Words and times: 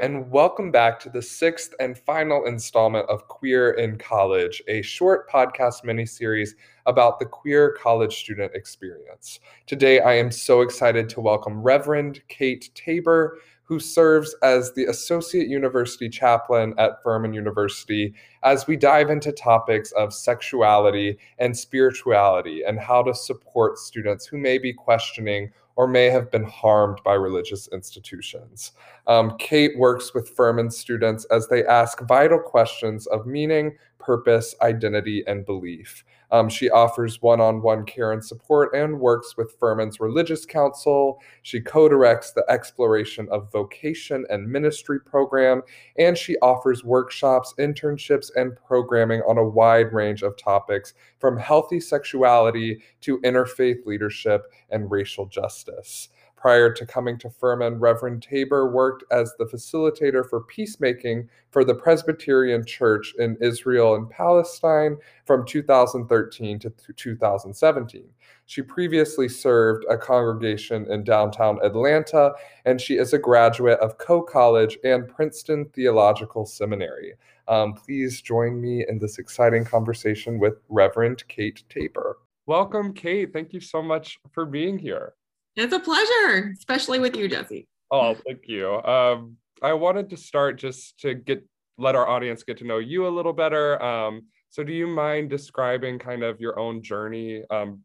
and 0.00 0.30
welcome 0.30 0.70
back 0.70 0.98
to 1.00 1.08
the 1.08 1.22
sixth 1.22 1.72
and 1.78 1.96
final 1.96 2.46
installment 2.46 3.08
of 3.08 3.28
Queer 3.28 3.72
in 3.72 3.96
College, 3.96 4.62
a 4.66 4.82
short 4.82 5.30
podcast 5.30 5.84
mini-series 5.84 6.56
about 6.86 7.18
the 7.18 7.26
queer 7.26 7.76
college 7.80 8.16
student 8.16 8.52
experience. 8.54 9.40
Today, 9.66 10.00
I 10.00 10.14
am 10.14 10.32
so 10.32 10.62
excited 10.62 11.08
to 11.10 11.20
welcome 11.20 11.62
Reverend 11.62 12.22
Kate 12.28 12.70
Tabor, 12.74 13.38
who 13.62 13.78
serves 13.78 14.34
as 14.42 14.72
the 14.72 14.86
Associate 14.86 15.48
University 15.48 16.08
Chaplain 16.08 16.74
at 16.76 17.02
Furman 17.02 17.32
University, 17.32 18.14
as 18.42 18.66
we 18.66 18.76
dive 18.76 19.10
into 19.10 19.32
topics 19.32 19.92
of 19.92 20.12
sexuality 20.12 21.18
and 21.38 21.56
spirituality 21.56 22.62
and 22.66 22.80
how 22.80 23.02
to 23.02 23.14
support 23.14 23.78
students 23.78 24.26
who 24.26 24.38
may 24.38 24.58
be 24.58 24.72
questioning 24.72 25.50
or 25.76 25.86
may 25.86 26.06
have 26.06 26.30
been 26.30 26.44
harmed 26.44 27.00
by 27.04 27.14
religious 27.14 27.68
institutions. 27.68 28.72
Um, 29.06 29.36
Kate 29.38 29.76
works 29.78 30.14
with 30.14 30.28
Furman 30.30 30.70
students 30.70 31.24
as 31.26 31.48
they 31.48 31.64
ask 31.66 32.00
vital 32.02 32.38
questions 32.38 33.06
of 33.06 33.26
meaning, 33.26 33.76
purpose, 33.98 34.54
identity, 34.62 35.24
and 35.26 35.44
belief. 35.44 36.04
Um, 36.34 36.48
she 36.48 36.68
offers 36.68 37.22
one 37.22 37.40
on 37.40 37.62
one 37.62 37.86
care 37.86 38.10
and 38.10 38.24
support 38.24 38.74
and 38.74 38.98
works 38.98 39.36
with 39.36 39.54
Furman's 39.60 40.00
Religious 40.00 40.44
Council. 40.44 41.20
She 41.42 41.60
co 41.60 41.88
directs 41.88 42.32
the 42.32 42.44
Exploration 42.48 43.28
of 43.30 43.52
Vocation 43.52 44.26
and 44.28 44.50
Ministry 44.50 44.98
program, 44.98 45.62
and 45.96 46.18
she 46.18 46.36
offers 46.38 46.82
workshops, 46.82 47.54
internships, 47.60 48.32
and 48.34 48.56
programming 48.66 49.22
on 49.28 49.38
a 49.38 49.48
wide 49.48 49.92
range 49.92 50.24
of 50.24 50.36
topics 50.36 50.94
from 51.20 51.38
healthy 51.38 51.78
sexuality 51.78 52.82
to 53.02 53.20
interfaith 53.20 53.86
leadership 53.86 54.42
and 54.70 54.90
racial 54.90 55.26
justice. 55.26 56.08
Prior 56.44 56.70
to 56.70 56.84
coming 56.84 57.16
to 57.20 57.30
Furman, 57.30 57.80
Reverend 57.80 58.22
Tabor 58.22 58.70
worked 58.70 59.02
as 59.10 59.32
the 59.38 59.46
facilitator 59.46 60.28
for 60.28 60.42
peacemaking 60.42 61.26
for 61.50 61.64
the 61.64 61.74
Presbyterian 61.74 62.66
Church 62.66 63.14
in 63.18 63.38
Israel 63.40 63.94
and 63.94 64.10
Palestine 64.10 64.98
from 65.24 65.46
2013 65.46 66.58
to 66.58 66.70
2017. 66.96 68.04
She 68.44 68.60
previously 68.60 69.26
served 69.26 69.86
a 69.88 69.96
congregation 69.96 70.84
in 70.92 71.02
downtown 71.02 71.60
Atlanta, 71.62 72.34
and 72.66 72.78
she 72.78 72.98
is 72.98 73.14
a 73.14 73.18
graduate 73.18 73.80
of 73.80 73.96
Coe 73.96 74.20
College 74.20 74.76
and 74.84 75.08
Princeton 75.08 75.64
Theological 75.72 76.44
Seminary. 76.44 77.14
Um, 77.48 77.72
please 77.72 78.20
join 78.20 78.60
me 78.60 78.84
in 78.86 78.98
this 78.98 79.18
exciting 79.18 79.64
conversation 79.64 80.38
with 80.38 80.60
Reverend 80.68 81.26
Kate 81.26 81.64
Tabor. 81.70 82.18
Welcome, 82.44 82.92
Kate. 82.92 83.32
Thank 83.32 83.54
you 83.54 83.60
so 83.60 83.80
much 83.80 84.18
for 84.30 84.44
being 84.44 84.78
here. 84.78 85.14
It's 85.56 85.72
a 85.72 85.80
pleasure, 85.80 86.52
especially 86.56 86.98
with 86.98 87.16
you, 87.16 87.28
Jesse. 87.28 87.68
Oh, 87.90 88.14
thank 88.14 88.48
you. 88.48 88.82
Um, 88.82 89.36
I 89.62 89.72
wanted 89.72 90.10
to 90.10 90.16
start 90.16 90.58
just 90.58 90.98
to 91.00 91.14
get 91.14 91.46
let 91.78 91.96
our 91.96 92.08
audience 92.08 92.42
get 92.42 92.58
to 92.58 92.64
know 92.64 92.78
you 92.78 93.06
a 93.06 93.08
little 93.08 93.32
better. 93.32 93.82
Um, 93.82 94.22
so, 94.50 94.62
do 94.62 94.72
you 94.72 94.86
mind 94.86 95.30
describing 95.30 95.98
kind 95.98 96.22
of 96.22 96.40
your 96.40 96.58
own 96.58 96.82
journey 96.82 97.42
um, 97.50 97.80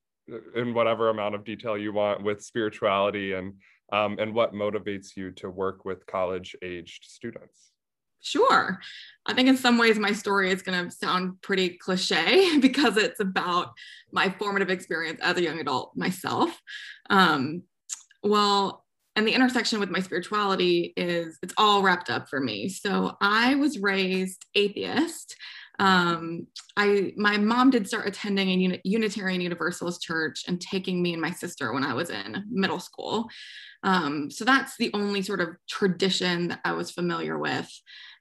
in 0.56 0.74
whatever 0.74 1.10
amount 1.10 1.36
of 1.36 1.44
detail 1.44 1.78
you 1.78 1.94
want 1.94 2.24
with 2.24 2.44
spirituality 2.44 3.34
and 3.34 3.54
um, 3.92 4.18
and 4.20 4.34
what 4.34 4.54
motivates 4.54 5.16
you 5.16 5.32
to 5.32 5.50
work 5.50 5.86
with 5.86 6.06
college 6.06 6.56
aged 6.64 7.06
students? 7.06 7.72
Sure. 8.22 8.80
I 9.26 9.34
think 9.34 9.48
in 9.48 9.58
some 9.58 9.78
ways 9.78 10.00
my 10.00 10.12
story 10.12 10.52
is 10.52 10.62
going 10.62 10.86
to 10.86 10.92
sound 10.92 11.42
pretty 11.42 11.70
cliche 11.78 12.58
because 12.62 12.98
it's 12.98 13.20
about 13.20 13.72
my 14.12 14.30
formative 14.30 14.70
experience 14.70 15.20
as 15.22 15.38
a 15.38 15.44
young 15.44 15.60
adult 15.60 15.96
myself. 15.96 16.60
Um, 17.10 17.64
well, 18.24 18.86
and 19.16 19.28
the 19.28 19.34
intersection 19.34 19.80
with 19.80 19.90
my 19.90 20.00
spirituality 20.00 20.94
is 20.96 21.38
it's 21.42 21.54
all 21.58 21.82
wrapped 21.82 22.10
up 22.10 22.30
for 22.30 22.40
me. 22.40 22.70
So 22.70 23.18
I 23.22 23.56
was 23.56 23.80
raised 23.80 24.46
atheist. 24.56 25.36
Um, 25.80 26.48
I 26.76 27.14
my 27.16 27.38
mom 27.38 27.70
did 27.70 27.88
start 27.88 28.08
attending 28.08 28.72
a 28.74 28.82
Unitarian 28.84 29.42
Universalist 29.42 30.02
church 30.02 30.44
and 30.48 30.60
taking 30.60 31.02
me 31.02 31.14
and 31.14 31.22
my 31.22 31.32
sister 31.32 31.74
when 31.74 31.84
I 31.84 31.94
was 31.94 32.10
in 32.10 32.44
middle 32.50 32.80
school. 32.80 33.30
Um, 33.84 34.30
so 34.30 34.44
that's 34.44 34.76
the 34.78 34.92
only 34.94 35.22
sort 35.22 35.40
of 35.40 35.50
tradition 35.70 36.50
that 36.50 36.60
I 36.66 36.74
was 36.74 36.92
familiar 36.92 37.38
with 37.38 37.70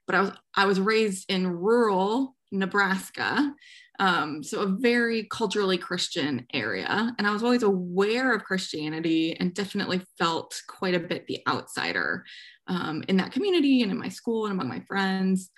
but 0.09 0.17
I 0.17 0.21
was 0.21 0.31
I 0.55 0.65
was 0.65 0.79
raised 0.79 1.29
in 1.29 1.45
rural 1.45 2.35
Nebraska, 2.51 3.53
um, 3.99 4.41
so 4.41 4.61
a 4.61 4.65
very 4.65 5.25
culturally 5.25 5.77
Christian 5.77 6.47
area, 6.51 7.13
and 7.17 7.27
I 7.27 7.31
was 7.31 7.43
always 7.43 7.61
aware 7.61 8.33
of 8.33 8.43
Christianity 8.43 9.37
and 9.39 9.53
definitely 9.53 10.01
felt 10.17 10.59
quite 10.67 10.95
a 10.95 10.99
bit 10.99 11.27
the 11.27 11.43
outsider 11.47 12.25
um, 12.65 13.03
in 13.07 13.17
that 13.17 13.31
community 13.31 13.83
and 13.83 13.91
in 13.91 13.99
my 13.99 14.09
school 14.09 14.45
and 14.45 14.53
among 14.53 14.67
my 14.67 14.79
friends. 14.87 15.51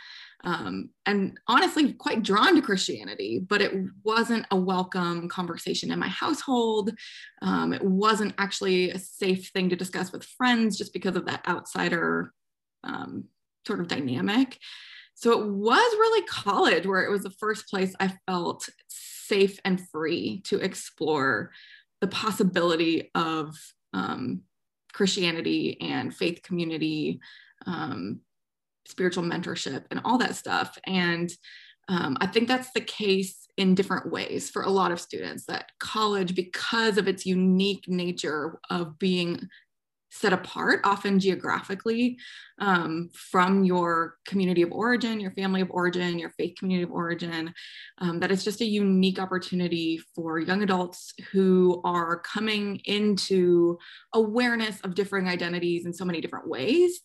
Um, 0.44 0.90
and 1.06 1.38
honestly 1.48 1.94
quite 1.94 2.24
drawn 2.24 2.56
to 2.56 2.64
Christianity, 2.64 3.40
but 3.48 3.62
it 3.62 3.74
wasn't 4.04 4.48
a 4.52 4.56
welcome 4.56 5.30
conversation 5.30 5.92
in 5.92 6.00
my 6.00 6.08
household. 6.08 6.90
Um, 7.44 7.74
it 7.74 7.84
wasn't 7.84 8.34
actually 8.40 8.90
a 8.90 8.98
safe 8.98 9.52
thing 9.54 9.70
to 9.70 9.76
discuss 9.76 10.12
with 10.12 10.26
friends 10.26 10.78
just 10.78 10.94
because 10.94 11.16
of 11.16 11.26
that 11.28 11.48
outsider 11.48 12.34
um, 12.84 13.26
sort 13.66 13.80
of 13.80 13.88
dynamic. 13.88 14.58
So 15.14 15.40
it 15.40 15.48
was 15.48 15.94
really 15.94 16.26
college 16.26 16.88
where 16.88 17.04
it 17.04 17.12
was 17.12 17.24
the 17.24 17.30
first 17.30 17.68
place 17.70 17.94
I 18.00 18.14
felt 18.28 18.68
safe 18.88 19.60
and 19.64 19.82
free 19.90 20.42
to 20.46 20.58
explore 20.58 21.52
the 22.00 22.08
possibility 22.08 23.12
of 23.14 23.56
um, 23.94 24.42
Christianity 24.94 25.78
and 25.80 26.16
faith 26.16 26.42
community, 26.42 27.20
um, 27.68 28.22
spiritual 28.88 29.24
mentorship, 29.24 29.86
and 29.92 30.02
all 30.04 30.18
that 30.18 30.36
stuff. 30.36 30.78
And 30.86 31.32
um, 31.88 32.18
I 32.20 32.28
think 32.28 32.48
that's 32.48 32.72
the 32.72 32.82
case 32.82 33.48
in 33.58 33.76
different 33.76 34.12
ways 34.12 34.50
for 34.50 34.64
a 34.64 34.70
lot 34.70 34.92
of 34.92 35.00
students 35.00 35.46
that 35.46 35.72
college, 35.80 36.34
because 36.36 36.98
of 36.98 37.08
its 37.08 37.26
unique 37.26 37.88
nature 37.88 38.60
of 38.70 38.98
being 38.98 39.48
set 40.12 40.34
apart, 40.34 40.82
often 40.84 41.20
geographically, 41.20 42.18
um, 42.60 43.10
from 43.14 43.64
your 43.64 44.18
community 44.26 44.62
of 44.62 44.72
origin, 44.72 45.22
your 45.22 45.32
family 45.32 45.62
of 45.62 45.72
origin, 45.72 46.20
your 46.20 46.32
faith 46.38 46.54
community 46.60 46.84
of 46.84 46.92
origin. 46.92 47.54
Um, 48.00 48.20
that 48.20 48.32
it's 48.32 48.44
just 48.44 48.62
a 48.62 48.66
unique 48.66 49.20
opportunity 49.20 50.02
for 50.14 50.38
young 50.38 50.64
adults 50.64 51.14
who 51.32 51.82
are 51.86 52.20
coming 52.20 52.82
into 52.86 53.80
awareness 54.14 54.82
of 54.82 54.96
differing 54.96 55.28
identities 55.28 55.86
in 55.86 55.94
so 55.94 56.06
many 56.06 56.20
different 56.20 56.48
ways. 56.48 57.00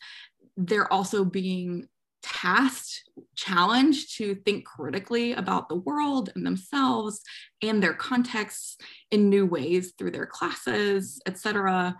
They're 0.56 0.92
also 0.92 1.24
being 1.24 1.86
tasked, 2.22 3.04
challenged 3.36 4.16
to 4.16 4.34
think 4.44 4.64
critically 4.64 5.32
about 5.32 5.68
the 5.68 5.76
world 5.76 6.30
and 6.34 6.44
themselves 6.44 7.22
and 7.62 7.80
their 7.80 7.94
contexts 7.94 8.76
in 9.12 9.30
new 9.30 9.46
ways 9.46 9.92
through 9.96 10.10
their 10.10 10.26
classes, 10.26 11.20
et 11.24 11.38
cetera. 11.38 11.96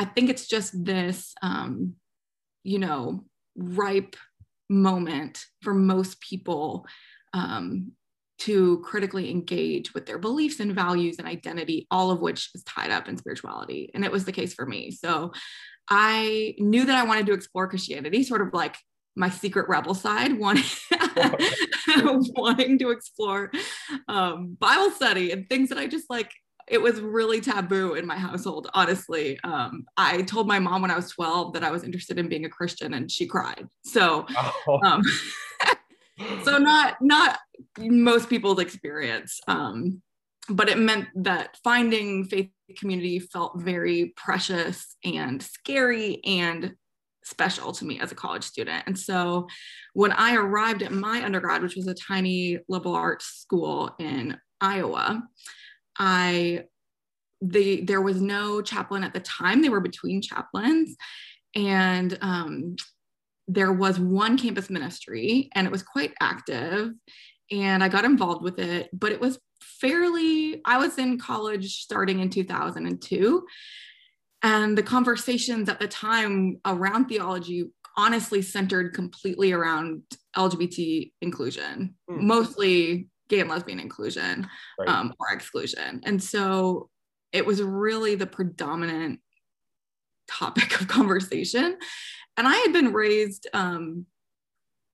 I 0.00 0.06
think 0.06 0.30
it's 0.30 0.48
just 0.48 0.72
this, 0.82 1.34
um, 1.42 1.94
you 2.64 2.78
know, 2.78 3.24
ripe 3.54 4.16
moment 4.70 5.44
for 5.60 5.74
most 5.74 6.22
people 6.22 6.86
um, 7.34 7.92
to 8.38 8.78
critically 8.78 9.30
engage 9.30 9.92
with 9.92 10.06
their 10.06 10.16
beliefs 10.16 10.58
and 10.58 10.74
values 10.74 11.18
and 11.18 11.28
identity, 11.28 11.86
all 11.90 12.10
of 12.10 12.20
which 12.20 12.48
is 12.54 12.64
tied 12.64 12.90
up 12.90 13.08
in 13.08 13.18
spirituality. 13.18 13.90
And 13.92 14.02
it 14.02 14.10
was 14.10 14.24
the 14.24 14.32
case 14.32 14.54
for 14.54 14.64
me. 14.64 14.90
So 14.90 15.32
I 15.90 16.54
knew 16.58 16.86
that 16.86 16.96
I 16.96 17.04
wanted 17.06 17.26
to 17.26 17.34
explore 17.34 17.68
Christianity, 17.68 18.22
sort 18.22 18.40
of 18.40 18.54
like 18.54 18.76
my 19.16 19.28
secret 19.28 19.68
rebel 19.68 19.92
side, 19.92 20.32
wanting, 20.38 20.64
wanting 22.36 22.78
to 22.78 22.88
explore 22.88 23.50
um, 24.08 24.56
Bible 24.58 24.92
study 24.92 25.30
and 25.30 25.46
things 25.46 25.68
that 25.68 25.76
I 25.76 25.86
just 25.86 26.08
like 26.08 26.32
it 26.70 26.80
was 26.80 27.00
really 27.00 27.40
taboo 27.40 27.94
in 27.94 28.06
my 28.06 28.16
household 28.16 28.70
honestly 28.74 29.38
um, 29.44 29.84
i 29.96 30.22
told 30.22 30.46
my 30.46 30.58
mom 30.58 30.82
when 30.82 30.90
i 30.90 30.96
was 30.96 31.10
12 31.10 31.52
that 31.52 31.64
i 31.64 31.70
was 31.70 31.84
interested 31.84 32.18
in 32.18 32.28
being 32.28 32.44
a 32.44 32.48
christian 32.48 32.94
and 32.94 33.10
she 33.10 33.26
cried 33.26 33.66
so 33.84 34.26
oh. 34.66 34.80
um, 34.84 35.02
so 36.44 36.58
not 36.58 36.96
not 37.00 37.38
most 37.78 38.28
people's 38.28 38.58
experience 38.58 39.40
um, 39.48 40.00
but 40.48 40.68
it 40.68 40.78
meant 40.78 41.08
that 41.14 41.56
finding 41.62 42.24
faith 42.24 42.50
community 42.78 43.18
felt 43.18 43.60
very 43.60 44.12
precious 44.16 44.96
and 45.04 45.42
scary 45.42 46.20
and 46.24 46.74
special 47.24 47.72
to 47.72 47.84
me 47.84 48.00
as 48.00 48.12
a 48.12 48.14
college 48.14 48.44
student. 48.44 48.84
And 48.86 48.98
so 48.98 49.46
when 49.94 50.12
I 50.12 50.34
arrived 50.34 50.82
at 50.82 50.92
my 50.92 51.22
undergrad, 51.24 51.62
which 51.62 51.76
was 51.76 51.86
a 51.86 51.94
tiny 51.94 52.58
liberal 52.68 52.94
arts 52.94 53.26
school 53.26 53.94
in 53.98 54.38
Iowa, 54.60 55.22
I 56.00 56.64
the 57.42 57.82
there 57.82 58.00
was 58.00 58.20
no 58.20 58.62
chaplain 58.62 59.04
at 59.04 59.12
the 59.12 59.20
time. 59.20 59.62
They 59.62 59.68
were 59.68 59.80
between 59.80 60.22
chaplains, 60.22 60.96
and 61.54 62.18
um, 62.22 62.76
there 63.46 63.72
was 63.72 64.00
one 64.00 64.38
campus 64.38 64.70
ministry, 64.70 65.50
and 65.54 65.66
it 65.66 65.70
was 65.70 65.82
quite 65.82 66.14
active. 66.20 66.92
And 67.52 67.84
I 67.84 67.88
got 67.88 68.04
involved 68.04 68.42
with 68.42 68.58
it, 68.58 68.88
but 68.92 69.12
it 69.12 69.20
was 69.20 69.38
fairly. 69.62 70.62
I 70.64 70.78
was 70.78 70.98
in 70.98 71.18
college 71.18 71.82
starting 71.82 72.20
in 72.20 72.30
2002, 72.30 73.46
and 74.42 74.78
the 74.78 74.82
conversations 74.82 75.68
at 75.68 75.78
the 75.80 75.88
time 75.88 76.60
around 76.64 77.06
theology 77.08 77.70
honestly 77.96 78.40
centered 78.40 78.94
completely 78.94 79.52
around 79.52 80.02
LGBT 80.34 81.12
inclusion, 81.20 81.94
Hmm. 82.08 82.26
mostly 82.26 83.09
gay 83.30 83.40
and 83.40 83.48
lesbian 83.48 83.80
inclusion 83.80 84.46
Right. 84.78 84.88
um, 84.88 85.14
or 85.18 85.32
exclusion. 85.32 86.02
And 86.04 86.22
so 86.22 86.90
it 87.32 87.46
was 87.46 87.62
really 87.62 88.16
the 88.16 88.26
predominant 88.26 89.20
topic 90.28 90.68
of 90.80 90.88
conversation. 90.88 91.78
And 92.36 92.46
I 92.46 92.56
had 92.56 92.72
been 92.72 92.92
raised, 92.92 93.46
um, 93.54 94.06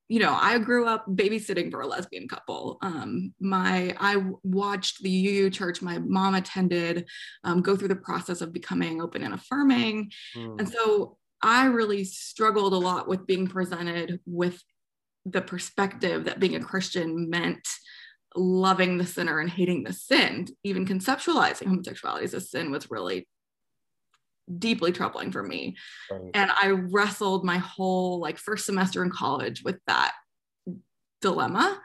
you 0.09 0.21
know, 0.21 0.37
I 0.41 0.59
grew 0.59 0.87
up 0.87 1.07
babysitting 1.09 1.71
for 1.71 1.81
a 1.81 1.87
lesbian 1.87 2.29
couple. 2.29 2.79
Um, 2.81 3.35
my 3.41 3.97
I 3.99 4.25
watched 4.45 5.03
the 5.03 5.29
UU 5.29 5.51
church 5.51 5.83
my 5.83 5.99
mom 5.99 6.37
attended 6.37 7.09
um, 7.43 7.61
go 7.61 7.77
through 7.77 7.89
the 7.89 7.97
process 7.97 8.41
of 8.41 8.53
becoming 8.53 9.03
open 9.03 9.25
and 9.25 9.35
affirming. 9.35 10.13
Mm. 10.37 10.61
And 10.61 10.69
so 10.69 11.19
I 11.43 11.67
really 11.67 12.05
struggled 12.05 12.73
a 12.73 12.79
lot 12.79 13.09
with 13.09 13.27
being 13.27 13.49
presented 13.49 14.21
with 14.27 14.63
the 15.25 15.43
perspective 15.43 16.25
that 16.25 16.41
being 16.41 16.55
a 16.55 16.61
Christian 16.61 17.29
meant 17.29 17.67
loving 18.37 18.99
the 18.99 19.07
sinner 19.07 19.41
and 19.41 19.51
hating 19.51 19.85
the 19.85 19.93
sin. 19.93 20.47
Even 20.65 20.87
conceptualizing 20.87 21.67
homosexuality 21.67 22.25
as 22.25 22.35
a 22.35 22.41
sin 22.41 22.71
was 22.71 22.91
really 22.91 23.27
deeply 24.59 24.93
troubling 24.93 25.33
for 25.33 25.43
me. 25.43 25.77
Right. 26.11 26.31
And 26.35 26.51
I 26.51 26.69
wrestled 26.71 27.45
my 27.45 27.59
whole 27.59 28.21
like 28.21 28.39
first 28.39 28.67
semester 28.67 29.03
in 29.03 29.11
college 29.11 29.63
with 29.65 29.79
that 29.87 30.13
dilemma. 31.21 31.81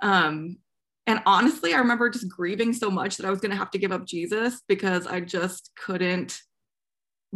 Um, 0.00 0.58
and 1.06 1.22
honestly, 1.24 1.72
I 1.72 1.78
remember 1.78 2.10
just 2.10 2.28
grieving 2.28 2.72
so 2.72 2.90
much 2.90 3.16
that 3.16 3.26
I 3.26 3.30
was 3.30 3.40
going 3.40 3.52
to 3.52 3.56
have 3.56 3.70
to 3.72 3.78
give 3.78 3.92
up 3.92 4.06
Jesus 4.06 4.62
because 4.66 5.06
I 5.06 5.20
just 5.20 5.70
couldn't 5.76 6.40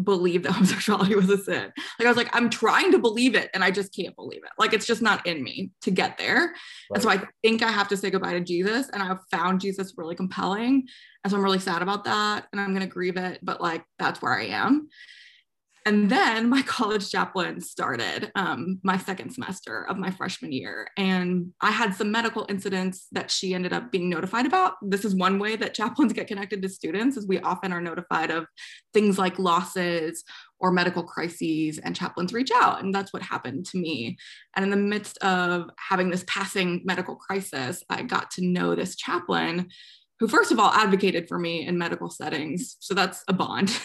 believe 0.02 0.42
that 0.42 0.52
homosexuality 0.52 1.14
was 1.14 1.30
a 1.30 1.38
sin. 1.38 1.72
Like 1.98 2.06
I 2.06 2.08
was 2.08 2.16
like, 2.16 2.34
I'm 2.34 2.50
trying 2.50 2.92
to 2.92 2.98
believe 2.98 3.34
it 3.34 3.50
and 3.54 3.64
I 3.64 3.70
just 3.70 3.94
can't 3.94 4.16
believe 4.16 4.42
it. 4.44 4.50
Like 4.58 4.72
it's 4.72 4.86
just 4.86 5.02
not 5.02 5.26
in 5.26 5.42
me 5.42 5.70
to 5.82 5.90
get 5.90 6.18
there. 6.18 6.52
And 6.92 7.02
so 7.02 7.10
I 7.10 7.22
think 7.42 7.62
I 7.62 7.70
have 7.70 7.88
to 7.88 7.96
say 7.96 8.10
goodbye 8.10 8.32
to 8.32 8.40
Jesus. 8.40 8.88
And 8.92 9.02
I've 9.02 9.20
found 9.30 9.60
Jesus 9.60 9.94
really 9.96 10.14
compelling. 10.14 10.86
And 11.24 11.30
so 11.30 11.36
I'm 11.36 11.44
really 11.44 11.58
sad 11.58 11.82
about 11.82 12.04
that. 12.04 12.46
And 12.52 12.60
I'm 12.60 12.74
going 12.74 12.80
to 12.80 12.86
grieve 12.86 13.16
it. 13.16 13.40
But 13.42 13.60
like, 13.60 13.84
that's 13.98 14.22
where 14.22 14.38
I 14.38 14.46
am. 14.46 14.88
And 15.86 16.10
then 16.10 16.48
my 16.48 16.62
college 16.66 17.10
chaplain 17.10 17.60
started 17.60 18.30
um, 18.34 18.80
my 18.82 18.98
second 18.98 19.30
semester 19.30 19.86
of 19.88 19.96
my 19.96 20.10
freshman 20.10 20.52
year. 20.52 20.88
And 20.96 21.52
I 21.60 21.70
had 21.70 21.94
some 21.94 22.12
medical 22.12 22.46
incidents 22.48 23.06
that 23.12 23.30
she 23.30 23.54
ended 23.54 23.72
up 23.72 23.90
being 23.90 24.08
notified 24.08 24.46
about. 24.46 24.74
This 24.82 25.04
is 25.04 25.14
one 25.14 25.38
way 25.38 25.56
that 25.56 25.74
chaplains 25.74 26.12
get 26.12 26.28
connected 26.28 26.62
to 26.62 26.68
students, 26.68 27.16
is 27.16 27.26
we 27.26 27.40
often 27.40 27.72
are 27.72 27.80
notified 27.80 28.30
of 28.30 28.46
things 28.92 29.18
like 29.18 29.38
losses 29.38 30.24
or 30.58 30.70
medical 30.70 31.02
crises, 31.02 31.78
and 31.78 31.96
chaplains 31.96 32.34
reach 32.34 32.50
out. 32.54 32.82
And 32.82 32.94
that's 32.94 33.14
what 33.14 33.22
happened 33.22 33.64
to 33.66 33.78
me. 33.78 34.18
And 34.54 34.62
in 34.62 34.70
the 34.70 34.76
midst 34.76 35.16
of 35.18 35.70
having 35.78 36.10
this 36.10 36.24
passing 36.26 36.82
medical 36.84 37.16
crisis, 37.16 37.82
I 37.88 38.02
got 38.02 38.30
to 38.32 38.44
know 38.44 38.74
this 38.74 38.94
chaplain 38.94 39.70
who 40.20 40.28
first 40.28 40.52
of 40.52 40.60
all 40.60 40.70
advocated 40.70 41.26
for 41.26 41.38
me 41.38 41.66
in 41.66 41.78
medical 41.78 42.10
settings. 42.10 42.76
So 42.78 42.92
that's 42.92 43.24
a 43.26 43.32
bond 43.32 43.76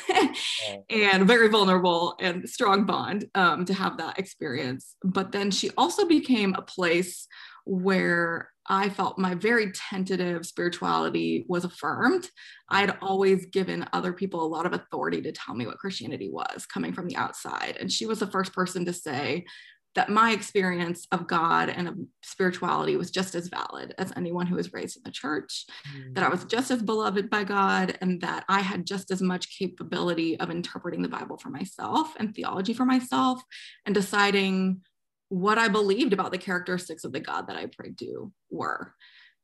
and 0.90 1.26
very 1.26 1.48
vulnerable 1.48 2.16
and 2.20 2.48
strong 2.48 2.86
bond 2.86 3.26
um, 3.36 3.64
to 3.66 3.74
have 3.74 3.98
that 3.98 4.20
experience. 4.20 4.98
But 5.04 5.32
then 5.32 5.50
she 5.50 5.72
also 5.78 6.06
became 6.06 6.54
a 6.54 6.62
place 6.62 7.28
where 7.68 8.52
i 8.68 8.90
felt 8.90 9.18
my 9.18 9.34
very 9.34 9.72
tentative 9.72 10.46
spirituality 10.46 11.46
was 11.48 11.66
affirmed. 11.66 12.30
I'd 12.70 12.96
always 13.02 13.48
given 13.48 13.88
other 13.92 14.14
people 14.14 14.44
a 14.44 14.48
lot 14.48 14.68
of 14.68 14.74
authority 14.74 15.22
to 15.22 15.32
tell 15.32 15.56
me 15.56 15.66
what 15.66 15.80
christianity 15.80 16.30
was 16.30 16.68
coming 16.68 16.94
from 16.94 17.08
the 17.08 17.16
outside. 17.16 17.78
And 17.80 17.92
she 17.92 18.06
was 18.06 18.20
the 18.20 18.28
first 18.28 18.54
person 18.54 18.86
to 18.86 18.94
say 18.94 19.46
that 19.95 20.09
my 20.09 20.31
experience 20.31 21.07
of 21.12 21.25
God 21.27 21.69
and 21.69 21.88
of 21.88 21.97
spirituality 22.21 22.97
was 22.97 23.12
just 23.12 23.33
as 23.33 23.47
valid 23.47 23.95
as 23.97 24.12
anyone 24.15 24.45
who 24.45 24.56
was 24.56 24.74
raised 24.74 24.97
in 24.97 25.03
the 25.03 25.12
church, 25.12 25.65
that 26.12 26.24
I 26.24 26.30
was 26.30 26.44
just 26.44 26.69
as 26.69 26.83
beloved 26.83 27.30
by 27.30 27.45
God, 27.45 27.97
and 28.01 28.19
that 28.21 28.44
I 28.50 28.59
had 28.59 28.86
just 28.86 29.09
as 29.09 29.21
much 29.21 29.57
capability 29.57 30.38
of 30.39 30.50
interpreting 30.50 31.01
the 31.01 31.09
Bible 31.09 31.38
for 31.38 31.50
myself 31.50 32.13
and 32.19 32.36
theology 32.36 32.74
for 32.74 32.86
myself 32.86 33.42
and 33.86 33.95
deciding 33.95 34.81
what 35.30 35.57
I 35.57 35.69
believed 35.69 36.13
about 36.13 36.31
the 36.31 36.38
characteristics 36.38 37.03
of 37.03 37.13
the 37.13 37.19
God 37.19 37.48
that 37.48 37.56
I 37.56 37.68
prayed 37.68 37.98
to 38.00 38.31
were. 38.50 38.94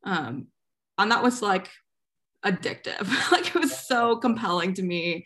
Um, 0.04 0.48
and 0.98 1.12
that 1.12 1.24
was 1.24 1.42
like 1.42 1.70
addictive. 2.46 3.08
like 3.32 3.48
it 3.48 3.60
was 3.60 3.78
so 3.78 4.18
compelling 4.18 4.74
to 4.76 4.84
me. 4.84 5.24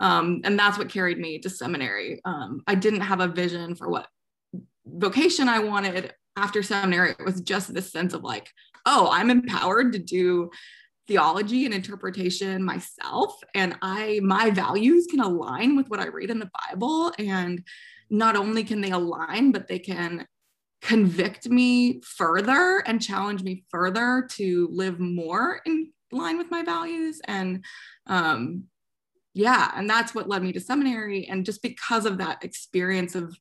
Um, 0.00 0.40
and 0.44 0.58
that's 0.58 0.78
what 0.78 0.88
carried 0.88 1.18
me 1.18 1.38
to 1.40 1.50
seminary. 1.50 2.20
Um, 2.24 2.62
I 2.66 2.76
didn't 2.76 3.00
have 3.00 3.20
a 3.20 3.28
vision 3.28 3.74
for 3.74 3.88
what 3.88 4.06
vocation 4.92 5.48
I 5.48 5.60
wanted 5.60 6.12
after 6.36 6.62
seminary. 6.62 7.10
It 7.10 7.24
was 7.24 7.40
just 7.40 7.72
this 7.74 7.90
sense 7.90 8.14
of 8.14 8.22
like, 8.22 8.50
oh, 8.86 9.08
I'm 9.10 9.30
empowered 9.30 9.92
to 9.92 9.98
do 9.98 10.50
theology 11.08 11.64
and 11.64 11.74
interpretation 11.74 12.62
myself. 12.62 13.34
And 13.54 13.76
i 13.82 14.20
my 14.22 14.50
values 14.50 15.06
can 15.10 15.20
align 15.20 15.74
with 15.74 15.88
what 15.88 16.00
i 16.00 16.06
read 16.06 16.30
in 16.30 16.38
the 16.38 16.50
bible. 16.68 17.12
And 17.18 17.64
not 18.10 18.36
only 18.36 18.62
can 18.62 18.80
they 18.80 18.90
align 18.90 19.50
but 19.50 19.66
they 19.66 19.78
can 19.78 20.26
convict 20.80 21.48
me 21.48 22.00
further 22.02 22.82
and 22.86 23.02
challenge 23.02 23.42
me 23.42 23.64
further 23.70 24.28
to 24.30 24.68
live 24.70 25.00
more 25.00 25.60
in 25.66 25.90
line 26.12 26.38
with 26.38 26.50
my 26.50 26.62
values. 26.62 27.20
And 27.24 27.64
um 28.06 28.64
yeah 29.34 29.72
and 29.74 29.88
that's 29.88 30.14
what 30.14 30.28
led 30.28 30.42
me 30.42 30.52
to 30.52 30.60
seminary. 30.60 31.26
And 31.26 31.44
just 31.46 31.62
because 31.62 32.04
of 32.04 32.18
that 32.18 32.44
experience 32.44 33.14
of 33.14 33.34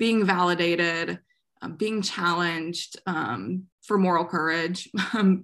being 0.00 0.24
validated 0.24 1.20
uh, 1.62 1.68
being 1.68 2.00
challenged 2.00 2.98
um, 3.06 3.64
for 3.82 3.98
moral 3.98 4.24
courage. 4.24 4.90
Um, 5.14 5.42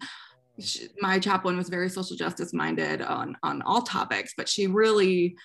she, 0.59 0.89
my 1.01 1.19
chaplain 1.19 1.59
was 1.59 1.69
very 1.69 1.91
social 1.91 2.17
justice 2.17 2.55
minded 2.55 3.03
on 3.03 3.37
on 3.43 3.61
all 3.61 3.83
topics 3.83 4.33
but 4.35 4.49
she 4.49 4.67
really 4.67 5.37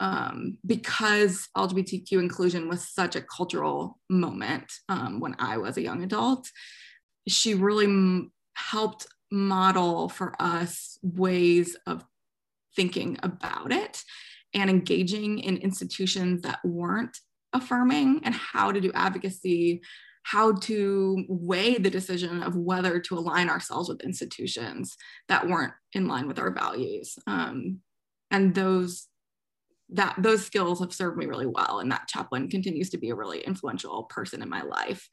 um, 0.00 0.58
because 0.66 1.48
lgbtq 1.56 2.10
inclusion 2.12 2.68
was 2.68 2.88
such 2.88 3.14
a 3.14 3.22
cultural 3.22 4.00
moment 4.10 4.64
um, 4.88 5.20
when 5.20 5.36
i 5.38 5.56
was 5.56 5.76
a 5.76 5.82
young 5.82 6.02
adult 6.02 6.50
she 7.28 7.54
really 7.54 7.84
m- 7.84 8.32
helped 8.54 9.06
model 9.30 10.08
for 10.08 10.34
us 10.40 10.98
ways 11.02 11.76
of 11.86 12.04
thinking 12.74 13.16
about 13.22 13.70
it 13.70 14.02
and 14.54 14.68
engaging 14.68 15.38
in 15.38 15.56
institutions 15.58 16.42
that 16.42 16.58
weren't 16.64 17.16
affirming 17.52 18.20
and 18.24 18.34
how 18.34 18.72
to 18.72 18.80
do 18.80 18.92
advocacy 18.94 19.82
how 20.24 20.52
to 20.52 21.24
weigh 21.28 21.76
the 21.78 21.90
decision 21.90 22.42
of 22.42 22.56
whether 22.56 23.00
to 23.00 23.18
align 23.18 23.48
ourselves 23.48 23.88
with 23.88 24.02
institutions 24.02 24.96
that 25.28 25.48
weren't 25.48 25.72
in 25.94 26.06
line 26.06 26.28
with 26.28 26.38
our 26.38 26.52
values. 26.52 27.18
Um, 27.26 27.80
and 28.30 28.54
those 28.54 29.08
that 29.94 30.14
those 30.16 30.46
skills 30.46 30.80
have 30.80 30.92
served 30.92 31.18
me 31.18 31.26
really 31.26 31.46
well 31.46 31.80
and 31.80 31.92
that 31.92 32.08
chaplain 32.08 32.48
continues 32.48 32.88
to 32.88 32.96
be 32.96 33.10
a 33.10 33.14
really 33.14 33.40
influential 33.40 34.04
person 34.04 34.40
in 34.40 34.48
my 34.48 34.62
life. 34.62 35.06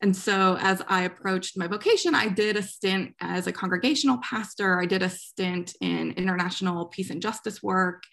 And 0.00 0.16
so 0.16 0.56
as 0.60 0.82
i 0.88 1.02
approached 1.02 1.56
my 1.56 1.66
vocation 1.66 2.14
i 2.14 2.28
did 2.28 2.56
a 2.56 2.62
stint 2.62 3.14
as 3.20 3.46
a 3.46 3.52
congregational 3.52 4.18
pastor. 4.18 4.80
I 4.80 4.86
did 4.86 5.02
a 5.02 5.08
stint 5.08 5.74
in 5.80 6.12
international 6.12 6.86
peace 6.86 7.10
and 7.10 7.22
justice 7.22 7.62
work 7.62 8.04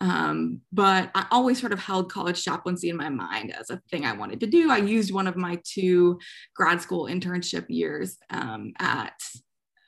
um, 0.00 0.60
but 0.72 1.10
I 1.14 1.26
always 1.30 1.60
sort 1.60 1.72
of 1.72 1.78
held 1.78 2.10
college 2.10 2.42
chaplaincy 2.44 2.90
in 2.90 2.96
my 2.96 3.08
mind 3.08 3.54
as 3.54 3.70
a 3.70 3.80
thing 3.90 4.04
I 4.04 4.12
wanted 4.12 4.40
to 4.40 4.46
do. 4.46 4.70
I 4.70 4.78
used 4.78 5.12
one 5.12 5.26
of 5.26 5.36
my 5.36 5.60
two 5.64 6.18
grad 6.54 6.80
school 6.80 7.04
internship 7.06 7.66
years 7.68 8.18
um, 8.30 8.72
at, 8.78 9.14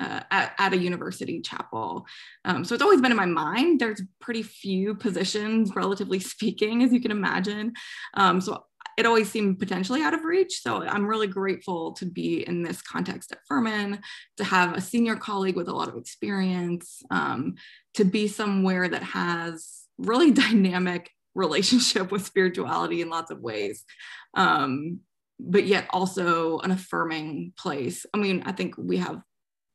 uh, 0.00 0.20
at, 0.30 0.52
at 0.58 0.72
a 0.72 0.78
university 0.78 1.40
chapel. 1.40 2.06
Um, 2.44 2.64
so 2.64 2.75
it's 2.75 2.82
always 2.82 3.00
been 3.00 3.10
in 3.10 3.16
my 3.16 3.26
mind. 3.26 3.80
There's 3.80 4.02
pretty 4.20 4.42
few 4.42 4.94
positions, 4.94 5.75
relatively 5.75 6.20
speaking, 6.20 6.82
as 6.82 6.92
you 6.92 7.00
can 7.00 7.10
imagine. 7.10 7.72
Um, 8.14 8.40
so 8.40 8.64
it 8.96 9.04
always 9.04 9.30
seemed 9.30 9.58
potentially 9.58 10.02
out 10.02 10.14
of 10.14 10.25
reach. 10.25 10.62
So 10.62 10.82
I'm 10.82 11.06
really 11.06 11.26
grateful 11.26 11.92
to 11.94 12.06
be 12.06 12.46
in 12.46 12.62
this 12.62 12.80
context 12.80 13.32
at 13.32 13.40
Furman, 13.46 14.00
to 14.38 14.44
have 14.44 14.75
a 14.75 14.80
senior 14.80 15.16
colleague 15.16 15.56
with 15.56 15.68
a 15.68 15.75
lot 15.75 15.88
of 15.88 15.96
experience, 15.96 17.02
um, 17.10 17.56
to 17.94 18.04
be 18.04 18.26
somewhere 18.26 18.88
that 18.88 19.02
has 19.02 19.85
really 19.98 20.30
dynamic 20.46 21.10
relationship 21.34 22.10
with 22.10 22.24
spirituality 22.24 23.02
in 23.02 23.10
lots 23.10 23.30
of 23.30 23.40
ways. 23.40 23.84
Um, 24.34 25.00
but 25.38 25.66
yet 25.66 25.86
also 25.90 26.58
an 26.60 26.70
affirming 26.70 27.52
place. 27.58 28.06
I 28.14 28.18
mean 28.18 28.42
i 28.46 28.52
think 28.52 28.74
we 28.78 28.96
have 28.98 29.20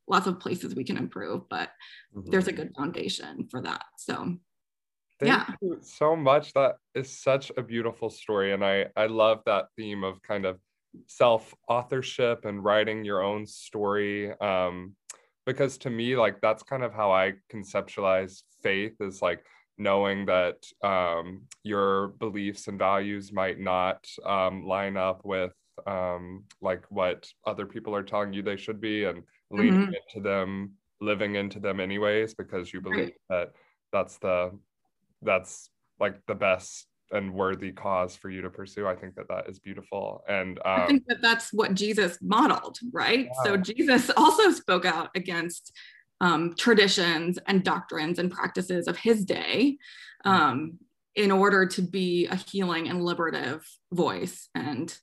lots 0.08 0.28
of 0.28 0.40
places 0.40 0.76
we 0.76 0.84
can 0.84 0.98
improve 0.98 1.48
but 1.50 1.70
mm-hmm. 2.16 2.30
there's 2.30 2.48
a 2.48 2.52
good 2.52 2.72
foundation 2.76 3.48
for 3.50 3.62
that. 3.62 3.84
So 3.98 4.38
Thank 5.20 5.34
yeah. 5.34 5.56
you 5.62 5.78
so 5.82 6.16
much. 6.16 6.52
That 6.54 6.78
is 6.96 7.22
such 7.22 7.52
a 7.56 7.62
beautiful 7.62 8.10
story. 8.10 8.54
And 8.54 8.66
i 8.66 8.88
i 8.96 9.06
love 9.06 9.42
that 9.46 9.66
theme 9.78 10.04
of 10.04 10.22
kind 10.24 10.46
of 10.46 10.60
self 11.08 11.54
authorship 11.68 12.46
and 12.46 12.64
writing 12.64 13.06
your 13.06 13.22
own 13.22 13.46
story. 13.46 14.32
Um 14.40 14.96
because 15.46 15.78
to 15.80 15.90
me 15.90 16.16
like 16.16 16.40
that's 16.40 16.62
kind 16.62 16.84
of 16.84 16.94
how 16.94 17.12
i 17.12 17.34
conceptualize 17.52 18.44
faith 18.62 18.94
is 19.00 19.24
like 19.24 19.44
knowing 19.82 20.26
that 20.28 20.66
um, 20.84 21.42
your 21.64 22.10
beliefs 22.20 22.68
and 22.68 22.78
values 22.78 23.32
might 23.34 23.60
not 23.60 24.06
um, 24.26 24.66
line 24.66 24.96
up 24.96 25.22
with 25.24 25.54
um, 25.88 26.44
like 26.62 26.84
what 26.90 27.28
other 27.46 27.66
people 27.66 27.96
are 27.96 28.04
telling 28.04 28.34
you 28.34 28.42
they 28.42 28.58
should 28.58 28.80
be 28.80 29.06
and 29.06 29.24
leaning 29.50 29.74
mm-hmm. 29.74 29.94
into 29.94 30.28
them 30.28 30.72
living 31.00 31.36
into 31.36 31.60
them 31.60 31.80
anyways 31.80 32.36
because 32.36 32.72
you 32.72 32.80
believe 32.80 33.14
that 33.30 33.52
that's 33.92 34.18
the 34.20 34.52
that's 35.24 35.70
like 36.00 36.16
the 36.28 36.36
best 36.36 36.86
and 37.12 37.34
worthy 37.34 37.72
cause 37.72 38.16
for 38.16 38.30
you 38.30 38.42
to 38.42 38.50
pursue 38.50 38.88
i 38.88 38.96
think 38.96 39.16
that 39.16 39.28
that 39.28 39.50
is 39.50 39.60
beautiful 39.60 40.24
and 40.30 40.60
um, 40.60 40.82
i 40.82 40.86
think 40.86 41.04
that 41.08 41.22
that's 41.22 41.52
what 41.52 41.74
jesus 41.74 42.20
modeled 42.22 42.78
right 42.94 43.26
yeah. 43.26 43.44
so 43.44 43.58
jesus 43.58 44.12
also 44.18 44.52
spoke 44.52 44.86
out 44.86 45.10
against 45.16 45.74
um, 46.22 46.56
traditions 46.56 47.38
and 47.48 47.64
doctrines 47.64 48.18
and 48.20 48.32
practices 48.32 48.88
of 48.88 48.96
his 48.98 49.26
day 49.26 49.78
um, 50.24 50.78
in 51.16 51.32
order 51.32 51.66
to 51.66 51.82
be 51.82 52.28
a 52.28 52.36
healing 52.36 52.88
and 52.88 53.04
liberative 53.04 53.68
voice 53.92 54.48
and 54.56 54.98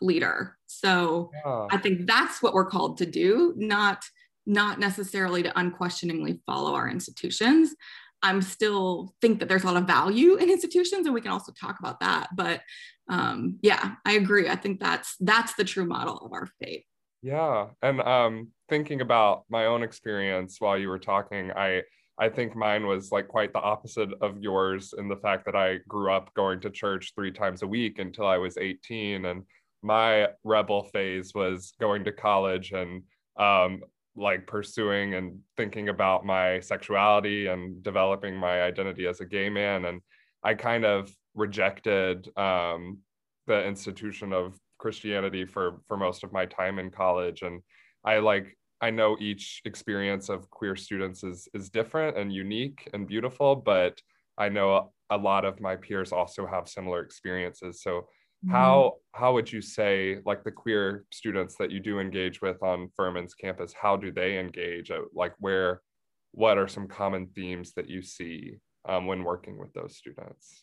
leader 0.00 0.56
so 0.66 1.32
yeah. 1.44 1.66
i 1.72 1.76
think 1.76 2.06
that's 2.06 2.40
what 2.40 2.54
we're 2.54 2.64
called 2.64 2.98
to 2.98 3.06
do 3.06 3.52
not 3.56 4.04
not 4.46 4.78
necessarily 4.78 5.42
to 5.42 5.58
unquestioningly 5.58 6.40
follow 6.46 6.74
our 6.74 6.88
institutions 6.88 7.74
I'm 8.22 8.42
still 8.42 9.14
think 9.20 9.38
that 9.38 9.48
there's 9.48 9.64
a 9.64 9.66
lot 9.66 9.76
of 9.76 9.86
value 9.86 10.34
in 10.34 10.50
institutions, 10.50 11.06
and 11.06 11.14
we 11.14 11.20
can 11.20 11.30
also 11.30 11.52
talk 11.52 11.78
about 11.78 12.00
that. 12.00 12.28
But 12.34 12.62
um, 13.08 13.58
yeah, 13.62 13.94
I 14.04 14.12
agree. 14.12 14.48
I 14.48 14.56
think 14.56 14.80
that's 14.80 15.16
that's 15.20 15.54
the 15.54 15.64
true 15.64 15.86
model 15.86 16.18
of 16.18 16.32
our 16.32 16.48
faith. 16.60 16.84
Yeah, 17.22 17.68
and 17.82 18.00
um, 18.00 18.48
thinking 18.68 19.00
about 19.00 19.44
my 19.48 19.66
own 19.66 19.82
experience 19.82 20.60
while 20.60 20.78
you 20.78 20.88
were 20.88 20.98
talking, 20.98 21.50
I 21.52 21.82
I 22.20 22.28
think 22.28 22.56
mine 22.56 22.86
was 22.86 23.12
like 23.12 23.28
quite 23.28 23.52
the 23.52 23.60
opposite 23.60 24.10
of 24.20 24.42
yours 24.42 24.92
in 24.98 25.08
the 25.08 25.16
fact 25.16 25.44
that 25.44 25.54
I 25.54 25.78
grew 25.86 26.12
up 26.12 26.34
going 26.34 26.60
to 26.62 26.70
church 26.70 27.12
three 27.14 27.30
times 27.30 27.62
a 27.62 27.66
week 27.66 28.00
until 28.00 28.26
I 28.26 28.38
was 28.38 28.58
18, 28.58 29.24
and 29.24 29.44
my 29.82 30.28
rebel 30.42 30.82
phase 30.92 31.32
was 31.34 31.72
going 31.80 32.04
to 32.04 32.12
college 32.12 32.72
and 32.72 33.04
um, 33.38 33.82
like 34.18 34.46
pursuing 34.46 35.14
and 35.14 35.38
thinking 35.56 35.88
about 35.88 36.26
my 36.26 36.60
sexuality 36.60 37.46
and 37.46 37.82
developing 37.82 38.34
my 38.34 38.62
identity 38.62 39.06
as 39.06 39.20
a 39.20 39.26
gay 39.26 39.48
man 39.48 39.84
and 39.84 40.00
i 40.42 40.54
kind 40.54 40.84
of 40.84 41.10
rejected 41.34 42.28
um, 42.36 42.98
the 43.46 43.64
institution 43.64 44.32
of 44.32 44.58
christianity 44.78 45.44
for 45.44 45.80
for 45.86 45.96
most 45.96 46.24
of 46.24 46.32
my 46.32 46.44
time 46.46 46.78
in 46.78 46.90
college 46.90 47.42
and 47.42 47.62
i 48.04 48.18
like 48.18 48.56
i 48.80 48.90
know 48.90 49.16
each 49.20 49.62
experience 49.64 50.28
of 50.28 50.50
queer 50.50 50.76
students 50.76 51.24
is 51.24 51.48
is 51.54 51.70
different 51.70 52.16
and 52.16 52.32
unique 52.32 52.88
and 52.92 53.06
beautiful 53.06 53.56
but 53.56 54.00
i 54.36 54.48
know 54.48 54.90
a 55.10 55.16
lot 55.16 55.44
of 55.44 55.60
my 55.60 55.76
peers 55.76 56.12
also 56.12 56.46
have 56.46 56.68
similar 56.68 57.00
experiences. 57.00 57.82
So 57.82 58.08
Mm-hmm. 58.44 58.54
how 58.54 58.94
how 59.14 59.32
would 59.32 59.50
you 59.50 59.60
say 59.60 60.18
like 60.24 60.44
the 60.44 60.52
queer 60.52 61.04
students 61.10 61.56
that 61.56 61.72
you 61.72 61.80
do 61.80 61.98
engage 61.98 62.40
with 62.40 62.62
on 62.62 62.88
Furman's 62.94 63.34
campus 63.34 63.74
how 63.74 63.96
do 63.96 64.12
they 64.12 64.38
engage? 64.38 64.92
Like 65.12 65.34
where 65.40 65.82
what 66.30 66.56
are 66.56 66.68
some 66.68 66.86
common 66.86 67.26
themes 67.34 67.72
that 67.74 67.90
you 67.90 68.00
see 68.00 68.58
um, 68.88 69.08
when 69.08 69.24
working 69.24 69.58
with 69.58 69.72
those 69.72 69.96
students? 69.96 70.62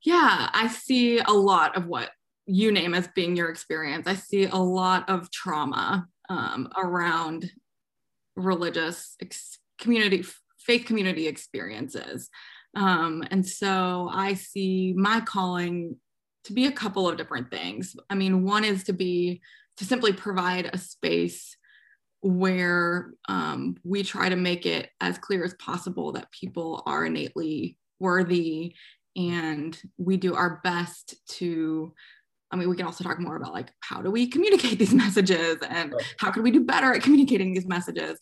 Yeah 0.00 0.48
i 0.54 0.68
see 0.68 1.18
a 1.18 1.32
lot 1.32 1.76
of 1.76 1.86
what 1.86 2.12
you 2.46 2.72
name 2.72 2.94
as 2.94 3.08
being 3.14 3.36
your 3.36 3.48
experience. 3.48 4.06
I 4.06 4.14
see 4.14 4.44
a 4.46 4.56
lot 4.56 5.08
of 5.08 5.30
trauma 5.30 6.08
um, 6.30 6.68
around 6.78 7.50
religious 8.36 9.16
ex- 9.20 9.58
community 9.78 10.24
faith 10.58 10.86
community 10.86 11.26
experiences 11.26 12.30
um, 12.76 13.22
and 13.30 13.46
so 13.46 14.08
i 14.12 14.32
see 14.32 14.94
my 14.96 15.20
calling 15.20 15.96
to 16.44 16.52
be 16.52 16.66
a 16.66 16.72
couple 16.72 17.08
of 17.08 17.16
different 17.16 17.50
things. 17.50 17.96
I 18.08 18.14
mean, 18.14 18.44
one 18.44 18.64
is 18.64 18.84
to 18.84 18.92
be 18.92 19.40
to 19.76 19.84
simply 19.84 20.12
provide 20.12 20.70
a 20.72 20.78
space 20.78 21.56
where 22.22 23.12
um, 23.28 23.76
we 23.82 24.02
try 24.02 24.28
to 24.28 24.36
make 24.36 24.66
it 24.66 24.90
as 25.00 25.16
clear 25.18 25.44
as 25.44 25.54
possible 25.54 26.12
that 26.12 26.30
people 26.32 26.82
are 26.86 27.06
innately 27.06 27.78
worthy 27.98 28.74
and 29.16 29.80
we 29.96 30.16
do 30.16 30.34
our 30.34 30.60
best 30.62 31.14
to 31.26 31.94
i 32.50 32.56
mean 32.56 32.68
we 32.68 32.76
can 32.76 32.86
also 32.86 33.04
talk 33.04 33.18
more 33.20 33.36
about 33.36 33.52
like 33.52 33.70
how 33.80 34.00
do 34.02 34.10
we 34.10 34.26
communicate 34.26 34.78
these 34.78 34.94
messages 35.04 35.56
and 35.68 35.94
how 36.18 36.30
can 36.30 36.42
we 36.42 36.50
do 36.50 36.64
better 36.64 36.92
at 36.94 37.02
communicating 37.02 37.52
these 37.54 37.66
messages 37.66 38.18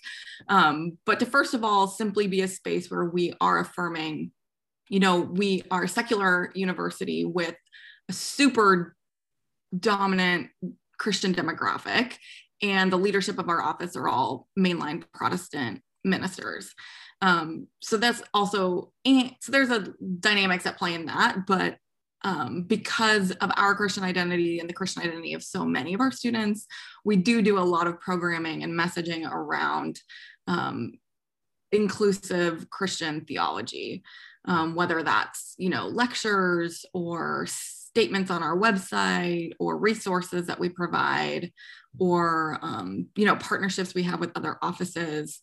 um, 0.48 0.96
but 1.04 1.18
to 1.18 1.26
first 1.26 1.54
of 1.54 1.64
all 1.64 1.86
simply 1.86 2.26
be 2.26 2.42
a 2.42 2.48
space 2.48 2.90
where 2.90 3.04
we 3.04 3.32
are 3.40 3.60
affirming 3.60 4.30
you 4.88 5.00
know 5.00 5.20
we 5.20 5.62
are 5.70 5.84
a 5.84 5.88
secular 5.88 6.50
university 6.54 7.24
with 7.24 7.54
a 8.08 8.12
super 8.12 8.96
dominant 9.78 10.48
Christian 10.98 11.34
demographic, 11.34 12.14
and 12.62 12.92
the 12.92 12.98
leadership 12.98 13.38
of 13.38 13.48
our 13.48 13.62
office 13.62 13.96
are 13.96 14.08
all 14.08 14.48
mainline 14.58 15.04
Protestant 15.12 15.82
ministers. 16.04 16.74
Um, 17.20 17.68
so 17.80 17.96
that's 17.96 18.22
also 18.34 18.92
so 19.04 19.52
there's 19.52 19.70
a 19.70 19.92
dynamics 20.20 20.66
at 20.66 20.78
play 20.78 20.94
in 20.94 21.06
that, 21.06 21.46
but 21.46 21.78
um, 22.22 22.62
because 22.62 23.30
of 23.32 23.50
our 23.56 23.74
Christian 23.74 24.04
identity 24.04 24.58
and 24.58 24.68
the 24.68 24.74
Christian 24.74 25.02
identity 25.02 25.34
of 25.34 25.42
so 25.42 25.64
many 25.64 25.94
of 25.94 26.00
our 26.00 26.10
students, 26.10 26.66
we 27.04 27.16
do 27.16 27.42
do 27.42 27.58
a 27.58 27.60
lot 27.60 27.86
of 27.86 28.00
programming 28.00 28.62
and 28.62 28.78
messaging 28.78 29.30
around 29.30 30.00
um, 30.46 30.92
inclusive 31.72 32.68
Christian 32.70 33.24
theology, 33.24 34.02
um, 34.46 34.74
whether 34.74 35.02
that's 35.02 35.54
you 35.58 35.70
know 35.70 35.86
lectures 35.86 36.84
or 36.92 37.46
statements 37.48 38.30
on 38.30 38.42
our 38.42 38.56
website 38.56 39.52
or 39.58 39.78
resources 39.78 40.46
that 40.46 40.60
we 40.60 40.68
provide 40.68 41.52
or 41.98 42.58
um, 42.62 43.06
you 43.16 43.24
know 43.24 43.36
partnerships 43.36 43.94
we 43.94 44.02
have 44.02 44.20
with 44.20 44.32
other 44.36 44.56
offices. 44.62 45.40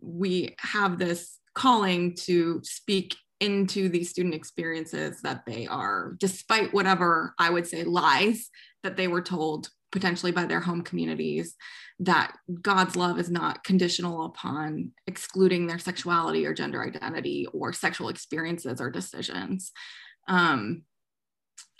We 0.00 0.54
have 0.58 0.98
this 0.98 1.38
calling 1.54 2.16
to 2.16 2.60
speak 2.62 3.16
into 3.40 3.88
these 3.88 4.10
student 4.10 4.34
experiences 4.34 5.20
that 5.22 5.44
they 5.46 5.66
are 5.66 6.14
despite 6.18 6.72
whatever 6.72 7.34
i 7.38 7.50
would 7.50 7.66
say 7.66 7.82
lies 7.84 8.48
that 8.82 8.96
they 8.96 9.08
were 9.08 9.22
told 9.22 9.68
potentially 9.90 10.32
by 10.32 10.44
their 10.44 10.60
home 10.60 10.82
communities 10.82 11.56
that 12.00 12.34
god's 12.62 12.96
love 12.96 13.18
is 13.18 13.30
not 13.30 13.62
conditional 13.62 14.24
upon 14.24 14.90
excluding 15.06 15.66
their 15.66 15.78
sexuality 15.78 16.44
or 16.46 16.54
gender 16.54 16.82
identity 16.82 17.46
or 17.52 17.72
sexual 17.72 18.08
experiences 18.08 18.80
or 18.80 18.90
decisions. 18.90 19.72
Um, 20.26 20.82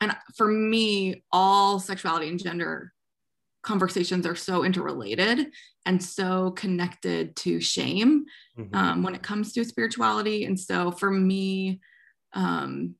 and 0.00 0.14
for 0.36 0.46
me 0.46 1.24
all 1.32 1.80
sexuality 1.80 2.28
and 2.28 2.42
gender 2.42 2.92
conversations 3.64 4.26
are 4.26 4.36
so 4.36 4.64
interrelated 4.64 5.48
and 5.86 6.02
so 6.02 6.50
connected 6.52 7.34
to 7.36 7.60
shame 7.60 8.24
mm-hmm. 8.58 8.74
um, 8.74 9.02
when 9.02 9.14
it 9.14 9.22
comes 9.22 9.52
to 9.52 9.64
spirituality 9.64 10.44
and 10.44 10.58
so 10.58 10.90
for 10.90 11.10
me 11.10 11.80
um, 12.34 12.94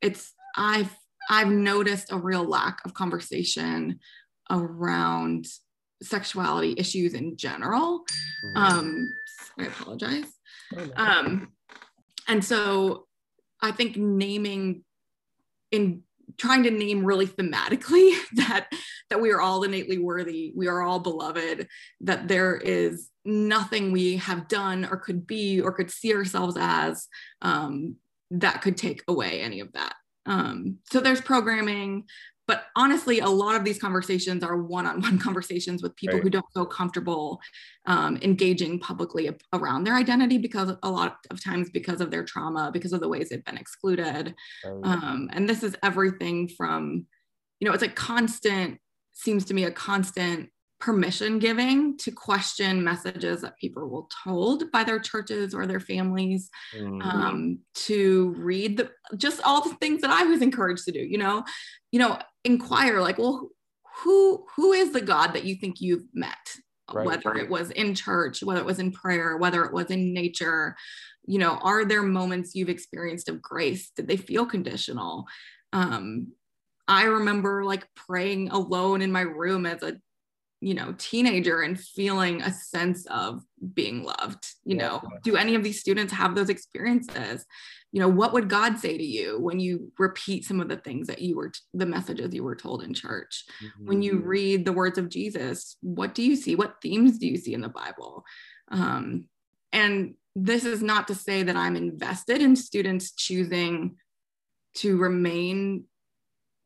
it's 0.00 0.32
i've 0.56 0.94
i've 1.30 1.48
noticed 1.48 2.10
a 2.10 2.16
real 2.16 2.44
lack 2.44 2.78
of 2.84 2.94
conversation 2.94 4.00
around 4.50 5.46
sexuality 6.02 6.74
issues 6.78 7.14
in 7.14 7.36
general 7.36 8.00
mm-hmm. 8.44 8.56
um, 8.56 9.12
i 9.58 9.64
apologize 9.64 10.32
oh, 10.76 10.90
um, 10.96 11.52
and 12.26 12.44
so 12.44 13.06
i 13.62 13.70
think 13.70 13.96
naming 13.96 14.82
in 15.70 16.02
trying 16.38 16.62
to 16.62 16.70
name 16.70 17.04
really 17.04 17.26
thematically 17.26 18.14
that 18.34 18.68
that 19.10 19.20
we 19.20 19.30
are 19.30 19.40
all 19.40 19.64
innately 19.64 19.98
worthy 19.98 20.52
we 20.54 20.68
are 20.68 20.82
all 20.82 21.00
beloved 21.00 21.66
that 22.00 22.28
there 22.28 22.56
is 22.56 23.10
nothing 23.28 23.92
we 23.92 24.16
have 24.16 24.48
done 24.48 24.84
or 24.84 24.96
could 24.96 25.26
be 25.26 25.60
or 25.60 25.72
could 25.72 25.90
see 25.90 26.14
ourselves 26.14 26.56
as 26.58 27.06
um, 27.42 27.96
that 28.30 28.62
could 28.62 28.76
take 28.76 29.02
away 29.06 29.40
any 29.40 29.60
of 29.60 29.72
that. 29.72 29.94
Um, 30.26 30.78
so 30.90 31.00
there's 31.00 31.20
programming 31.20 32.04
but 32.48 32.64
honestly 32.74 33.20
a 33.20 33.28
lot 33.28 33.54
of 33.54 33.62
these 33.62 33.78
conversations 33.78 34.42
are 34.42 34.56
one-on-one 34.56 35.18
conversations 35.26 35.82
with 35.82 35.94
people 35.94 36.16
right. 36.16 36.24
who 36.24 36.30
don't 36.30 36.52
feel 36.52 36.66
comfortable 36.66 37.40
um, 37.86 38.18
engaging 38.22 38.80
publicly 38.80 39.30
around 39.52 39.84
their 39.84 39.94
identity 39.94 40.38
because 40.38 40.72
a 40.82 40.90
lot 40.90 41.18
of 41.30 41.42
times 41.42 41.70
because 41.70 42.00
of 42.00 42.10
their 42.10 42.24
trauma 42.24 42.70
because 42.72 42.92
of 42.92 43.00
the 43.00 43.08
ways 43.08 43.28
they've 43.28 43.44
been 43.44 43.58
excluded 43.58 44.34
um, 44.82 45.28
and 45.32 45.48
this 45.48 45.62
is 45.62 45.76
everything 45.84 46.48
from 46.48 47.06
you 47.60 47.68
know 47.68 47.74
it's 47.74 47.84
a 47.84 47.88
constant 47.88 48.80
seems 49.12 49.44
to 49.44 49.54
me 49.54 49.64
a 49.64 49.70
constant 49.70 50.48
permission 50.80 51.38
giving 51.38 51.96
to 51.98 52.12
question 52.12 52.84
messages 52.84 53.40
that 53.40 53.58
people 53.58 53.88
were 53.88 54.02
told 54.24 54.70
by 54.70 54.84
their 54.84 55.00
churches 55.00 55.52
or 55.52 55.66
their 55.66 55.80
families 55.80 56.50
mm-hmm. 56.74 57.02
um, 57.02 57.58
to 57.74 58.34
read 58.38 58.76
the 58.76 58.90
just 59.16 59.40
all 59.44 59.60
the 59.60 59.74
things 59.76 60.00
that 60.00 60.10
i 60.10 60.22
was 60.22 60.40
encouraged 60.40 60.84
to 60.84 60.92
do 60.92 61.00
you 61.00 61.18
know 61.18 61.42
you 61.90 61.98
know 61.98 62.16
inquire 62.44 63.00
like 63.00 63.18
well 63.18 63.48
who 64.02 64.46
who 64.54 64.72
is 64.72 64.92
the 64.92 65.00
god 65.00 65.32
that 65.32 65.44
you 65.44 65.56
think 65.56 65.80
you've 65.80 66.06
met 66.14 66.36
right. 66.92 67.06
whether 67.06 67.34
it 67.34 67.48
was 67.48 67.70
in 67.70 67.94
church, 67.94 68.42
whether 68.42 68.60
it 68.60 68.66
was 68.66 68.78
in 68.78 68.92
prayer, 68.92 69.36
whether 69.36 69.64
it 69.64 69.72
was 69.72 69.86
in 69.86 70.12
nature. 70.12 70.76
You 71.26 71.38
know, 71.38 71.58
are 71.62 71.84
there 71.84 72.02
moments 72.02 72.54
you've 72.54 72.68
experienced 72.68 73.28
of 73.28 73.42
grace? 73.42 73.90
Did 73.94 74.08
they 74.08 74.16
feel 74.16 74.46
conditional? 74.46 75.26
Um, 75.72 76.32
I 76.86 77.04
remember 77.04 77.64
like 77.64 77.86
praying 77.94 78.48
alone 78.48 79.02
in 79.02 79.12
my 79.12 79.20
room 79.20 79.66
as 79.66 79.82
a 79.82 79.96
you 80.60 80.74
know 80.74 80.94
teenager 80.98 81.62
and 81.62 81.78
feeling 81.78 82.42
a 82.42 82.52
sense 82.52 83.06
of 83.06 83.42
being 83.74 84.02
loved 84.02 84.44
you 84.64 84.76
yeah. 84.76 84.88
know 84.88 85.02
do 85.22 85.36
any 85.36 85.54
of 85.54 85.62
these 85.62 85.80
students 85.80 86.12
have 86.12 86.34
those 86.34 86.48
experiences 86.48 87.44
you 87.92 88.00
know 88.00 88.08
what 88.08 88.32
would 88.32 88.48
god 88.48 88.78
say 88.78 88.98
to 88.98 89.04
you 89.04 89.38
when 89.40 89.60
you 89.60 89.92
repeat 89.98 90.44
some 90.44 90.60
of 90.60 90.68
the 90.68 90.76
things 90.76 91.06
that 91.06 91.20
you 91.20 91.36
were 91.36 91.52
the 91.74 91.86
messages 91.86 92.34
you 92.34 92.42
were 92.42 92.56
told 92.56 92.82
in 92.82 92.92
church 92.92 93.44
mm-hmm. 93.62 93.86
when 93.86 94.02
you 94.02 94.14
mm-hmm. 94.14 94.28
read 94.28 94.64
the 94.64 94.72
words 94.72 94.98
of 94.98 95.08
jesus 95.08 95.76
what 95.80 96.14
do 96.14 96.22
you 96.22 96.34
see 96.34 96.54
what 96.54 96.80
themes 96.82 97.18
do 97.18 97.26
you 97.26 97.36
see 97.36 97.54
in 97.54 97.60
the 97.60 97.68
bible 97.68 98.24
um, 98.70 99.24
and 99.72 100.14
this 100.34 100.64
is 100.64 100.82
not 100.82 101.08
to 101.08 101.14
say 101.14 101.42
that 101.42 101.56
i'm 101.56 101.76
invested 101.76 102.42
in 102.42 102.56
students 102.56 103.12
choosing 103.12 103.96
to 104.74 104.96
remain 104.98 105.84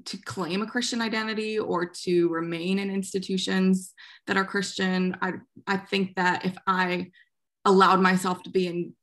to 0.06 0.16
claim 0.18 0.62
a 0.62 0.66
Christian 0.66 1.00
identity 1.00 1.58
or 1.58 1.86
to 1.86 2.28
remain 2.28 2.78
in 2.78 2.90
institutions 2.90 3.94
that 4.26 4.36
are 4.36 4.44
Christian. 4.44 5.16
I, 5.20 5.34
I 5.66 5.76
think 5.76 6.16
that 6.16 6.44
if 6.44 6.56
I 6.66 7.10
allowed 7.64 8.00
myself 8.00 8.42
to 8.44 8.50
be 8.50 8.66
in, 8.66 8.94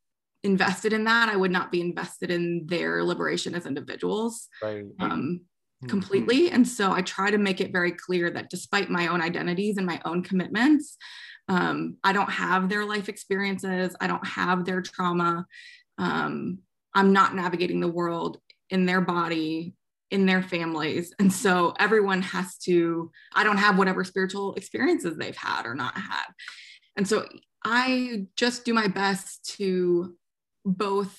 invested 0.43 0.93
in 0.93 1.03
that, 1.05 1.29
I 1.29 1.35
would 1.35 1.51
not 1.51 1.71
be 1.71 1.81
invested 1.81 2.31
in 2.31 2.65
their 2.67 3.03
liberation 3.03 3.55
as 3.55 3.65
individuals 3.65 4.47
right. 4.61 4.85
um, 4.99 5.41
mm-hmm. 5.41 5.87
completely. 5.87 6.51
And 6.51 6.67
so 6.67 6.91
I 6.91 7.01
try 7.01 7.31
to 7.31 7.37
make 7.37 7.61
it 7.61 7.71
very 7.71 7.91
clear 7.91 8.29
that 8.31 8.49
despite 8.49 8.89
my 8.89 9.07
own 9.07 9.21
identities 9.21 9.77
and 9.77 9.85
my 9.85 10.01
own 10.05 10.23
commitments, 10.23 10.97
um, 11.47 11.97
I 12.03 12.13
don't 12.13 12.29
have 12.29 12.69
their 12.69 12.85
life 12.85 13.09
experiences, 13.09 13.95
I 13.99 14.07
don't 14.07 14.25
have 14.27 14.65
their 14.65 14.81
trauma. 14.81 15.45
Um, 15.97 16.59
I'm 16.93 17.11
not 17.11 17.35
navigating 17.35 17.79
the 17.79 17.87
world 17.87 18.39
in 18.69 18.85
their 18.85 19.01
body 19.01 19.73
in 20.11 20.25
their 20.25 20.41
families. 20.41 21.13
And 21.19 21.31
so 21.31 21.73
everyone 21.79 22.21
has 22.21 22.57
to, 22.59 23.11
I 23.35 23.43
don't 23.43 23.57
have 23.57 23.77
whatever 23.77 24.03
spiritual 24.03 24.55
experiences 24.55 25.17
they've 25.17 25.35
had 25.35 25.65
or 25.65 25.75
not 25.75 25.95
had. 25.95 26.25
And 26.95 27.07
so 27.07 27.27
I 27.63 28.25
just 28.35 28.65
do 28.65 28.73
my 28.73 28.87
best 28.87 29.55
to 29.57 30.15
both 30.65 31.17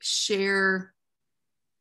share, 0.00 0.94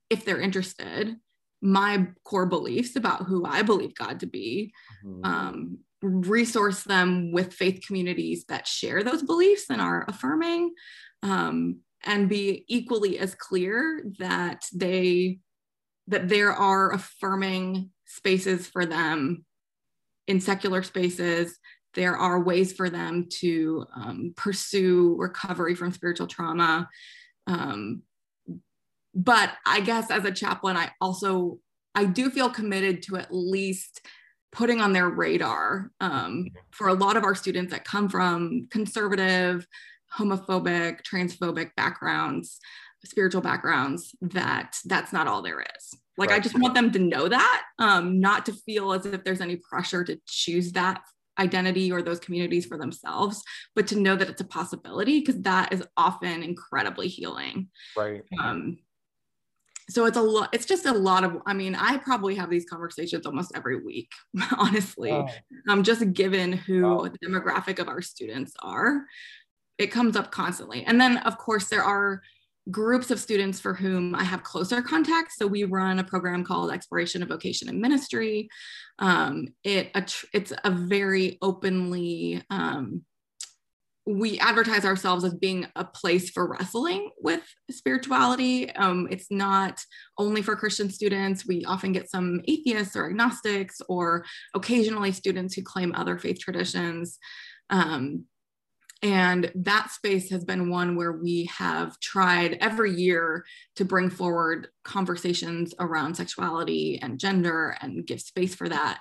if 0.10 0.26
they're 0.26 0.42
interested, 0.42 1.16
my 1.62 2.08
core 2.24 2.48
beliefs 2.48 2.96
about 2.96 3.24
who 3.24 3.46
I 3.46 3.62
believe 3.62 3.96
God 3.96 4.20
to 4.22 4.26
be, 4.26 4.74
mm-hmm. 5.06 5.24
um, 5.24 5.78
resource 6.02 6.84
them 6.84 7.32
with 7.32 7.54
faith 7.54 7.84
communities 7.86 8.46
that 8.46 8.68
share 8.68 9.04
those 9.04 9.22
beliefs 9.22 9.66
and 9.70 9.80
are 9.80 10.06
affirming, 10.08 10.74
um, 11.22 11.80
and 12.04 12.28
be 12.28 12.66
equally 12.68 13.20
as 13.20 13.36
clear 13.36 14.04
that 14.18 14.66
they 14.74 15.40
that 16.12 16.30
there 16.30 16.52
are 16.52 16.94
affirming 16.94 17.90
spaces 18.06 18.68
for 18.68 18.86
them 18.86 19.46
in 20.28 20.40
secular 20.40 20.84
spaces. 20.84 21.58
There 21.94 22.16
are 22.16 22.44
ways 22.44 22.74
for 22.74 22.90
them 22.90 23.28
to 23.40 23.86
um, 23.96 24.34
pursue 24.36 25.16
recovery 25.18 25.74
from 25.74 25.92
spiritual 25.92 26.28
trauma. 26.28 26.90
Um, 27.48 28.04
but 29.16 29.52
I 29.66 29.82
guess 29.82 30.12
as 30.12 30.26
a 30.26 30.32
chaplain, 30.32 30.78
I 30.78 30.92
also 31.02 31.60
I 31.96 32.06
do 32.06 32.30
feel 32.30 32.50
committed 32.50 33.04
to 33.04 33.18
at 33.18 33.34
least 33.34 34.06
putting 34.54 34.80
on 34.80 34.94
their 34.94 35.10
radar 35.10 35.92
um, 36.00 36.48
for 36.72 36.88
a 36.88 36.94
lot 36.94 37.18
of 37.18 37.24
our 37.24 37.36
students 37.36 37.72
that 37.72 37.84
come 37.84 38.08
from 38.08 38.68
conservative, 38.70 39.66
homophobic, 40.18 41.00
transphobic 41.04 41.72
backgrounds 41.76 42.60
spiritual 43.06 43.42
backgrounds 43.42 44.16
that 44.22 44.78
that's 44.86 45.12
not 45.14 45.28
all 45.28 45.42
there 45.42 45.62
is 45.62 46.01
like 46.18 46.30
right. 46.30 46.38
i 46.38 46.40
just 46.40 46.60
want 46.60 46.74
them 46.74 46.92
to 46.92 47.00
know 47.00 47.28
that 47.28 47.64
um, 47.80 48.20
not 48.20 48.46
to 48.46 48.54
feel 48.54 48.94
as 48.94 49.06
if 49.06 49.24
there's 49.24 49.42
any 49.42 49.58
pressure 49.58 50.04
to 50.04 50.20
choose 50.28 50.72
that 50.72 51.02
identity 51.40 51.92
or 51.92 52.02
those 52.02 52.20
communities 52.20 52.66
for 52.66 52.78
themselves 52.78 53.44
but 53.76 53.88
to 53.88 54.00
know 54.00 54.16
that 54.16 54.30
it's 54.30 54.42
a 54.42 54.46
possibility 54.46 55.20
because 55.20 55.42
that 55.42 55.72
is 55.74 55.84
often 55.98 56.44
incredibly 56.44 57.08
healing 57.08 57.68
right 57.98 58.24
um, 58.40 58.78
so 59.90 60.06
it's 60.06 60.18
a 60.18 60.22
lot 60.22 60.50
it's 60.54 60.66
just 60.66 60.86
a 60.86 60.94
lot 60.94 61.24
of 61.24 61.38
i 61.46 61.54
mean 61.54 61.76
i 61.76 61.98
probably 61.98 62.36
have 62.36 62.50
these 62.50 62.66
conversations 62.70 63.26
almost 63.26 63.52
every 63.56 63.84
week 63.84 64.12
honestly 64.58 65.12
oh. 65.12 65.28
um, 65.70 65.84
just 65.84 66.14
given 66.14 66.54
who 66.54 66.86
oh. 66.86 67.08
the 67.08 67.20
demographic 67.20 67.80
of 67.80 67.88
our 67.88 68.02
students 68.02 68.54
are 68.62 69.06
it 69.78 69.88
comes 69.88 70.16
up 70.16 70.32
constantly 70.32 70.84
and 70.86 71.00
then 71.00 71.18
of 71.20 71.38
course 71.38 71.68
there 71.70 71.84
are 71.84 72.22
groups 72.70 73.10
of 73.10 73.20
students 73.20 73.60
for 73.60 73.74
whom 73.74 74.14
I 74.14 74.24
have 74.24 74.44
closer 74.44 74.82
contacts. 74.82 75.36
So 75.38 75.48
we 75.48 75.64
run 75.64 76.00
a 76.00 76.04
program 76.04 76.44
called 76.44 76.72
Exploration 76.72 77.24
of 77.24 77.30
Vocation 77.30 77.70
and 77.70 77.82
Ministry. 77.82 78.50
Um, 79.00 79.48
it 79.64 79.92
it's 80.34 80.54
a 80.64 80.72
very 80.72 81.38
openly 81.42 82.44
um, 82.50 83.04
we 84.08 84.40
advertise 84.40 84.84
ourselves 84.84 85.24
as 85.24 85.34
being 85.36 85.68
a 85.76 85.86
place 85.86 86.32
for 86.32 86.48
wrestling 86.48 87.12
with 87.20 87.44
spirituality. 87.70 88.72
Um, 88.72 89.08
it's 89.12 89.28
not 89.30 89.84
only 90.18 90.42
for 90.42 90.56
Christian 90.56 90.90
students. 90.90 91.46
We 91.46 91.64
often 91.66 91.92
get 91.92 92.10
some 92.10 92.42
atheists 92.48 92.96
or 92.96 93.06
agnostics, 93.06 93.80
or 93.88 94.26
occasionally 94.56 95.12
students 95.12 95.54
who 95.54 95.62
claim 95.62 95.94
other 95.94 96.18
faith 96.18 96.40
traditions. 96.40 97.20
Um, 97.70 98.26
and 99.04 99.52
that 99.56 99.90
space 99.90 100.30
has 100.30 100.44
been 100.44 100.70
one 100.70 100.96
where 100.96 101.12
we 101.12 101.46
have 101.46 102.00
tried 102.00 102.58
every 102.62 102.92
year 102.92 103.46
to 103.76 103.86
bring 103.86 104.12
forward 104.12 104.68
conversations 104.84 105.74
around 105.80 106.16
sexuality 106.16 107.00
and 107.02 107.20
gender 107.20 107.76
and 107.82 108.06
give 108.06 108.22
space 108.22 108.54
for 108.54 108.70
that. 108.70 109.00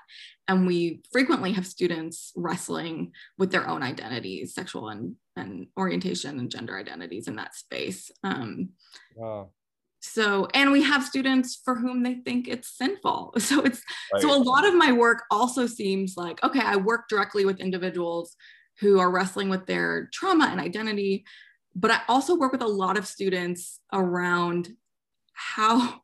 And 0.49 0.67
we 0.67 1.03
frequently 1.13 1.53
have 1.53 1.67
students 1.67 2.33
wrestling 2.35 3.13
with 3.37 3.53
their 3.53 3.69
own 3.69 3.83
identities, 3.83 4.55
sexual 4.55 4.89
and, 4.89 5.17
and 5.37 5.67
orientation 5.79 6.39
and 6.39 6.51
gender 6.51 6.79
identities 6.79 7.29
in 7.29 7.37
that 7.37 7.55
space. 7.55 8.11
Um, 8.25 8.71
wow. 9.15 9.51
So, 10.03 10.49
and 10.55 10.73
we 10.73 10.83
have 10.83 11.05
students 11.05 11.61
for 11.63 11.75
whom 11.75 12.03
they 12.03 12.15
think 12.15 12.49
it's 12.49 12.77
sinful. 12.77 13.35
So 13.39 13.61
it's, 13.61 13.83
right. 14.13 14.23
so 14.23 14.35
a 14.35 14.41
lot 14.43 14.67
of 14.67 14.75
my 14.75 14.93
work 14.93 15.25
also 15.31 15.67
seems 15.67 16.15
like, 16.17 16.43
okay, 16.43 16.63
I 16.65 16.77
work 16.77 17.09
directly 17.11 17.45
with 17.45 17.61
individuals 17.61 18.35
who 18.81 18.99
are 18.99 19.11
wrestling 19.11 19.49
with 19.49 19.67
their 19.67 20.09
trauma 20.13 20.47
and 20.47 20.61
identity. 20.61 21.25
But 21.75 21.91
I 21.91 22.01
also 22.09 22.37
work 22.37 22.53
with 22.53 22.63
a 22.63 22.69
lot 22.69 22.99
of 22.99 23.07
students 23.07 23.81
around 23.93 24.69
how 25.35 26.01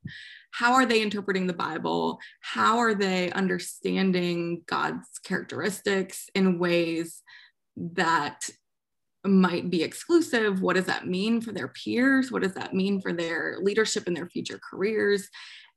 how 0.53 0.73
are 0.73 0.87
they 0.87 1.03
interpreting 1.03 1.47
the 1.47 1.53
bible? 1.53 2.19
How 2.41 2.79
are 2.79 2.95
they 2.95 3.31
understanding 3.33 4.63
god's 4.67 5.19
characteristics 5.19 6.31
in 6.35 6.59
ways 6.59 7.23
that 7.77 8.49
might 9.23 9.69
be 9.69 9.83
exclusive? 9.83 10.63
What 10.63 10.77
does 10.77 10.87
that 10.87 11.07
mean 11.07 11.43
for 11.43 11.53
their 11.53 11.69
peers? 11.69 12.33
What 12.33 12.43
does 12.43 12.55
that 12.55 12.73
mean 12.73 13.03
for 13.03 13.13
their 13.13 13.59
leadership 13.61 14.07
in 14.07 14.15
their 14.15 14.29
future 14.29 14.59
careers 14.71 15.29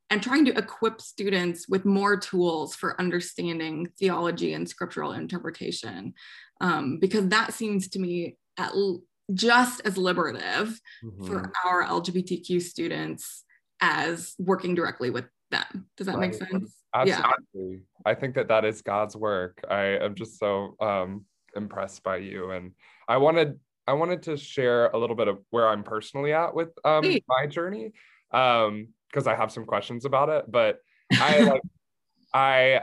and 0.09 0.23
trying 0.23 0.45
to 0.45 0.57
equip 0.57 1.01
students 1.01 1.67
with 1.69 1.85
more 1.85 2.17
tools 2.17 2.75
for 2.75 2.99
understanding 2.99 3.87
theology 3.99 4.53
and 4.53 4.67
scriptural 4.67 5.11
interpretation 5.11 6.13
um, 6.61 6.97
because 6.99 7.27
that 7.29 7.53
seems 7.53 7.87
to 7.89 7.99
me 7.99 8.37
at 8.57 8.71
l- 8.71 9.01
just 9.33 9.81
as 9.85 9.97
liberative 9.97 10.79
mm-hmm. 11.03 11.25
for 11.25 11.51
our 11.65 11.85
lgbtq 11.85 12.61
students 12.61 13.43
as 13.81 14.33
working 14.39 14.75
directly 14.75 15.09
with 15.09 15.25
them 15.51 15.87
does 15.97 16.07
that 16.07 16.17
right. 16.17 16.31
make 16.31 16.33
sense 16.33 16.75
absolutely 16.93 17.77
yeah. 17.77 17.77
i 18.05 18.13
think 18.13 18.35
that 18.35 18.47
that 18.47 18.65
is 18.65 18.81
god's 18.81 19.15
work 19.15 19.59
i 19.69 19.83
am 19.83 20.15
just 20.15 20.39
so 20.39 20.75
um, 20.79 21.25
impressed 21.55 22.03
by 22.03 22.17
you 22.17 22.51
and 22.51 22.71
i 23.07 23.17
wanted 23.17 23.59
i 23.87 23.93
wanted 23.93 24.23
to 24.23 24.35
share 24.35 24.87
a 24.87 24.97
little 24.97 25.15
bit 25.15 25.27
of 25.27 25.39
where 25.51 25.67
i'm 25.67 25.83
personally 25.83 26.33
at 26.33 26.53
with 26.53 26.69
um, 26.83 27.03
my 27.27 27.45
journey 27.45 27.91
um, 28.31 28.89
because 29.11 29.27
I 29.27 29.35
have 29.35 29.51
some 29.51 29.65
questions 29.65 30.05
about 30.05 30.29
it. 30.29 30.45
But 30.49 30.77
I 31.13 31.39
like 31.41 31.61
I 32.33 32.81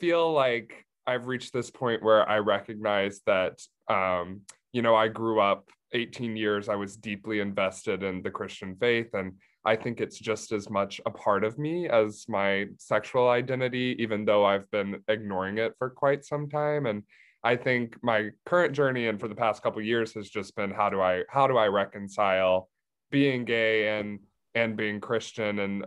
feel 0.00 0.32
like 0.32 0.86
I've 1.06 1.26
reached 1.26 1.52
this 1.52 1.70
point 1.70 2.02
where 2.02 2.28
I 2.28 2.38
recognize 2.38 3.20
that 3.26 3.60
um, 3.88 4.42
you 4.72 4.82
know, 4.82 4.94
I 4.94 5.08
grew 5.08 5.40
up 5.40 5.70
18 5.92 6.36
years, 6.36 6.68
I 6.68 6.74
was 6.74 6.96
deeply 6.96 7.40
invested 7.40 8.02
in 8.02 8.22
the 8.22 8.30
Christian 8.30 8.76
faith. 8.76 9.14
And 9.14 9.32
I 9.64 9.76
think 9.76 10.00
it's 10.00 10.18
just 10.18 10.52
as 10.52 10.68
much 10.68 11.00
a 11.06 11.10
part 11.10 11.44
of 11.44 11.58
me 11.58 11.88
as 11.88 12.26
my 12.28 12.66
sexual 12.78 13.28
identity, 13.28 13.96
even 13.98 14.24
though 14.24 14.44
I've 14.44 14.70
been 14.70 15.02
ignoring 15.08 15.58
it 15.58 15.72
for 15.78 15.90
quite 15.90 16.24
some 16.24 16.48
time. 16.48 16.86
And 16.86 17.02
I 17.42 17.56
think 17.56 17.96
my 18.02 18.30
current 18.44 18.74
journey 18.74 19.08
and 19.08 19.18
for 19.18 19.28
the 19.28 19.34
past 19.34 19.62
couple 19.62 19.80
years 19.80 20.12
has 20.14 20.28
just 20.28 20.54
been 20.56 20.70
how 20.70 20.90
do 20.90 21.00
I 21.00 21.22
how 21.28 21.46
do 21.46 21.56
I 21.56 21.68
reconcile 21.68 22.68
being 23.10 23.44
gay 23.44 23.98
and 23.98 24.18
and 24.56 24.76
being 24.76 25.00
Christian 25.00 25.60
and 25.60 25.84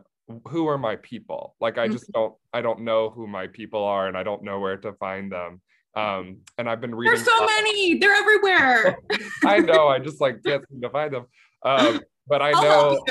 who 0.48 0.68
are 0.68 0.78
my 0.78 0.96
people? 0.98 1.56
Like 1.60 1.78
I 1.78 1.90
just 1.90 2.10
don't 2.14 2.36
I 2.54 2.62
don't 2.62 2.82
know 2.82 3.10
who 3.10 3.28
my 3.28 3.48
people 3.48 3.84
are 3.84 4.08
and 4.08 4.16
I 4.16 4.24
don't 4.24 4.44
know 4.44 4.60
where 4.60 4.78
to 4.78 4.94
find 4.94 5.30
them. 5.30 5.62
Um, 5.96 6.38
and 6.58 6.70
I've 6.70 6.80
been 6.80 6.94
reading. 6.94 7.16
There's 7.16 7.26
so 7.26 7.46
many. 7.46 7.98
They're 7.98 8.14
everywhere. 8.14 9.00
I 9.46 9.60
know. 9.60 9.88
I 9.88 10.00
just 10.00 10.22
like 10.22 10.42
can't 10.46 10.64
seem 10.70 10.82
to 10.82 10.90
find 10.90 11.14
them. 11.14 11.26
Um, 11.64 12.00
but 12.28 12.42
I 12.42 12.52
know. 12.52 13.04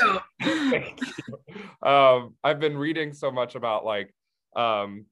um, 1.83 2.35
I've 2.41 2.61
been 2.61 2.77
reading 2.77 3.13
so 3.13 3.31
much 3.31 3.55
about 3.55 3.83
like 3.83 4.13
um, 4.55 5.05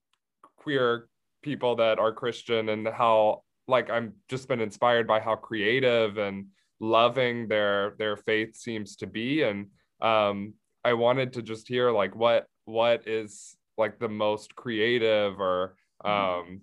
queer 0.55 1.09
people 1.43 1.75
that 1.75 1.99
are 1.99 2.13
Christian 2.13 2.69
and 2.69 2.87
how 2.87 3.43
like 3.67 3.89
I'm 3.89 4.13
just 4.29 4.47
been 4.47 4.61
inspired 4.61 5.07
by 5.07 5.19
how 5.19 5.35
creative 5.35 6.17
and 6.17 6.47
loving 6.79 7.49
their 7.49 7.95
their 7.99 8.15
faith 8.15 8.55
seems 8.55 8.95
to 8.97 9.07
be 9.07 9.43
and 9.43 9.67
um 10.01 10.53
I 10.83 10.93
wanted 10.93 11.33
to 11.33 11.41
just 11.41 11.67
hear 11.67 11.91
like 11.91 12.15
what 12.15 12.47
what 12.65 13.07
is 13.07 13.55
like 13.77 13.99
the 13.99 14.09
most 14.09 14.55
creative 14.55 15.39
or 15.39 15.75
mm-hmm. 16.05 16.49
um 16.49 16.61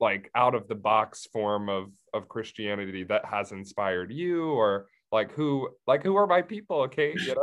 like 0.00 0.30
out 0.34 0.54
of 0.54 0.68
the 0.68 0.74
box 0.74 1.26
form 1.32 1.68
of 1.68 1.90
of 2.12 2.28
Christianity 2.28 3.04
that 3.04 3.24
has 3.24 3.52
inspired 3.52 4.12
you 4.12 4.50
or 4.52 4.86
like 5.12 5.32
who 5.32 5.70
like 5.86 6.02
who 6.02 6.16
are 6.16 6.26
my 6.26 6.42
people 6.42 6.82
okay 6.82 7.14
you 7.26 7.34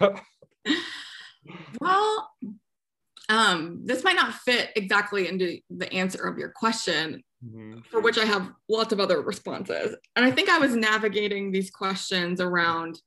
know 0.00 0.14
well 1.80 2.30
um 3.28 3.80
this 3.84 4.04
might 4.04 4.16
not 4.16 4.34
fit 4.34 4.70
exactly 4.76 5.28
into 5.28 5.58
the 5.70 5.92
answer 5.92 6.26
of 6.26 6.38
your 6.38 6.50
question 6.50 7.22
mm-hmm. 7.44 7.80
for 7.90 8.00
which 8.00 8.18
I 8.18 8.24
have 8.24 8.50
lots 8.68 8.92
of 8.92 9.00
other 9.00 9.20
responses. 9.22 9.96
And 10.16 10.24
I 10.24 10.30
think 10.30 10.48
I 10.48 10.58
was 10.58 10.74
navigating 10.74 11.50
these 11.50 11.70
questions 11.70 12.40
around 12.40 13.00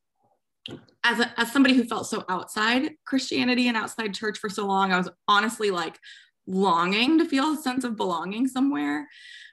as, 1.04 1.20
a, 1.20 1.40
as 1.40 1.52
somebody 1.52 1.76
who 1.76 1.84
felt 1.84 2.08
so 2.08 2.24
outside 2.30 2.92
Christianity 3.06 3.68
and 3.68 3.78
outside 3.78 4.14
church 4.14 4.40
for 4.40 4.50
so 4.50 4.66
long, 4.66 4.92
I 4.92 4.98
was 4.98 5.10
honestly 5.28 5.72
like 5.72 6.00
longing 6.48 7.18
to 7.20 7.26
feel 7.26 7.54
a 7.54 7.58
sense 7.58 7.84
of 7.84 7.96
belonging 7.96 8.48
somewhere. 8.48 9.08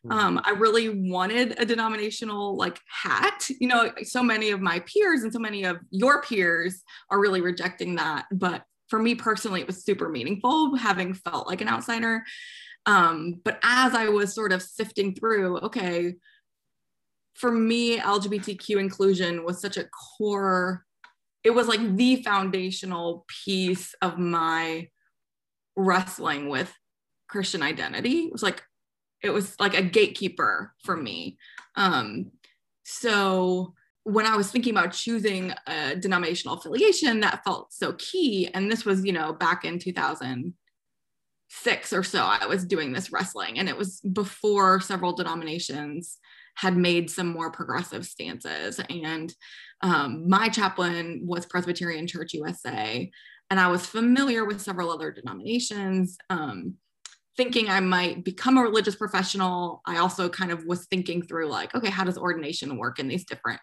Mm-hmm. 0.05 0.19
Um, 0.19 0.41
I 0.45 0.51
really 0.51 0.89
wanted 1.11 1.59
a 1.61 1.65
denominational 1.65 2.57
like 2.57 2.81
hat. 2.87 3.49
You 3.61 3.69
know, 3.69 3.93
so 4.03 4.23
many 4.23 4.51
of 4.51 4.61
my 4.61 4.81
peers 4.81 5.23
and 5.23 5.33
so 5.33 5.39
many 5.39 5.65
of 5.65 5.79
your 5.91 6.23
peers 6.23 6.83
are 7.11 7.21
really 7.21 7.41
rejecting 7.41 7.97
that. 7.97 8.27
But 8.33 8.65
for 8.89 8.99
me 8.99 9.15
personally, 9.15 9.61
it 9.61 9.67
was 9.67 9.85
super 9.85 10.09
meaningful 10.09 10.77
having 10.77 11.15
felt 11.15 11.47
like 11.47 11.61
an 11.61 11.69
outsider. 11.69 12.25
Um, 12.87 13.41
but 13.45 13.59
as 13.63 13.95
I 13.95 14.09
was 14.09 14.35
sort 14.35 14.53
of 14.53 14.63
sifting 14.63 15.15
through, 15.15 15.59
okay, 15.59 16.15
for 17.35 17.51
me, 17.51 17.99
LGBTQ 17.99 18.79
inclusion 18.79 19.45
was 19.45 19.61
such 19.61 19.77
a 19.77 19.89
core, 20.19 20.85
it 21.45 21.51
was 21.51 21.67
like 21.69 21.97
the 21.97 22.23
foundational 22.23 23.25
piece 23.45 23.95
of 24.01 24.19
my 24.19 24.89
wrestling 25.77 26.49
with 26.49 26.73
Christian 27.29 27.63
identity. 27.63 28.27
It 28.27 28.33
was 28.33 28.43
like, 28.43 28.63
it 29.23 29.31
was 29.31 29.59
like 29.59 29.77
a 29.77 29.83
gatekeeper 29.83 30.73
for 30.85 30.97
me. 30.97 31.39
Um, 31.77 32.33
so 32.85 33.75
when 34.05 34.27
I 34.27 34.37
was 34.37 34.51
thinking 34.51 34.77
about 34.77 34.93
choosing 34.93 35.53
a 35.67 35.97
denominational 35.97 36.57
affiliation, 36.57 37.21
that 37.21 37.45
felt 37.45 37.73
so 37.73 37.93
key. 37.95 38.49
And 38.53 38.71
this 38.71 38.85
was, 38.85 39.05
you 39.05 39.13
know, 39.13 39.33
back 39.33 39.65
in 39.65 39.79
2000 39.79 40.55
six 41.55 41.93
or 41.93 42.03
so, 42.03 42.23
I 42.23 42.47
was 42.47 42.65
doing 42.65 42.93
this 42.93 43.13
wrestling. 43.13 43.59
And 43.59 43.69
it 43.69 43.77
was 43.77 44.01
before 44.01 44.81
several 44.81 45.13
denominations 45.13 46.19
had 46.55 46.77
made 46.77 47.11
some 47.11 47.29
more 47.29 47.51
progressive 47.51 48.07
stances. 48.07 48.81
And 48.89 49.33
um, 49.83 50.29
my 50.29 50.49
chaplain 50.49 51.23
was 51.25 51.47
Presbyterian 51.47 52.07
Church 52.07 52.35
USA. 52.35 53.11
And 53.51 53.61
I 53.61 53.69
was 53.69 53.85
familiar 53.85 54.45
with 54.45 54.63
several 54.63 54.91
other 54.91 55.11
denominations. 55.11 56.17
Um, 56.31 56.75
thinking 57.37 57.69
I 57.69 57.81
might 57.81 58.25
become 58.25 58.59
a 58.59 58.63
religious 58.63 58.95
professional, 58.95 59.83
I 59.87 59.99
also 59.99 60.29
kind 60.29 60.53
of 60.53 60.65
was 60.65 60.87
thinking 60.87 61.23
through 61.23 61.49
like, 61.49 61.75
okay, 61.75 61.91
how 61.91 62.05
does 62.05 62.19
ordination 62.19 62.77
work 62.77 62.99
in 62.99 63.09
these 63.09 63.25
different, 63.25 63.61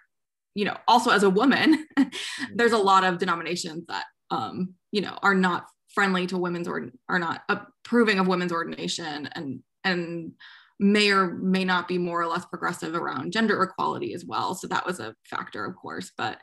you 0.55 0.65
know, 0.65 0.75
also 0.87 1.11
as 1.11 1.23
a 1.23 1.29
woman, 1.29 1.85
there's 2.55 2.71
a 2.71 2.77
lot 2.77 3.03
of 3.03 3.19
denominations 3.19 3.85
that, 3.87 4.05
um, 4.31 4.73
you 4.91 5.01
know, 5.01 5.17
are 5.21 5.35
not 5.35 5.67
friendly 5.93 6.27
to 6.27 6.37
women's 6.37 6.67
or 6.67 6.91
are 7.07 7.19
not 7.19 7.41
approving 7.49 8.19
of 8.19 8.27
women's 8.27 8.51
ordination 8.51 9.29
and 9.33 9.61
and 9.83 10.33
may 10.79 11.11
or 11.11 11.33
may 11.35 11.65
not 11.65 11.87
be 11.87 11.97
more 11.97 12.21
or 12.21 12.27
less 12.27 12.45
progressive 12.45 12.95
around 12.95 13.33
gender 13.33 13.61
equality 13.61 14.13
as 14.13 14.25
well. 14.25 14.55
So 14.55 14.67
that 14.67 14.85
was 14.85 14.99
a 14.99 15.15
factor 15.29 15.65
of 15.65 15.75
course 15.75 16.11
but 16.17 16.37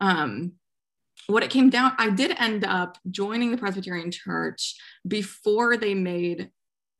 um 0.00 0.52
what 1.28 1.42
it 1.42 1.50
came 1.50 1.70
down 1.70 1.92
i 1.98 2.10
did 2.10 2.36
end 2.38 2.64
up 2.64 2.98
joining 3.10 3.50
the 3.50 3.56
presbyterian 3.56 4.10
church 4.10 4.74
before 5.08 5.76
they 5.76 5.94
made 5.94 6.50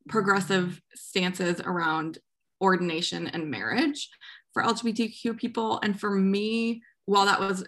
progressive 0.09 0.81
stances 0.95 1.61
around 1.61 2.17
ordination 2.61 3.27
and 3.27 3.51
marriage 3.51 4.09
for 4.53 4.63
lgbtq 4.63 5.37
people. 5.37 5.79
And 5.83 5.99
for 5.99 6.11
me 6.11 6.81
while 7.05 7.25
that 7.25 7.39
was 7.39 7.65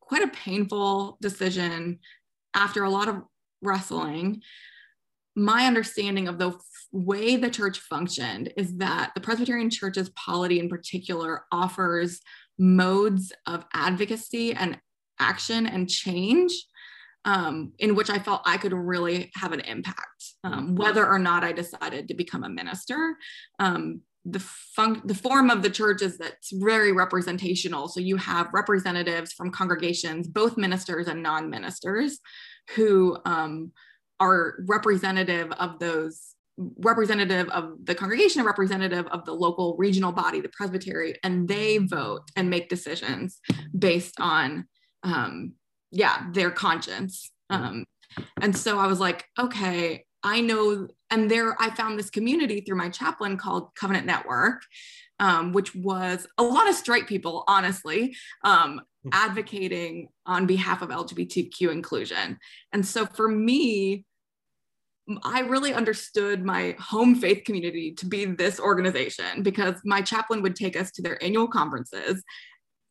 quite 0.00 0.22
a 0.22 0.28
painful 0.28 1.18
decision 1.20 1.98
after 2.54 2.84
a 2.84 2.90
lot 2.90 3.08
of 3.08 3.22
wrestling, 3.62 4.42
my 5.36 5.66
understanding 5.66 6.28
of 6.28 6.38
the 6.38 6.58
way 6.92 7.36
the 7.36 7.50
church 7.50 7.78
functioned 7.80 8.52
is 8.56 8.76
that 8.78 9.12
the 9.14 9.20
Presbyterian 9.20 9.70
Church's 9.70 10.08
polity 10.10 10.58
in 10.58 10.68
particular 10.68 11.44
offers 11.52 12.20
modes 12.58 13.32
of 13.46 13.64
advocacy 13.74 14.54
and 14.54 14.78
action 15.20 15.66
and 15.66 15.88
change 15.88 16.52
um, 17.26 17.72
in 17.80 17.96
which 17.96 18.08
I 18.08 18.20
felt 18.20 18.42
I 18.46 18.56
could 18.56 18.72
really 18.72 19.32
have 19.34 19.52
an 19.52 19.60
impact, 19.60 20.24
um, 20.44 20.76
whether 20.76 21.04
or 21.06 21.18
not 21.18 21.42
I 21.42 21.52
decided 21.52 22.08
to 22.08 22.14
become 22.14 22.44
a 22.44 22.48
minister. 22.48 23.16
Um, 23.58 24.02
the 24.24 24.38
fun- 24.40 25.02
the 25.04 25.14
form 25.14 25.50
of 25.50 25.62
the 25.62 25.70
church 25.70 26.02
is 26.02 26.18
that's 26.18 26.52
very 26.52 26.92
representational. 26.92 27.88
So 27.88 28.00
you 28.00 28.16
have 28.16 28.52
representatives 28.52 29.32
from 29.32 29.50
congregations, 29.50 30.28
both 30.28 30.56
ministers 30.56 31.08
and 31.08 31.22
non-ministers, 31.22 32.20
who 32.74 33.18
um, 33.24 33.72
are 34.20 34.56
representative 34.66 35.50
of 35.52 35.78
those 35.78 36.34
representative 36.78 37.48
of 37.50 37.74
the 37.84 37.94
congregation 37.94 38.40
and 38.40 38.46
representative 38.46 39.06
of 39.08 39.26
the 39.26 39.32
local 39.32 39.76
regional 39.78 40.10
body 40.10 40.40
the 40.40 40.48
presbytery 40.48 41.14
and 41.22 41.46
they 41.48 41.76
vote 41.76 42.22
and 42.34 42.48
make 42.48 42.70
decisions 42.70 43.40
based 43.78 44.14
on 44.18 44.66
um, 45.02 45.52
yeah 45.90 46.26
their 46.32 46.50
conscience. 46.50 47.30
Um, 47.50 47.84
and 48.40 48.56
so 48.56 48.78
i 48.78 48.86
was 48.86 49.00
like 49.00 49.24
okay 49.38 50.04
i 50.26 50.40
know 50.40 50.86
and 51.10 51.30
there 51.30 51.56
i 51.60 51.70
found 51.70 51.98
this 51.98 52.10
community 52.10 52.60
through 52.60 52.76
my 52.76 52.88
chaplain 52.88 53.36
called 53.36 53.74
covenant 53.74 54.06
network 54.06 54.62
um, 55.18 55.52
which 55.52 55.74
was 55.74 56.26
a 56.36 56.42
lot 56.42 56.68
of 56.68 56.74
straight 56.74 57.06
people 57.06 57.44
honestly 57.48 58.14
um, 58.44 58.82
advocating 59.12 60.08
on 60.24 60.46
behalf 60.46 60.82
of 60.82 60.90
LGBTQ 60.90 61.70
inclusion. 61.70 62.38
And 62.72 62.84
so 62.84 63.06
for 63.06 63.28
me, 63.28 64.04
I 65.22 65.40
really 65.40 65.72
understood 65.72 66.44
my 66.44 66.74
home 66.80 67.14
faith 67.14 67.44
community 67.44 67.92
to 67.94 68.06
be 68.06 68.24
this 68.24 68.58
organization 68.58 69.42
because 69.42 69.76
my 69.84 70.02
chaplain 70.02 70.42
would 70.42 70.56
take 70.56 70.76
us 70.76 70.90
to 70.92 71.02
their 71.02 71.22
annual 71.22 71.46
conferences, 71.46 72.22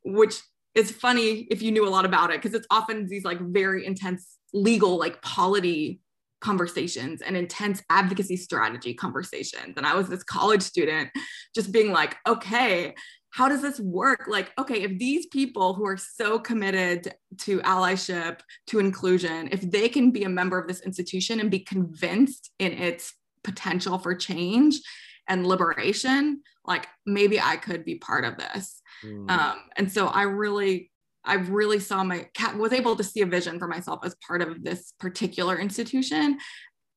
which 0.05 0.35
is 0.75 0.91
funny 0.91 1.47
if 1.51 1.61
you 1.61 1.71
knew 1.71 1.87
a 1.87 1.89
lot 1.89 2.05
about 2.05 2.31
it 2.31 2.41
because 2.41 2.53
it's 2.53 2.67
often 2.69 3.07
these 3.07 3.25
like 3.25 3.39
very 3.41 3.85
intense 3.85 4.37
legal, 4.53 4.97
like 4.97 5.21
polity 5.21 5.99
conversations 6.41 7.21
and 7.21 7.35
intense 7.35 7.81
advocacy 7.89 8.37
strategy 8.37 8.93
conversations. 8.93 9.73
And 9.77 9.85
I 9.85 9.95
was 9.95 10.07
this 10.07 10.23
college 10.23 10.61
student 10.61 11.09
just 11.53 11.71
being 11.71 11.91
like, 11.91 12.15
okay, 12.27 12.93
how 13.31 13.49
does 13.49 13.61
this 13.61 13.79
work? 13.81 14.27
Like, 14.27 14.53
okay, 14.57 14.83
if 14.83 14.97
these 14.97 15.25
people 15.25 15.73
who 15.73 15.85
are 15.85 15.97
so 15.97 16.39
committed 16.39 17.13
to 17.39 17.59
allyship, 17.59 18.39
to 18.67 18.79
inclusion, 18.79 19.49
if 19.51 19.59
they 19.61 19.89
can 19.89 20.11
be 20.11 20.23
a 20.23 20.29
member 20.29 20.57
of 20.57 20.67
this 20.67 20.81
institution 20.81 21.41
and 21.41 21.51
be 21.51 21.59
convinced 21.59 22.51
in 22.59 22.71
its 22.71 23.13
potential 23.43 23.97
for 23.97 24.15
change 24.15 24.79
and 25.27 25.45
liberation, 25.45 26.41
like 26.65 26.87
maybe 27.05 27.39
I 27.39 27.57
could 27.57 27.83
be 27.83 27.95
part 27.95 28.23
of 28.23 28.37
this. 28.37 28.81
Mm. 29.03 29.29
Um, 29.29 29.57
and 29.75 29.91
so 29.91 30.07
I 30.07 30.23
really, 30.23 30.91
I 31.25 31.35
really 31.35 31.79
saw 31.79 32.03
my 32.03 32.27
cat 32.33 32.57
was 32.57 32.73
able 32.73 32.95
to 32.95 33.03
see 33.03 33.21
a 33.21 33.25
vision 33.25 33.59
for 33.59 33.67
myself 33.67 34.01
as 34.03 34.15
part 34.25 34.41
of 34.41 34.63
this 34.63 34.93
particular 34.99 35.57
institution. 35.59 36.37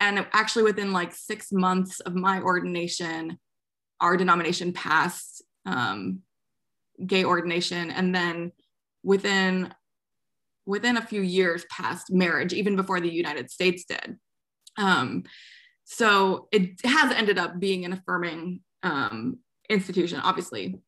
And 0.01 0.27
actually, 0.33 0.65
within 0.65 0.93
like 0.93 1.15
six 1.15 1.51
months 1.51 2.01
of 2.01 2.15
my 2.15 2.41
ordination, 2.41 3.39
our 4.01 4.17
denomination 4.17 4.73
passed 4.73 5.43
um, 5.67 6.21
gay 7.05 7.25
ordination. 7.25 7.91
And 7.91 8.15
then 8.15 8.53
within 9.03 9.73
within 10.67 10.99
a 10.99 11.07
few 11.07 11.23
years 11.23 11.65
past 11.71 12.13
marriage 12.13 12.53
even 12.53 12.77
before 12.77 13.01
the 13.01 13.11
united 13.11 13.51
states 13.51 13.85
did. 13.85 14.19
Um, 14.77 15.25
so 15.85 16.49
it 16.53 16.85
has 16.85 17.11
ended 17.13 17.39
up 17.39 17.59
being 17.59 17.87
an 17.87 17.95
affirming 17.95 18.61
um, 18.83 19.39
institution 19.71 20.21
obviously 20.23 20.79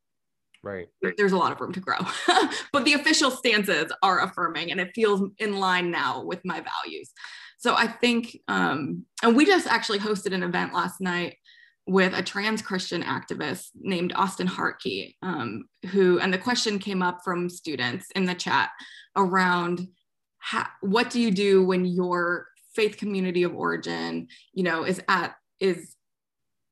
right. 1.03 1.14
There's 1.16 1.33
a 1.33 1.37
lot 1.37 1.53
of 1.53 1.61
room 1.61 1.73
to 1.73 1.81
grow 1.81 1.99
but 2.73 2.85
the 2.85 2.94
official 2.94 3.31
stances 3.31 3.92
are 4.03 4.23
affirming 4.23 4.70
and 4.70 4.81
it 4.81 4.90
feels 4.94 5.23
in 5.38 5.59
line 5.59 5.90
now 5.90 6.25
with 6.25 6.40
my 6.44 6.61
values. 6.61 7.12
So 7.59 7.75
i 7.75 7.87
think 7.87 8.38
um, 8.49 9.05
and 9.23 9.37
we 9.37 9.44
just 9.44 9.66
actually 9.66 9.99
hosted 9.99 10.33
an 10.33 10.42
event 10.42 10.73
last 10.73 11.01
night 11.01 11.37
with 11.87 12.14
a 12.14 12.23
trans 12.23 12.62
Christian 12.62 13.03
activist 13.03 13.70
named 13.75 14.12
Austen 14.14 14.46
Hartke, 14.46 15.16
um, 15.23 15.64
who, 15.90 16.20
and 16.20 16.33
the 16.33 16.38
question 16.38 16.79
came 16.79 17.03
up 17.03 17.18
from 17.25 17.49
students 17.49 18.07
in 18.14 18.27
the 18.27 18.35
chat 18.35 18.70
around 19.16 19.88
how, 20.38 20.66
what 20.83 21.11
do 21.11 21.20
you 21.20 21.33
do 21.33 21.64
when 21.64 21.85
your 21.85 22.46
faith 22.77 22.96
community 22.96 23.42
of 23.42 23.57
origin, 23.57 24.29
you 24.53 24.62
know, 24.62 24.85
is 24.85 25.03
at, 25.09 25.35
is, 25.59 25.96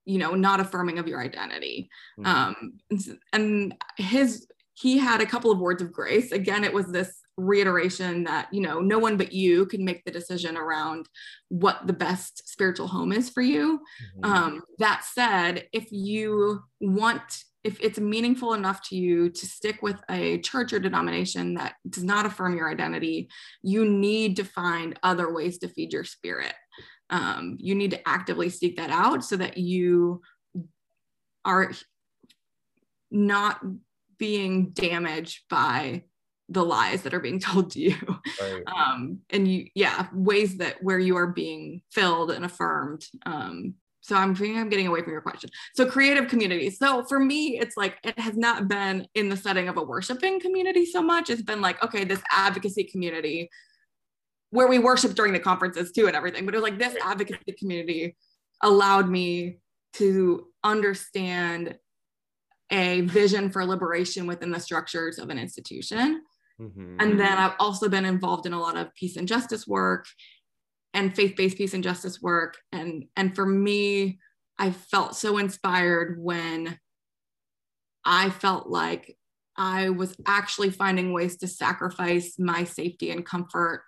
you 0.09 0.19
know, 0.19 0.35
not 0.35 0.59
affirming 0.59 0.99
of 0.99 1.07
your 1.07 1.21
identity. 1.21 1.91
Mm-hmm. 2.19 2.27
Um, 2.27 2.79
and, 2.91 3.19
and 3.33 3.75
his, 3.99 4.47
he 4.73 4.99
had 4.99 5.21
a 5.21 5.27
couple 5.27 5.51
of 5.51 5.59
words 5.59 5.83
of 5.83 5.93
grace. 5.93 6.33
Again, 6.33 6.65
it 6.65 6.73
was 6.73 6.91
this 6.91 7.15
reiteration 7.37 8.25
that 8.25 8.53
you 8.53 8.61
know 8.61 8.81
no 8.81 8.99
one 8.99 9.17
but 9.17 9.33
you 9.33 9.65
can 9.67 9.85
make 9.85 10.05
the 10.05 10.11
decision 10.11 10.57
around 10.57 11.09
what 11.51 11.87
the 11.87 11.93
best 11.93 12.49
spiritual 12.49 12.89
home 12.89 13.13
is 13.13 13.31
for 13.31 13.43
you 13.43 13.79
mm-hmm. 14.17 14.25
um, 14.25 14.63
that 14.79 15.05
said 15.05 15.65
if 15.73 15.93
you 15.93 16.61
want 16.81 17.45
if 17.63 17.81
it's 17.81 18.01
meaningful 18.01 18.55
enough 18.55 18.83
to 18.89 18.97
you 18.97 19.31
to 19.31 19.47
stick 19.47 19.83
with 19.83 20.01
a 20.11 20.39
church 20.39 20.73
or 20.73 20.81
denomination 20.81 21.55
that 21.55 21.75
does 21.89 22.03
not 22.03 22.27
affirm 22.27 22.57
your 22.57 22.69
identity 22.69 23.29
you 23.63 23.85
need 23.85 24.35
to 24.35 24.43
find 24.43 24.99
other 25.05 25.33
ways 25.33 25.59
to 25.59 25.69
feed 25.69 25.93
your 25.93 26.05
spirit 26.05 26.55
um, 27.11 27.57
you 27.59 27.75
need 27.75 27.93
to 27.93 28.09
actively 28.09 28.51
seek 28.51 28.77
that 28.77 28.91
out 28.91 29.25
so 29.25 29.37
that 29.37 29.57
you 29.57 30.23
are 31.45 31.73
not 33.11 33.61
being 34.19 34.71
damaged 34.71 35.45
by 35.49 36.03
the 36.49 36.65
lies 36.65 37.03
that 37.03 37.15
are 37.15 37.21
being 37.21 37.41
told 37.41 37.71
to 37.73 37.81
you. 37.81 37.97
Right. 38.41 38.63
um, 38.67 39.21
and 39.31 39.49
you 39.49 39.67
yeah 39.75 40.09
ways 40.13 40.59
that 40.59 40.83
where 40.83 40.99
you 40.99 41.17
are 41.17 41.27
being 41.27 41.83
filled 41.91 42.31
and 42.31 42.45
affirmed. 42.45 43.05
Um, 43.27 43.75
so 44.01 44.17
i'm 44.17 44.35
thinking 44.35 44.59
i'm 44.59 44.71
getting 44.71 44.87
away 44.87 45.03
from 45.03 45.13
your 45.13 45.21
question. 45.21 45.51
So 45.75 45.87
creative 45.87 46.29
community. 46.29 46.71
So 46.71 47.05
for 47.05 47.19
me 47.19 47.59
it's 47.59 47.77
like 47.77 47.97
it 48.05 48.19
has 48.19 48.37
not 48.37 48.69
been 48.69 49.07
in 49.15 49.29
the 49.29 49.37
setting 49.37 49.69
of 49.69 49.77
a 49.77 49.83
worshiping 49.83 50.41
community 50.41 50.87
so 50.87 51.03
much. 51.03 51.31
It's 51.31 51.43
been 51.43 51.61
like 51.61 51.83
okay 51.85 52.05
this 52.05 52.23
advocacy 52.31 52.85
community 52.85 53.51
where 54.51 54.69
we 54.69 54.79
worship 54.79 55.15
during 55.15 55.33
the 55.33 55.39
conferences 55.39 55.93
too 55.93 56.07
and 56.07 56.17
everything 56.17 56.45
but 56.45 56.55
it 56.55 56.59
was 56.59 56.71
like 56.71 56.79
this 56.79 56.97
advocacy 57.05 57.53
community 57.59 58.17
allowed 58.63 59.09
me 59.09 59.59
to 59.93 60.47
understand 60.65 61.77
a 62.71 63.01
vision 63.03 63.51
for 63.51 63.65
liberation 63.65 64.27
within 64.27 64.51
the 64.51 64.61
structures 64.61 65.19
of 65.19 65.31
an 65.31 65.39
institution 65.39 66.23
Mm-hmm. 66.61 66.97
And 66.99 67.21
then 67.21 67.39
I've 67.39 67.55
also 67.59 67.89
been 67.89 68.05
involved 68.05 68.47
in 68.47 68.53
a 68.53 68.61
lot 68.61 68.77
of 68.77 68.95
peace 68.95 69.17
and 69.17 69.29
justice 69.29 69.67
work 69.67 70.07
and 70.93 71.15
faith-based 71.15 71.57
peace 71.57 71.75
and 71.75 71.85
justice 71.85 72.21
work. 72.21 72.57
And, 72.73 73.05
and 73.17 73.35
for 73.35 73.47
me, 73.47 74.19
I 74.59 74.73
felt 74.73 75.15
so 75.15 75.39
inspired 75.39 76.19
when 76.21 76.79
I 78.05 78.31
felt 78.31 78.69
like 78.69 79.17
I 79.57 79.91
was 79.91 80.17
actually 80.27 80.71
finding 80.71 81.13
ways 81.13 81.37
to 81.39 81.49
sacrifice 81.49 82.39
my 82.39 82.65
safety 82.65 83.11
and 83.11 83.25
comfort 83.25 83.83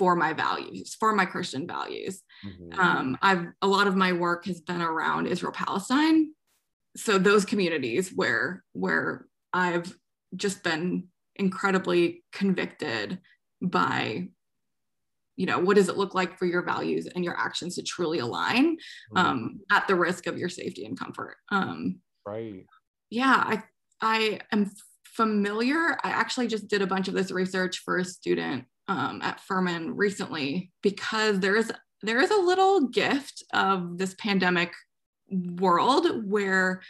for 0.00 0.16
my 0.16 0.32
values, 0.32 0.96
for 0.98 1.14
my 1.14 1.26
Christian 1.26 1.66
values. 1.66 2.22
Mm-hmm. 2.42 2.80
Um, 2.80 3.18
I've 3.20 3.48
a 3.60 3.66
lot 3.66 3.86
of 3.86 3.96
my 3.96 4.12
work 4.12 4.46
has 4.46 4.62
been 4.62 4.80
around 4.80 5.26
Israel 5.26 5.52
Palestine, 5.52 6.32
so 6.96 7.18
those 7.18 7.44
communities 7.44 8.10
where 8.10 8.64
where 8.72 9.26
I've 9.52 9.94
just 10.34 10.64
been 10.64 11.08
incredibly 11.36 12.24
convicted 12.32 13.18
by 13.60 14.28
you 15.36 15.44
know 15.44 15.58
what 15.58 15.76
does 15.76 15.90
it 15.90 15.98
look 15.98 16.14
like 16.14 16.38
for 16.38 16.46
your 16.46 16.62
values 16.62 17.06
and 17.14 17.22
your 17.22 17.38
actions 17.38 17.74
to 17.74 17.82
truly 17.82 18.20
align 18.20 18.76
mm-hmm. 18.76 19.18
um, 19.18 19.60
at 19.70 19.86
the 19.86 19.94
risk 19.94 20.26
of 20.26 20.38
your 20.38 20.48
safety 20.48 20.86
and 20.86 20.98
comfort 20.98 21.36
um, 21.52 22.00
right 22.26 22.64
yeah 23.10 23.36
i 23.46 23.62
i 24.00 24.40
am 24.50 24.70
familiar 25.04 25.98
i 26.04 26.10
actually 26.10 26.46
just 26.46 26.68
did 26.68 26.80
a 26.80 26.86
bunch 26.86 27.06
of 27.06 27.14
this 27.14 27.30
research 27.30 27.78
for 27.84 27.98
a 27.98 28.04
student 28.04 28.64
um, 28.90 29.22
at 29.22 29.40
furman 29.40 29.96
recently 29.96 30.72
because 30.82 31.38
there 31.38 31.54
is 31.54 31.72
there 32.02 32.20
is 32.20 32.30
a 32.30 32.36
little 32.36 32.88
gift 32.88 33.44
of 33.52 33.96
this 33.98 34.14
pandemic 34.14 34.72
world 35.30 36.06
where 36.24 36.82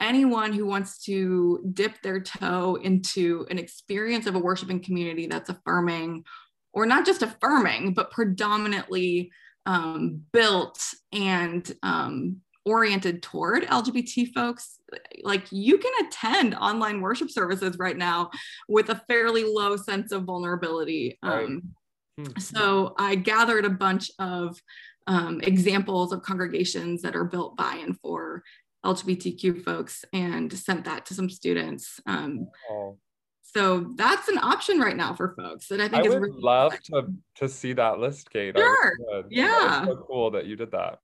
anyone 0.00 0.52
who 0.52 0.66
wants 0.66 1.04
to 1.04 1.62
dip 1.72 2.02
their 2.02 2.20
toe 2.20 2.78
into 2.82 3.46
an 3.48 3.58
experience 3.58 4.26
of 4.26 4.34
a 4.34 4.40
worshiping 4.40 4.80
community 4.80 5.26
that's 5.26 5.48
affirming, 5.48 6.24
or 6.72 6.84
not 6.84 7.06
just 7.06 7.22
affirming, 7.22 7.94
but 7.94 8.10
predominantly 8.10 9.30
um, 9.66 10.22
built 10.32 10.82
and 11.12 11.76
um, 11.82 12.38
oriented 12.66 13.22
toward 13.22 13.62
LGBT 13.62 14.34
folks, 14.34 14.80
like 15.22 15.44
you 15.50 15.78
can 15.78 15.92
attend 16.06 16.54
online 16.54 17.00
worship 17.00 17.30
services 17.30 17.78
right 17.78 17.96
now 17.96 18.30
with 18.68 18.90
a 18.90 19.00
fairly 19.08 19.44
low 19.44 19.76
sense 19.76 20.12
of 20.12 20.24
vulnerability. 20.24 21.18
Um, 21.22 21.74
hmm. 22.18 22.38
So 22.38 22.94
I 22.98 23.14
gathered 23.14 23.64
a 23.64 23.70
bunch 23.70 24.10
of 24.18 24.60
um, 25.06 25.40
examples 25.42 26.12
of 26.12 26.22
congregations 26.22 27.02
that 27.02 27.14
are 27.14 27.24
built 27.24 27.56
by 27.56 27.76
and 27.76 27.98
for 28.00 28.42
LGBTQ 28.84 29.64
folks 29.64 30.04
and 30.12 30.52
sent 30.52 30.84
that 30.84 31.06
to 31.06 31.14
some 31.14 31.30
students. 31.30 32.00
Um, 32.06 32.48
oh. 32.70 32.98
So 33.42 33.92
that's 33.94 34.28
an 34.28 34.38
option 34.38 34.80
right 34.80 34.96
now 34.96 35.14
for 35.14 35.34
folks 35.34 35.68
that 35.68 35.80
I 35.80 35.88
think 35.88 36.04
I 36.04 36.06
is 36.06 36.14
would 36.14 36.22
really 36.22 36.42
love 36.42 36.78
to 36.92 37.06
to 37.36 37.48
see 37.48 37.72
that 37.74 37.98
list, 37.98 38.30
Kate. 38.30 38.56
Sure. 38.56 38.92
Yeah. 39.30 39.86
so 39.86 40.04
cool 40.06 40.32
that 40.32 40.46
you 40.46 40.56
did 40.56 40.72
that. 40.72 40.98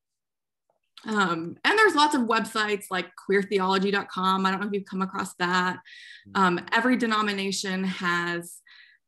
Um, 1.06 1.56
and 1.64 1.78
there's 1.78 1.94
lots 1.94 2.14
of 2.14 2.22
websites 2.22 2.86
like 2.90 3.06
queertheology.com. 3.28 4.46
I 4.46 4.50
don't 4.50 4.60
know 4.60 4.66
if 4.66 4.72
you've 4.72 4.84
come 4.84 5.02
across 5.02 5.34
that. 5.34 5.76
Mm-hmm. 5.76 6.42
Um, 6.42 6.60
every 6.72 6.96
denomination 6.96 7.84
has 7.84 8.58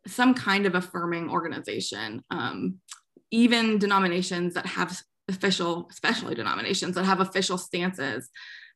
some 0.06 0.34
kind 0.34 0.66
of 0.66 0.74
affirming 0.74 1.30
organization. 1.30 2.22
Um, 2.30 2.80
even 3.30 3.78
denominations 3.78 4.54
that 4.54 4.66
have 4.66 5.00
official, 5.28 5.88
especially 5.90 6.34
denominations 6.34 6.94
that 6.94 7.04
have 7.04 7.20
official 7.20 7.58
stances 7.58 8.28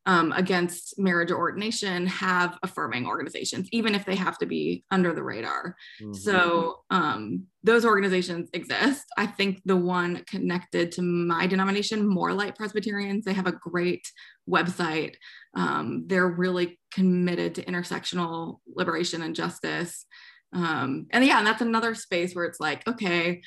um, 0.07 0.33
against 0.33 0.99
marriage 0.99 1.31
or 1.31 1.37
ordination 1.37 2.07
have 2.07 2.59
affirming 2.63 3.07
organizations, 3.07 3.69
even 3.73 3.95
if 3.95 4.07
they 4.07 4.15
have 4.15 4.39
to 4.39 4.47
be 4.47 4.85
under 4.91 5.13
the 5.13 5.23
radar. 5.23 5.77
Mm-hmm. 6.01 6.15
So 6.15 6.81
um, 6.91 7.45
those 7.63 7.85
organizations 7.85 8.49
exist. 8.55 9.05
I 9.19 9.27
think 9.27 9.61
the 9.67 9.77
one 9.77 10.25
connected 10.27 10.93
to 10.93 11.03
my 11.03 11.47
denomination, 11.47 12.07
More 12.07 12.33
Light 12.33 12.57
Presbyterians, 12.57 13.25
they 13.25 13.35
have 13.35 13.47
a 13.47 13.53
great 13.53 14.11
website. 14.49 15.17
Um, 15.55 16.05
they're 16.07 16.29
really 16.29 16.79
committed 16.91 17.55
to 17.57 17.65
intersectional 17.65 18.61
liberation 18.67 19.21
and 19.21 19.35
justice. 19.35 20.07
Um, 20.55 21.07
and 21.11 21.23
yeah, 21.23 21.39
and 21.39 21.47
that's 21.47 21.61
another 21.61 21.95
space 21.95 22.35
where 22.35 22.47
it's 22.47 22.61
like, 22.61 22.87
okay, 22.89 23.43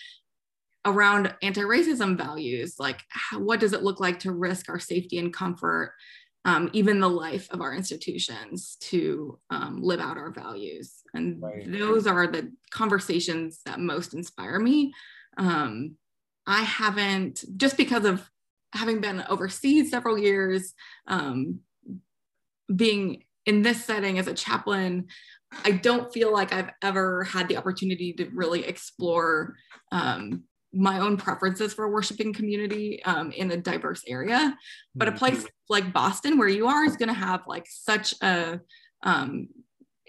around 0.86 1.34
anti-racism 1.44 2.18
values 2.18 2.76
like 2.80 3.02
how, 3.10 3.40
what 3.40 3.60
does 3.60 3.72
it 3.72 3.84
look 3.84 4.00
like 4.00 4.18
to 4.18 4.32
risk 4.32 4.68
our 4.68 4.80
safety 4.80 5.20
and 5.20 5.32
comfort 5.32 5.94
um, 6.46 6.70
even 6.74 7.00
the 7.00 7.10
life 7.10 7.48
of 7.52 7.62
our 7.62 7.74
institutions 7.74 8.78
to 8.82 9.38
um, 9.50 9.82
live 9.82 10.00
out 10.00 10.18
our 10.18 10.32
values. 10.32 11.02
And 11.14 11.42
right. 11.42 11.72
those 11.72 12.08
are 12.08 12.28
the 12.28 12.52
conversations 12.72 13.62
that 13.66 13.80
most 13.80 14.14
inspire 14.14 14.60
me. 14.60 14.94
Um, 15.38 15.96
I 16.48 16.64
haven't, 16.64 17.44
just 17.58 17.78
because 17.78 18.06
of 18.06 18.28
having 18.74 19.02
been 19.02 19.24
overseas 19.30 19.92
several 19.92 20.18
years, 20.18 20.74
um, 21.08 21.60
being 22.74 23.24
in 23.46 23.62
this 23.62 23.84
setting 23.84 24.18
as 24.18 24.28
a 24.28 24.34
chaplain, 24.34 25.08
I 25.66 25.72
don't 25.72 26.12
feel 26.14 26.32
like 26.32 26.54
I've 26.54 26.72
ever 26.82 27.24
had 27.24 27.48
the 27.48 27.58
opportunity 27.58 28.14
to 28.14 28.30
really 28.34 28.66
explore 28.66 29.56
um, 29.92 30.44
my 30.74 31.00
own 31.00 31.18
preferences 31.18 31.74
for 31.74 31.86
a 31.86 31.90
worshiping 31.90 32.34
community 32.34 33.04
um, 33.04 33.32
in 33.32 33.52
a 33.52 33.58
diverse 33.58 34.04
area. 34.08 34.56
But 34.96 35.08
a 35.08 35.12
place 35.12 35.40
mm-hmm. 35.40 35.48
like 35.70 35.94
Boston, 35.94 36.38
where 36.38 36.48
you 36.48 36.68
are, 36.68 36.86
is 36.86 36.96
going 36.96 37.10
to 37.10 37.14
have 37.14 37.42
like 37.48 37.66
such 37.68 38.14
a 38.22 38.60
um, 39.04 39.48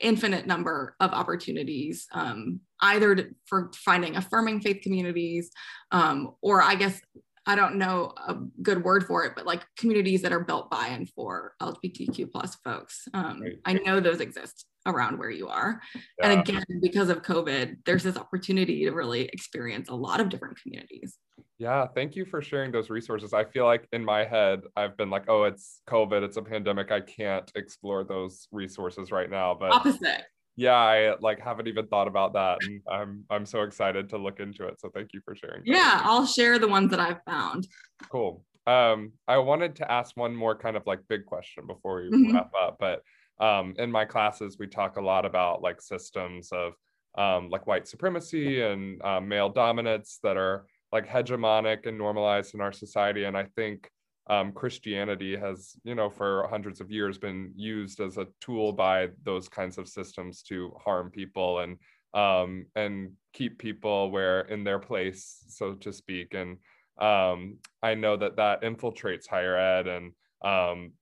infinite 0.01 0.47
number 0.47 0.95
of 1.01 1.13
opportunities, 1.13 2.07
um, 2.13 2.61
either 2.81 3.15
to, 3.15 3.29
for 3.47 3.71
finding 3.75 4.17
affirming 4.17 4.61
faith 4.61 4.83
communities, 4.83 5.51
um, 5.91 6.35
or 6.43 6.63
I 6.63 6.75
guess 6.75 7.01
I 7.47 7.57
don't 7.57 7.77
know 7.77 8.13
a 8.29 8.35
good 8.63 8.85
word 8.85 9.05
for 9.05 9.25
it, 9.25 9.33
but 9.35 9.47
like 9.47 9.63
communities 9.77 10.23
that 10.23 10.33
are 10.33 10.45
built 10.45 10.71
by 10.71 10.89
and 10.89 11.09
for 11.11 11.55
LGBTQ 11.61 12.31
plus 12.31 12.57
folks. 12.57 13.09
Um, 13.15 13.43
I 13.65 13.75
know 13.75 13.99
those 13.99 14.21
exist 14.21 14.67
around 14.87 15.19
where 15.19 15.31
you 15.31 15.49
are. 15.49 15.81
Yeah. 16.19 16.31
And 16.31 16.41
again, 16.41 16.65
because 16.81 17.09
of 17.09 17.23
COVID, 17.23 17.77
there's 17.87 18.03
this 18.03 18.17
opportunity 18.17 18.85
to 18.85 18.91
really 18.93 19.23
experience 19.27 19.89
a 19.89 19.95
lot 19.95 20.21
of 20.21 20.29
different 20.29 20.61
communities. 20.61 21.19
Yeah, 21.59 21.87
thank 21.95 22.17
you 22.17 22.25
for 22.25 22.43
sharing 22.43 22.73
those 22.73 22.91
resources. 22.91 23.33
I 23.33 23.45
feel 23.45 23.65
like 23.65 23.87
in 23.93 24.05
my 24.05 24.25
head, 24.25 24.63
I've 24.77 24.97
been 24.97 25.11
like, 25.11 25.25
oh, 25.29 25.45
it's 25.45 25.81
COVID, 25.89 26.23
it's 26.23 26.37
a 26.37 26.43
pandemic. 26.43 26.91
I 26.91 27.01
can't 27.01 27.51
explore 27.55 28.03
those 28.05 28.49
resources 28.51 29.13
right 29.13 29.31
now. 29.31 29.55
But 29.59 29.73
opposite. 29.73 30.25
Yeah, 30.57 30.75
I 30.75 31.15
like 31.21 31.41
haven't 31.41 31.69
even 31.69 31.87
thought 31.87 32.09
about 32.09 32.35
that. 32.35 32.59
And 32.63 32.83
I'm 32.91 33.25
I'm 33.31 33.47
so 33.47 33.63
excited 33.63 34.09
to 34.11 34.19
look 34.19 34.39
into 34.41 34.67
it. 34.67 34.81
So 34.81 34.91
thank 34.93 35.15
you 35.15 35.21
for 35.25 35.35
sharing. 35.35 35.63
Yeah, 35.65 36.01
I'll 36.05 36.27
share 36.27 36.59
the 36.59 36.69
ones 36.69 36.91
that 36.91 37.01
I've 37.01 37.23
found. 37.25 37.67
Cool. 38.11 38.45
um, 38.67 39.13
I 39.27 39.39
wanted 39.39 39.77
to 39.77 39.91
ask 39.91 40.17
one 40.17 40.37
more 40.37 40.55
kind 40.57 40.77
of 40.77 40.83
like 40.87 41.01
big 41.09 41.25
question 41.27 41.67
before 41.67 42.03
we 42.03 42.11
Mhm. 42.11 42.35
wrap 42.35 42.53
up. 42.61 42.77
But 42.79 43.03
um, 43.43 43.75
in 43.79 43.91
my 43.91 44.05
classes, 44.05 44.57
we 44.59 44.69
talk 44.69 44.97
a 44.97 45.03
lot 45.03 45.27
about 45.27 45.63
like 45.63 45.83
systems 45.83 46.51
of 46.53 46.75
um, 47.19 47.51
like 47.51 47.67
white 47.67 47.89
supremacy 47.89 48.63
and 48.63 49.03
uh, 49.03 49.21
male 49.21 49.49
dominance 49.49 50.19
that 50.23 50.37
are 50.37 50.65
like 50.93 51.09
hegemonic 51.09 51.87
and 51.87 51.99
normalized 51.99 52.55
in 52.55 52.61
our 52.61 52.73
society. 52.73 53.25
And 53.25 53.37
I 53.37 53.45
think 53.57 53.91
um, 54.31 54.53
Christianity 54.53 55.37
has, 55.37 55.75
you 55.83 55.97
know, 55.97 56.09
for 56.09 56.47
hundreds 56.49 56.81
of 56.81 56.91
years 56.91 57.19
been 57.19 57.53
used 57.57 58.01
as 58.01 58.17
a 58.17 58.29
tool 58.41 58.73
by 58.73 59.09
those 59.25 59.49
kinds 59.49 59.77
of 59.77 59.89
systems 59.89 60.43
to 60.45 60.73
harm 60.83 61.11
people 61.11 61.59
and 61.59 61.79
um, 62.15 62.67
and 62.77 63.13
keep 63.33 63.59
people 63.59 64.11
where 64.11 64.43
in 64.43 64.65
their 64.65 64.79
place, 64.79 65.45
so 65.49 65.75
to 65.75 65.93
speak. 65.93 66.35
And 66.35 66.59
um, 66.99 67.57
I 67.83 67.95
know 67.95 68.17
that 68.19 68.37
that 68.37 68.63
infiltrates 68.63 69.27
higher 69.27 69.57
ed 69.57 69.89
and 69.89 70.13
um, 70.45 70.93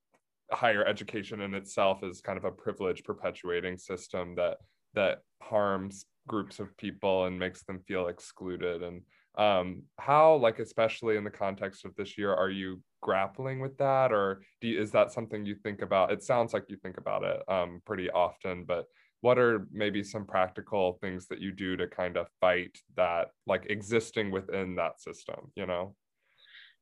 higher 0.53 0.85
education 0.85 1.41
in 1.41 1.55
itself 1.55 2.03
is 2.03 2.21
kind 2.21 2.39
of 2.39 2.45
a 2.45 2.51
privilege 2.51 3.05
perpetuating 3.05 3.77
system 3.77 4.35
that 4.37 4.59
that 4.95 5.23
harms 5.41 6.07
groups 6.27 6.61
of 6.61 6.77
people 6.77 7.27
and 7.27 7.39
makes 7.39 7.63
them 7.63 7.81
feel 7.87 8.09
excluded. 8.09 8.83
And 8.83 9.03
um, 9.39 9.83
how 9.99 10.37
like 10.37 10.59
especially 10.59 11.17
in 11.17 11.25
the 11.25 11.31
context 11.31 11.85
of 11.85 11.95
this 11.97 12.19
year 12.19 12.35
are 12.35 12.51
you 12.51 12.81
grappling 13.01 13.61
with 13.61 13.77
that? 13.79 14.13
Or 14.13 14.43
do 14.61 14.69
you, 14.69 14.81
is 14.81 14.91
that 14.91 15.13
something 15.13 15.47
you 15.47 15.55
think 15.55 15.83
about? 15.83 16.13
It 16.13 16.23
sounds 16.23 16.53
like 16.53 16.65
you 16.69 16.77
think 16.77 16.99
about 16.99 17.25
it 17.25 17.41
um, 17.49 17.81
pretty 17.87 18.11
often 18.11 18.65
but 18.65 18.87
what 19.23 19.39
are 19.39 19.67
maybe 19.71 20.03
some 20.03 20.25
practical 20.25 20.95
things 21.03 21.27
that 21.27 21.41
you 21.41 21.53
do 21.53 21.77
to 21.77 21.87
kind 21.87 22.17
of 22.17 22.27
fight 22.41 22.79
that 22.97 23.29
like 23.47 23.67
existing 23.69 24.31
within 24.31 24.77
that 24.77 25.01
system 25.01 25.53
you 25.55 25.67
know? 25.67 25.95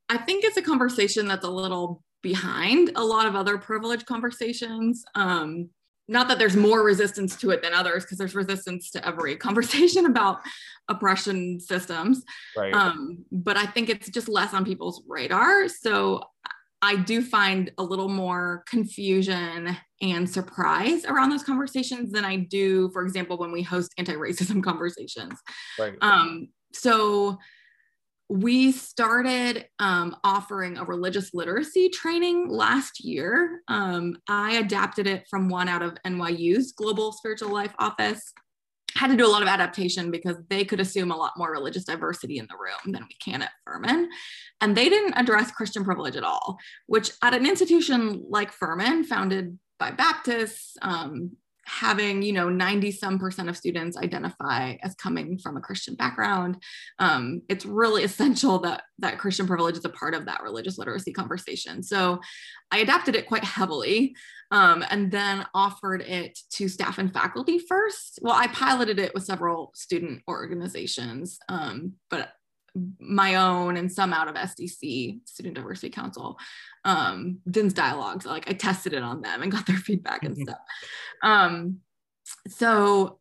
I 0.09 0.19
think 0.19 0.45
it's 0.45 0.57
a 0.57 0.63
conversation 0.63 1.29
that's 1.29 1.45
a 1.45 1.51
little 1.51 2.03
behind 2.23 2.93
a 2.97 3.05
lot 3.05 3.27
of 3.27 3.35
other 3.35 3.59
privilege 3.59 4.05
conversations. 4.05 5.05
Um, 5.15 5.71
not 6.11 6.29
that 6.29 6.39
there's 6.39 6.57
more 6.57 6.83
resistance 6.83 7.37
to 7.37 7.51
it 7.51 7.63
than 7.63 7.75
others, 7.75 8.05
because 8.05 8.19
there's 8.19 8.35
resistance 8.35 8.91
to 8.93 9.07
every 9.07 9.37
conversation 9.49 10.07
about 10.07 10.41
oppression 10.89 11.61
systems. 11.61 12.25
right 12.57 12.73
Um, 12.73 13.25
but 13.31 13.57
I 13.57 13.67
think 13.67 13.91
it's 13.91 14.09
just 14.09 14.29
less 14.29 14.55
on 14.55 14.65
people's 14.65 15.03
radar. 15.07 15.69
So 15.69 16.23
I 16.81 16.97
do 16.97 17.23
find 17.23 17.73
a 17.77 17.83
little 17.83 18.09
more 18.09 18.63
confusion 18.69 19.77
and 20.01 20.31
surprise 20.31 21.05
around 21.05 21.31
those 21.31 21.43
conversations 21.43 22.13
than 22.13 22.25
I 22.25 22.37
do, 22.37 22.89
for 22.91 23.03
example, 23.03 23.37
when 23.37 23.53
we 23.53 23.63
host 23.63 23.93
anti 23.99 24.15
racism 24.15 24.63
conversations. 24.65 25.39
right 25.79 25.95
Um, 26.01 26.49
so 26.73 27.39
we 28.29 28.73
started 28.73 29.67
um, 29.79 30.15
offering 30.23 30.77
a 30.77 30.85
religious 30.85 31.33
literacy 31.33 31.89
training 31.89 32.49
last 32.49 33.03
year. 33.03 33.63
Um, 33.69 34.19
I 34.29 34.57
adapted 34.57 35.07
it 35.07 35.25
from 35.31 35.49
one 35.49 35.69
out 35.69 35.83
of 35.83 35.97
NYU's 36.07 36.73
Global 36.73 37.13
Spiritual 37.13 37.51
Life 37.51 37.75
office. 37.79 38.33
Had 38.97 39.09
to 39.09 39.17
do 39.17 39.27
a 39.27 39.29
lot 39.31 39.43
of 39.43 39.49
adaptation 39.49 40.11
because 40.11 40.37
they 40.51 40.65
could 40.65 40.81
assume 40.81 41.11
a 41.11 41.17
lot 41.17 41.39
more 41.39 41.53
religious 41.53 41.85
diversity 41.85 42.39
in 42.39 42.47
the 42.51 42.57
room 42.57 42.93
than 42.93 43.05
we 43.05 43.17
can 43.23 43.43
at 43.43 43.53
Furman. 43.65 44.11
And 44.61 44.77
they 44.77 44.89
didn't 44.89 45.15
address 45.15 45.51
Christian 45.51 45.85
privilege 45.85 46.17
at 46.17 46.25
all, 46.25 46.59
which 46.87 47.13
at 47.23 47.35
an 47.35 47.47
institution 47.47 48.25
like 48.29 48.53
Furman, 48.53 49.05
founded 49.05 49.59
by 49.79 49.91
Baptists, 49.91 50.77
um, 50.83 51.37
having 51.69 52.23
you 52.23 52.33
know 52.33 52.49
90 52.49 52.91
some 52.93 53.19
percent 53.19 53.49
of 53.49 53.57
students 53.57 53.97
identify 53.97 54.77
as 54.83 54.95
coming 54.95 55.39
from 55.39 55.57
a 55.57 55.61
christian 55.61 55.95
background. 55.95 56.63
Um, 56.99 57.43
it's 57.49 57.67
really 57.67 58.05
essential 58.09 58.59
that 58.61 58.83
that 58.99 59.19
christian 59.19 59.47
privilege 59.47 59.77
is 59.77 59.85
a 59.85 59.91
part 59.91 60.15
of 60.15 60.25
that 60.27 60.43
religious 60.43 60.79
literacy 60.79 61.13
conversation. 61.13 61.83
So 61.83 62.21
i 62.71 62.79
adapted 62.79 63.15
it 63.15 63.27
quite 63.27 63.45
heavily 63.45 64.15
um, 64.51 64.83
and 64.91 65.11
then 65.11 65.47
offered 65.55 66.01
it 66.01 66.39
to 66.53 66.69
staff 66.69 66.99
and 66.99 67.13
faculty 67.13 67.59
first. 67.59 68.19
Well 68.23 68.35
i 68.35 68.47
piloted 68.49 68.99
it 68.99 69.13
with 69.15 69.25
several 69.25 69.73
student 69.75 70.23
organizations 70.29 71.39
um, 71.49 71.95
but 72.11 72.33
my 73.01 73.37
own 73.37 73.77
and 73.77 73.91
some 73.91 74.13
out 74.13 74.29
of 74.29 74.35
SDC, 74.35 75.21
Student 75.27 75.55
Diversity 75.55 75.91
Council, 75.91 76.39
um, 76.89 77.41
DINS 77.51 77.75
dialogues. 77.75 78.25
Like 78.25 78.49
I 78.49 78.55
tested 78.55 78.95
it 78.95 79.03
on 79.03 79.21
them 79.21 79.43
and 79.43 79.53
got 79.53 79.67
their 79.67 79.77
feedback 79.77 80.25
and 80.25 80.37
stuff. 80.37 80.59
Um, 81.23 81.79
so 82.49 83.21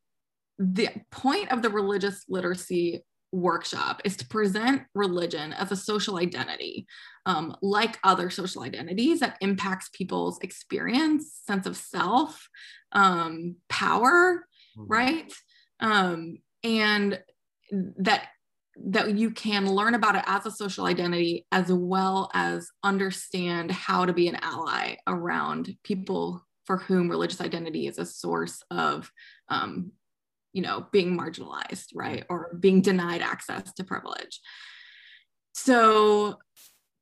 the 0.57 0.89
point 1.11 1.51
of 1.51 1.61
the 1.61 1.69
religious 1.69 2.23
literacy 2.29 3.03
workshop 3.33 4.01
is 4.05 4.15
to 4.17 4.27
present 4.27 4.83
religion 4.95 5.51
as 5.51 5.71
a 5.71 5.75
social 5.75 6.17
identity, 6.17 6.87
um, 7.25 7.55
like 7.61 7.99
other 8.05 8.29
social 8.29 8.63
identities 8.63 9.19
that 9.19 9.37
impacts 9.41 9.89
people's 9.89 10.39
experience, 10.39 11.41
sense 11.45 11.67
of 11.67 11.75
self, 11.75 12.47
um, 12.93 13.57
power, 13.67 14.47
Mhm. 14.77 14.85
right? 14.87 15.33
Um, 15.81 16.37
and 16.63 17.21
that 17.97 18.29
that 18.85 19.17
you 19.17 19.31
can 19.31 19.69
learn 19.69 19.95
about 19.95 20.15
it 20.15 20.23
as 20.27 20.45
a 20.45 20.51
social 20.51 20.85
identity 20.85 21.45
as 21.51 21.71
well 21.71 22.29
as 22.33 22.69
understand 22.83 23.71
how 23.71 24.05
to 24.05 24.13
be 24.13 24.27
an 24.27 24.37
ally 24.41 24.95
around 25.07 25.75
people 25.83 26.45
for 26.65 26.77
whom 26.77 27.09
religious 27.09 27.41
identity 27.41 27.87
is 27.87 27.97
a 27.97 28.05
source 28.05 28.61
of 28.69 29.11
um, 29.49 29.91
you 30.53 30.61
know 30.61 30.87
being 30.91 31.17
marginalized 31.17 31.87
right? 31.95 32.25
Or 32.29 32.55
being 32.59 32.81
denied 32.81 33.21
access 33.21 33.73
to 33.73 33.83
privilege. 33.83 34.39
So 35.53 36.37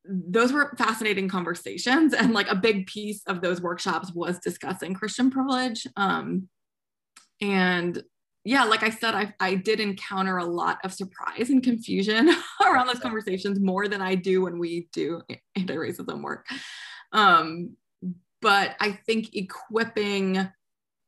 those 0.08 0.54
were 0.54 0.74
fascinating 0.78 1.28
conversations 1.28 2.14
and 2.14 2.34
like 2.34 2.50
a 2.50 2.56
big 2.56 2.86
piece 2.86 3.22
of 3.28 3.42
those 3.42 3.60
workshops 3.60 4.14
was 4.14 4.38
discussing 4.38 4.94
christian 4.94 5.32
privilege 5.32 5.88
um, 5.98 6.48
and 7.42 8.04
yeah, 8.46 8.64
like 8.64 8.84
I 8.84 8.92
said, 8.92 9.16
I, 9.16 9.34
I 9.40 9.56
did 9.56 9.80
encounter 9.80 10.38
a 10.38 10.46
lot 10.46 10.78
of 10.84 10.94
surprise 10.94 11.50
and 11.50 11.64
confusion 11.64 12.30
around 12.66 12.88
those 12.88 13.00
conversations 13.00 13.60
more 13.60 13.88
than 13.88 14.02
I 14.02 14.16
do 14.16 14.44
when 14.44 14.60
we 14.60 14.88
do 14.94 15.22
anti-racism 15.56 16.22
work. 16.22 16.46
Um, 17.12 17.76
but 18.42 18.76
I 18.80 18.92
think 18.92 19.36
equipping 19.36 20.48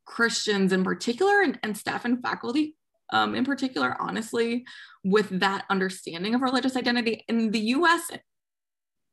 Christians 0.06 0.74
in 0.74 0.84
particular 0.84 1.42
and, 1.42 1.60
and 1.62 1.78
staff 1.78 2.06
and 2.06 2.22
faculty 2.22 2.76
um, 3.12 3.36
in 3.36 3.46
particular, 3.46 3.96
honestly, 4.00 4.66
with 5.04 5.30
that 5.40 5.66
understanding 5.70 6.36
of 6.36 6.42
religious 6.42 6.76
identity 6.76 7.24
in 7.28 7.52
the 7.52 7.60
US, 7.60 8.10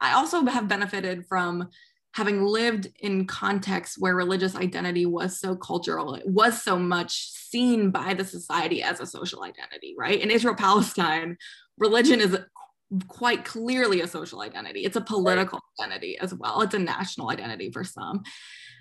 I 0.00 0.14
also 0.14 0.44
have 0.46 0.68
benefited 0.68 1.26
from 1.26 1.68
having 2.14 2.44
lived 2.44 2.86
in 3.00 3.26
contexts 3.26 3.98
where 3.98 4.14
religious 4.14 4.54
identity 4.54 5.04
was 5.04 5.40
so 5.40 5.56
cultural, 5.56 6.14
it 6.14 6.26
was 6.26 6.62
so 6.62 6.78
much 6.78 7.32
seen 7.32 7.90
by 7.90 8.14
the 8.14 8.24
society 8.24 8.84
as 8.84 9.00
a 9.00 9.06
social 9.06 9.42
identity, 9.42 9.96
right? 9.98 10.20
In 10.20 10.30
Israel 10.30 10.54
Palestine, 10.54 11.36
religion 11.76 12.20
is 12.20 12.38
quite 13.08 13.44
clearly 13.44 14.00
a 14.00 14.06
social 14.06 14.42
identity. 14.42 14.84
It's 14.84 14.94
a 14.94 15.00
political 15.00 15.60
identity 15.80 16.16
as 16.18 16.32
well. 16.32 16.62
It's 16.62 16.74
a 16.74 16.78
national 16.78 17.30
identity 17.30 17.72
for 17.72 17.82
some. 17.82 18.22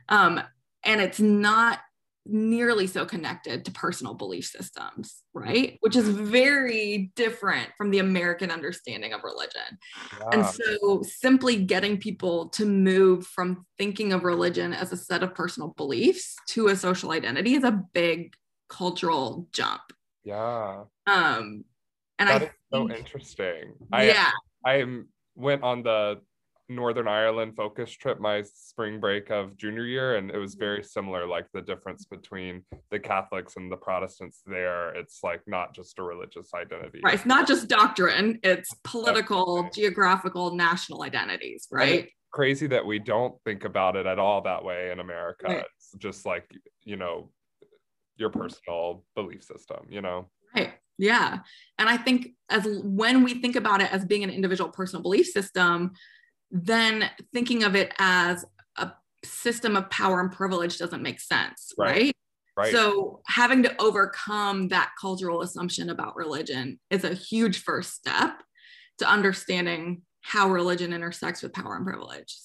Um, 0.10 0.40
and 0.84 1.02
it's 1.02 1.20
not 1.20 1.80
nearly 2.26 2.88
so 2.88 3.06
connected 3.06 3.66
to 3.66 3.72
personal 3.72 4.14
belief 4.14 4.46
systems, 4.46 5.24
right? 5.34 5.78
Which 5.82 5.96
is 5.96 6.08
very 6.08 7.12
different 7.16 7.70
from 7.78 7.92
the 7.92 8.00
American 8.00 8.50
understanding 8.50 9.14
of 9.14 9.24
religion. 9.24 9.78
Wow. 10.22 10.30
And 10.32 10.46
so 10.46 11.04
simply 11.04 11.58
getting 11.58 11.98
people 11.98 12.50
to 12.50 12.66
move 12.66 13.28
from 13.28 13.66
thinking 13.78 14.14
of 14.14 14.24
religion 14.24 14.74
as 14.74 14.94
a 14.94 14.98
set 14.98 15.24
of 15.24 15.36
personal 15.36 15.74
beliefs 15.76 16.36
to 16.50 16.68
a 16.68 16.76
social 16.76 17.12
identity 17.12 17.56
is 17.56 17.64
a 17.64 17.82
big 17.94 18.34
cultural 18.70 19.48
jump. 19.52 19.82
Yeah. 20.24 20.84
Um 21.06 21.66
and 22.20 22.30
that 22.30 22.42
I 22.42 22.46
is 22.46 22.52
so 22.72 22.88
think, 22.88 23.00
interesting. 23.00 23.74
yeah. 23.92 24.32
I 24.66 24.82
I 24.82 24.86
went 25.36 25.64
on 25.64 25.84
the 25.84 26.22
Northern 26.70 27.08
Ireland 27.08 27.56
focus 27.56 27.92
trip 27.92 28.20
my 28.20 28.42
spring 28.42 29.00
break 29.00 29.30
of 29.30 29.58
junior 29.58 29.86
year, 29.86 30.16
and 30.16 30.32
it 30.32 30.38
was 30.38 30.56
very 30.56 30.80
mm-hmm. 30.80 30.88
similar. 30.88 31.28
Like 31.28 31.48
the 31.54 31.62
difference 31.62 32.06
between 32.06 32.64
the 32.92 33.00
Catholics 33.00 33.56
and 33.58 33.72
the 33.72 33.78
Protestants 33.78 34.42
there, 34.46 34.96
it's 34.96 35.20
like 35.24 35.42
not 35.48 35.76
just 35.76 36.00
a 36.00 36.04
religious 36.04 36.52
identity. 36.54 37.02
Right. 37.04 37.16
It's 37.16 37.26
not 37.26 37.48
just 37.48 37.68
doctrine, 37.68 38.40
it's 38.44 38.74
political, 38.84 39.58
Definitely. 39.58 39.82
geographical, 39.82 40.56
national 40.56 41.04
identities, 41.04 41.68
right? 41.72 42.10
crazy 42.34 42.68
that 42.68 42.86
we 42.86 43.00
don't 43.00 43.36
think 43.46 43.64
about 43.64 43.96
it 43.96 44.06
at 44.06 44.20
all 44.20 44.42
that 44.42 44.66
way 44.66 44.92
in 44.92 45.00
America. 45.00 45.46
Right. 45.48 45.66
It's 45.78 45.92
just 46.00 46.26
like, 46.26 46.50
you 46.84 46.98
know, 46.98 47.30
your 48.18 48.30
personal 48.30 49.06
belief 49.16 49.44
system, 49.44 49.86
you 49.88 50.02
know? 50.02 50.30
Right. 50.56 50.74
Yeah. 50.98 51.40
And 51.78 51.88
I 51.88 51.98
think 51.98 52.30
as 52.50 52.68
when 52.84 53.24
we 53.24 53.36
think 53.36 53.56
about 53.56 53.82
it 53.82 53.94
as 53.94 54.04
being 54.04 54.24
an 54.24 54.30
individual 54.30 54.70
personal 54.72 55.02
belief 55.02 55.28
system, 55.28 55.92
then 56.54 57.10
thinking 57.34 57.64
of 57.64 57.76
it 57.76 57.92
as 57.98 58.46
a 58.78 58.92
system 59.26 59.76
of 59.76 59.90
power 59.90 60.22
and 60.22 60.32
privilege 60.32 60.78
doesn't 60.78 61.02
make 61.02 61.20
sense, 61.20 61.74
Right. 61.78 61.96
right? 61.96 62.16
Right. 62.56 62.72
So 62.72 63.22
having 63.26 63.64
to 63.64 63.82
overcome 63.82 64.68
that 64.68 64.92
cultural 65.02 65.42
assumption 65.42 65.90
about 65.90 66.16
religion 66.16 66.80
is 66.92 67.04
a 67.04 67.16
huge 67.16 67.64
first 67.64 67.96
step 67.96 68.44
to 69.00 69.10
understanding 69.10 70.04
how 70.22 70.50
religion 70.50 70.94
intersects 70.94 71.42
with 71.42 71.52
power 71.52 71.76
and 71.76 71.86
privilege. 71.86 72.38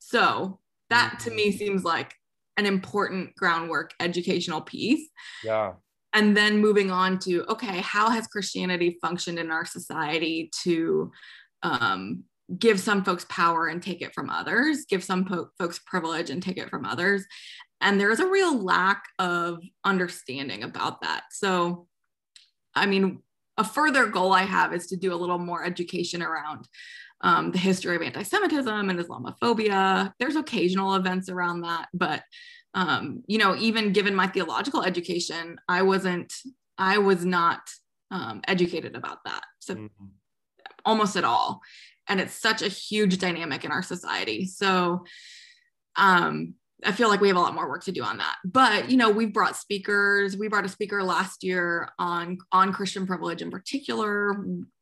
So 0.00 0.60
that 0.90 1.18
to 1.20 1.30
me 1.30 1.50
seems 1.50 1.82
like 1.82 2.12
an 2.58 2.66
important 2.66 3.34
groundwork 3.36 3.92
educational 4.00 4.60
piece. 4.60 5.08
Yeah. 5.42 5.72
And 6.12 6.36
then 6.36 6.58
moving 6.58 6.90
on 6.90 7.18
to 7.20 7.44
okay, 7.50 7.80
how 7.80 8.10
has 8.10 8.26
Christianity 8.26 8.98
functioned 9.00 9.38
in 9.38 9.50
our 9.50 9.64
society 9.64 10.50
to 10.62 11.10
um, 11.62 12.24
give 12.58 12.78
some 12.78 13.04
folks 13.04 13.26
power 13.28 13.66
and 13.66 13.82
take 13.82 14.02
it 14.02 14.14
from 14.14 14.30
others, 14.30 14.84
give 14.84 15.02
some 15.02 15.24
po- 15.24 15.50
folks 15.58 15.78
privilege 15.78 16.30
and 16.30 16.42
take 16.42 16.58
it 16.58 16.70
from 16.70 16.84
others? 16.84 17.24
And 17.80 18.00
there's 18.00 18.20
a 18.20 18.26
real 18.26 18.58
lack 18.62 19.04
of 19.18 19.60
understanding 19.84 20.62
about 20.62 21.02
that. 21.02 21.24
So, 21.30 21.86
I 22.74 22.86
mean, 22.86 23.22
a 23.56 23.64
further 23.64 24.06
goal 24.06 24.32
I 24.32 24.42
have 24.42 24.72
is 24.74 24.86
to 24.88 24.96
do 24.96 25.12
a 25.12 25.16
little 25.16 25.38
more 25.38 25.64
education 25.64 26.22
around 26.22 26.66
um, 27.20 27.52
the 27.52 27.58
history 27.58 27.94
of 27.96 28.02
anti-Semitism 28.02 28.90
and 28.90 28.98
Islamophobia. 28.98 30.12
There's 30.18 30.36
occasional 30.36 30.94
events 30.94 31.28
around 31.28 31.62
that, 31.62 31.88
but 31.94 32.22
um, 32.74 33.22
you 33.26 33.38
know, 33.38 33.54
even 33.56 33.92
given 33.92 34.14
my 34.14 34.26
theological 34.26 34.82
education, 34.82 35.56
I 35.68 35.82
wasn't, 35.82 36.32
I 36.76 36.98
was 36.98 37.24
not 37.24 37.60
um, 38.10 38.42
educated 38.48 38.96
about 38.96 39.18
that. 39.24 39.42
So 39.60 39.74
mm-hmm. 39.74 40.06
almost 40.84 41.16
at 41.16 41.24
all. 41.24 41.60
And 42.08 42.20
it's 42.20 42.34
such 42.34 42.62
a 42.62 42.68
huge 42.68 43.18
dynamic 43.18 43.64
in 43.64 43.70
our 43.70 43.82
society. 43.82 44.46
So 44.46 45.04
um, 45.96 46.54
I 46.84 46.92
feel 46.92 47.08
like 47.08 47.20
we 47.20 47.28
have 47.28 47.36
a 47.36 47.40
lot 47.40 47.54
more 47.54 47.68
work 47.68 47.84
to 47.84 47.92
do 47.92 48.02
on 48.02 48.18
that. 48.18 48.36
But 48.44 48.90
you 48.90 48.96
know, 48.96 49.10
we've 49.10 49.32
brought 49.32 49.56
speakers. 49.56 50.36
We 50.36 50.48
brought 50.48 50.64
a 50.64 50.68
speaker 50.68 51.02
last 51.02 51.42
year 51.42 51.90
on 51.98 52.38
on 52.52 52.72
Christian 52.72 53.06
privilege 53.06 53.42
in 53.42 53.50
particular. 53.50 54.32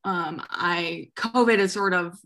Um, 0.05 0.43
I 0.51 1.11
COVID 1.16 1.59
has 1.59 1.73
sort 1.73 1.95
of 1.95 2.18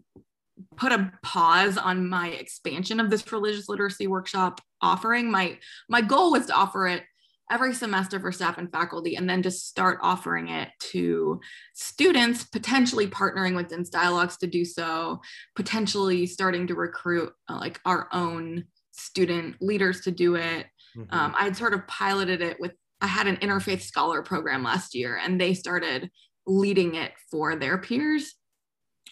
put 0.76 0.92
a 0.92 1.12
pause 1.22 1.76
on 1.76 2.08
my 2.08 2.28
expansion 2.28 3.00
of 3.00 3.10
this 3.10 3.30
religious 3.30 3.68
literacy 3.68 4.06
workshop 4.06 4.60
offering. 4.80 5.30
My 5.30 5.58
my 5.88 6.00
goal 6.00 6.32
was 6.32 6.46
to 6.46 6.54
offer 6.54 6.86
it 6.86 7.02
every 7.50 7.74
semester 7.74 8.18
for 8.18 8.32
staff 8.32 8.58
and 8.58 8.70
faculty, 8.70 9.16
and 9.16 9.28
then 9.28 9.42
just 9.42 9.68
start 9.68 9.98
offering 10.02 10.48
it 10.48 10.68
to 10.80 11.40
students, 11.74 12.44
potentially 12.44 13.06
partnering 13.06 13.54
with 13.54 13.68
Dense 13.68 13.88
Dialogues 13.88 14.36
to 14.38 14.46
do 14.46 14.64
so, 14.64 15.20
potentially 15.54 16.26
starting 16.26 16.66
to 16.66 16.74
recruit 16.74 17.32
uh, 17.48 17.58
like 17.58 17.80
our 17.84 18.08
own 18.12 18.64
student 18.92 19.56
leaders 19.60 20.00
to 20.02 20.10
do 20.10 20.36
it. 20.36 20.66
Mm-hmm. 20.96 21.14
Um, 21.14 21.34
I 21.38 21.44
had 21.44 21.56
sort 21.56 21.74
of 21.74 21.86
piloted 21.86 22.42
it 22.42 22.58
with, 22.58 22.72
I 23.00 23.06
had 23.06 23.26
an 23.26 23.36
interfaith 23.36 23.82
scholar 23.82 24.22
program 24.22 24.62
last 24.62 24.94
year, 24.94 25.18
and 25.22 25.40
they 25.40 25.54
started 25.54 26.10
leading 26.46 26.94
it 26.94 27.12
for 27.30 27.56
their 27.56 27.78
peers. 27.78 28.34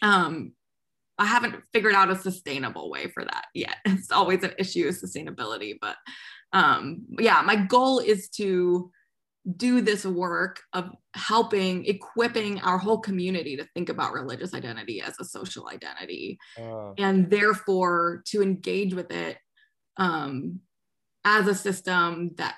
Um, 0.02 0.52
I 1.18 1.26
haven't 1.26 1.62
figured 1.72 1.94
out 1.94 2.10
a 2.10 2.16
sustainable 2.16 2.90
way 2.90 3.08
for 3.08 3.24
that 3.24 3.46
yet. 3.54 3.76
It's 3.86 4.10
always 4.10 4.42
an 4.42 4.52
issue 4.58 4.88
of 4.88 4.96
sustainability, 4.96 5.74
but 5.80 5.96
um, 6.54 7.02
yeah, 7.18 7.42
my 7.44 7.56
goal 7.56 7.98
is 7.98 8.28
to 8.30 8.90
do 9.56 9.82
this 9.82 10.06
work 10.06 10.62
of 10.72 10.88
helping 11.14 11.84
equipping 11.84 12.60
our 12.62 12.78
whole 12.78 12.98
community 12.98 13.56
to 13.56 13.68
think 13.74 13.90
about 13.90 14.14
religious 14.14 14.54
identity 14.54 15.02
as 15.02 15.14
a 15.20 15.24
social 15.24 15.68
identity 15.68 16.38
uh. 16.58 16.92
and 16.96 17.28
therefore 17.28 18.22
to 18.24 18.42
engage 18.42 18.94
with 18.94 19.10
it 19.10 19.36
um, 19.98 20.60
as 21.26 21.46
a 21.46 21.54
system 21.54 22.30
that 22.36 22.54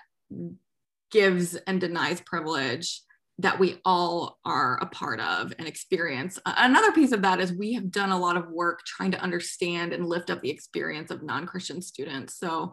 gives 1.10 1.56
and 1.56 1.80
denies 1.80 2.20
privilege 2.20 3.02
that 3.38 3.58
we 3.58 3.78
all 3.84 4.38
are 4.44 4.78
a 4.80 4.86
part 4.86 5.20
of 5.20 5.52
and 5.58 5.68
experience. 5.68 6.38
Another 6.46 6.90
piece 6.92 7.12
of 7.12 7.20
that 7.22 7.38
is 7.38 7.52
we 7.52 7.74
have 7.74 7.90
done 7.90 8.10
a 8.10 8.18
lot 8.18 8.36
of 8.36 8.48
work 8.48 8.80
trying 8.86 9.10
to 9.10 9.20
understand 9.20 9.92
and 9.92 10.06
lift 10.06 10.30
up 10.30 10.40
the 10.40 10.50
experience 10.50 11.10
of 11.10 11.22
non 11.22 11.46
Christian 11.46 11.82
students. 11.82 12.38
So 12.38 12.72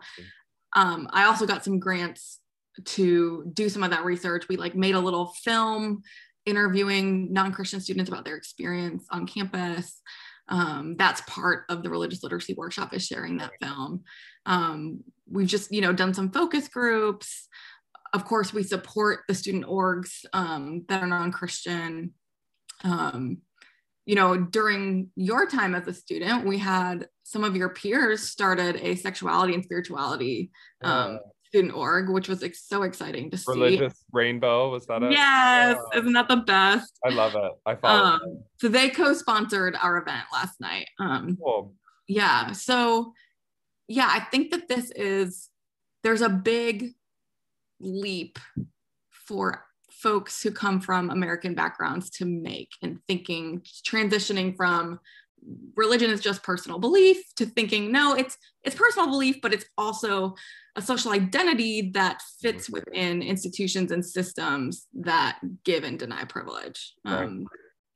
um, 0.76 1.08
I 1.12 1.26
also 1.26 1.46
got 1.46 1.64
some 1.64 1.80
grants 1.80 2.40
to 2.84 3.50
do 3.54 3.70
some 3.70 3.84
of 3.84 3.92
that 3.92 4.06
research. 4.06 4.48
We 4.48 4.58
like 4.58 4.76
made 4.76 4.96
a 4.96 5.00
little 5.00 5.28
film 5.44 6.02
interviewing 6.46 7.32
non 7.32 7.52
Christian 7.52 7.80
students 7.80 8.10
about 8.10 8.26
their 8.26 8.36
experience 8.36 9.06
on 9.12 9.28
campus. 9.28 10.02
Um, 10.50 10.96
that's 10.98 11.22
part 11.22 11.66
of 11.70 11.84
the 11.84 11.90
religious 11.90 12.24
literacy 12.24 12.54
workshop 12.58 12.94
is 12.94 13.06
sharing 13.06 13.38
that 13.38 13.52
film. 13.62 14.04
Um, 14.46 15.04
we've 15.30 15.48
just, 15.48 15.72
you 15.72 15.82
know, 15.82 15.94
done 15.94 16.14
some 16.14 16.32
focus 16.32 16.68
groups. 16.68 17.48
Of 18.14 18.26
course, 18.26 18.54
we 18.54 18.64
support 18.64 19.22
the 19.28 19.36
student 19.36 19.66
orgs 19.66 20.26
um, 20.34 20.86
that 20.90 21.02
are 21.02 21.08
non-Christian. 21.08 22.14
You 24.06 24.16
know, 24.16 24.38
during 24.38 25.12
your 25.16 25.46
time 25.46 25.76
as 25.76 25.88
a 25.88 25.94
student, 25.94 26.46
we 26.46 26.58
had 26.58 27.08
some 27.24 27.44
of 27.44 27.56
your 27.56 27.70
peers 27.70 28.22
started 28.22 28.76
a 28.78 28.96
sexuality 28.96 29.54
and 29.54 29.64
spirituality 29.64 30.52
um, 30.82 31.20
student 31.48 31.74
org, 31.74 32.10
which 32.10 32.28
was 32.28 32.42
like, 32.42 32.54
so 32.54 32.84
exciting 32.84 33.32
to 33.32 33.38
see. 33.38 33.46
Religious 33.48 34.04
Rainbow 34.12 34.72
was 34.72 34.86
that 34.88 35.04
it? 35.04 35.12
Yes, 35.12 35.78
isn't 35.96 36.14
that 36.14 36.28
the 36.28 36.38
best? 36.38 37.00
I 37.06 37.10
love 37.10 37.36
it. 37.36 37.52
I 37.66 37.76
follow. 37.76 38.04
Um, 38.04 38.44
so 38.60 38.68
they 38.68 38.90
co-sponsored 38.90 39.78
our 39.82 39.98
event 39.98 40.26
last 40.34 40.60
night. 40.60 40.88
Um, 41.00 41.38
cool. 41.42 41.74
Yeah, 42.08 42.52
so 42.52 43.14
yeah, 43.88 44.10
I 44.10 44.20
think 44.20 44.52
that 44.52 44.68
this 44.68 44.92
is, 44.92 45.50
there's 46.04 46.22
a 46.22 46.30
big 46.30 46.92
leap 47.80 48.38
for 49.12 49.64
folks 50.04 50.44
who 50.44 50.52
come 50.52 50.80
from 50.80 51.10
American 51.10 51.56
backgrounds 51.56 52.10
to 52.12 52.26
make 52.26 52.70
and 52.82 53.00
thinking, 53.08 53.62
transitioning 53.88 54.56
from 54.56 55.00
religion 55.76 56.12
is 56.12 56.22
just 56.22 56.44
personal 56.44 56.80
belief 56.80 57.18
to 57.36 57.46
thinking 57.46 57.92
no 57.92 58.14
it's 58.16 58.38
it's 58.64 58.78
personal 58.78 59.10
belief 59.10 59.42
but 59.42 59.54
it's 59.54 59.66
also 59.78 60.34
a 60.78 60.82
social 60.82 61.12
identity 61.12 61.92
that 61.94 62.22
fits 62.42 62.70
within 62.70 63.22
institutions 63.22 63.92
and 63.92 64.06
systems 64.06 64.88
that 64.94 65.40
give 65.66 65.84
and 65.84 66.00
deny 66.00 66.24
privilege. 66.24 66.94
Um, 67.04 67.46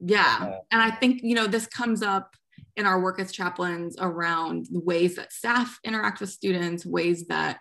yeah. 0.02 0.58
And 0.72 0.82
i 0.82 0.92
think 0.92 1.22
you 1.24 1.36
know 1.36 1.48
this 1.48 1.68
comes 1.68 2.04
up 2.04 2.36
in 2.78 2.86
our 2.86 3.02
work 3.02 3.20
as 3.20 3.32
chaplains 3.32 3.96
around 4.00 4.68
the 4.72 4.80
ways 4.80 5.16
that 5.16 5.34
staff 5.34 5.80
interact 5.84 6.22
with 6.22 6.30
students, 6.30 6.86
ways 6.86 7.26
that, 7.28 7.60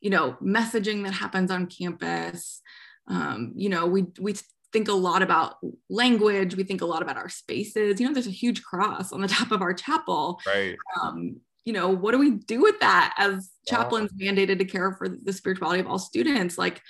you 0.00 0.10
know, 0.10 0.36
messaging 0.42 1.04
that 1.04 1.12
happens 1.12 1.50
on 1.50 1.66
campus. 1.66 2.60
Um, 3.08 3.52
you 3.56 3.68
know, 3.68 3.86
we 3.86 4.06
we 4.20 4.34
think 4.72 4.88
a 4.88 4.92
lot 4.92 5.22
about 5.22 5.56
language. 5.88 6.56
We 6.56 6.64
think 6.64 6.82
a 6.82 6.86
lot 6.86 7.02
about 7.02 7.16
our 7.16 7.28
spaces. 7.28 8.00
You 8.00 8.06
know, 8.06 8.12
there's 8.12 8.26
a 8.26 8.30
huge 8.30 8.62
cross 8.62 9.12
on 9.12 9.20
the 9.20 9.28
top 9.38 9.50
of 9.50 9.62
our 9.62 9.74
chapel. 9.74 10.40
Right. 10.46 10.76
Um, 11.00 11.40
you 11.64 11.72
know, 11.72 11.90
what 11.90 12.12
do 12.12 12.18
we 12.18 12.30
do 12.30 12.62
with 12.62 12.80
that 12.80 13.14
as 13.18 13.50
chaplains 13.66 14.10
mandated 14.12 14.58
to 14.58 14.64
care 14.64 14.92
for 14.92 15.06
the 15.08 15.32
spirituality 15.32 15.80
of 15.80 15.86
all 15.86 15.98
students? 15.98 16.56
Like, 16.56 16.80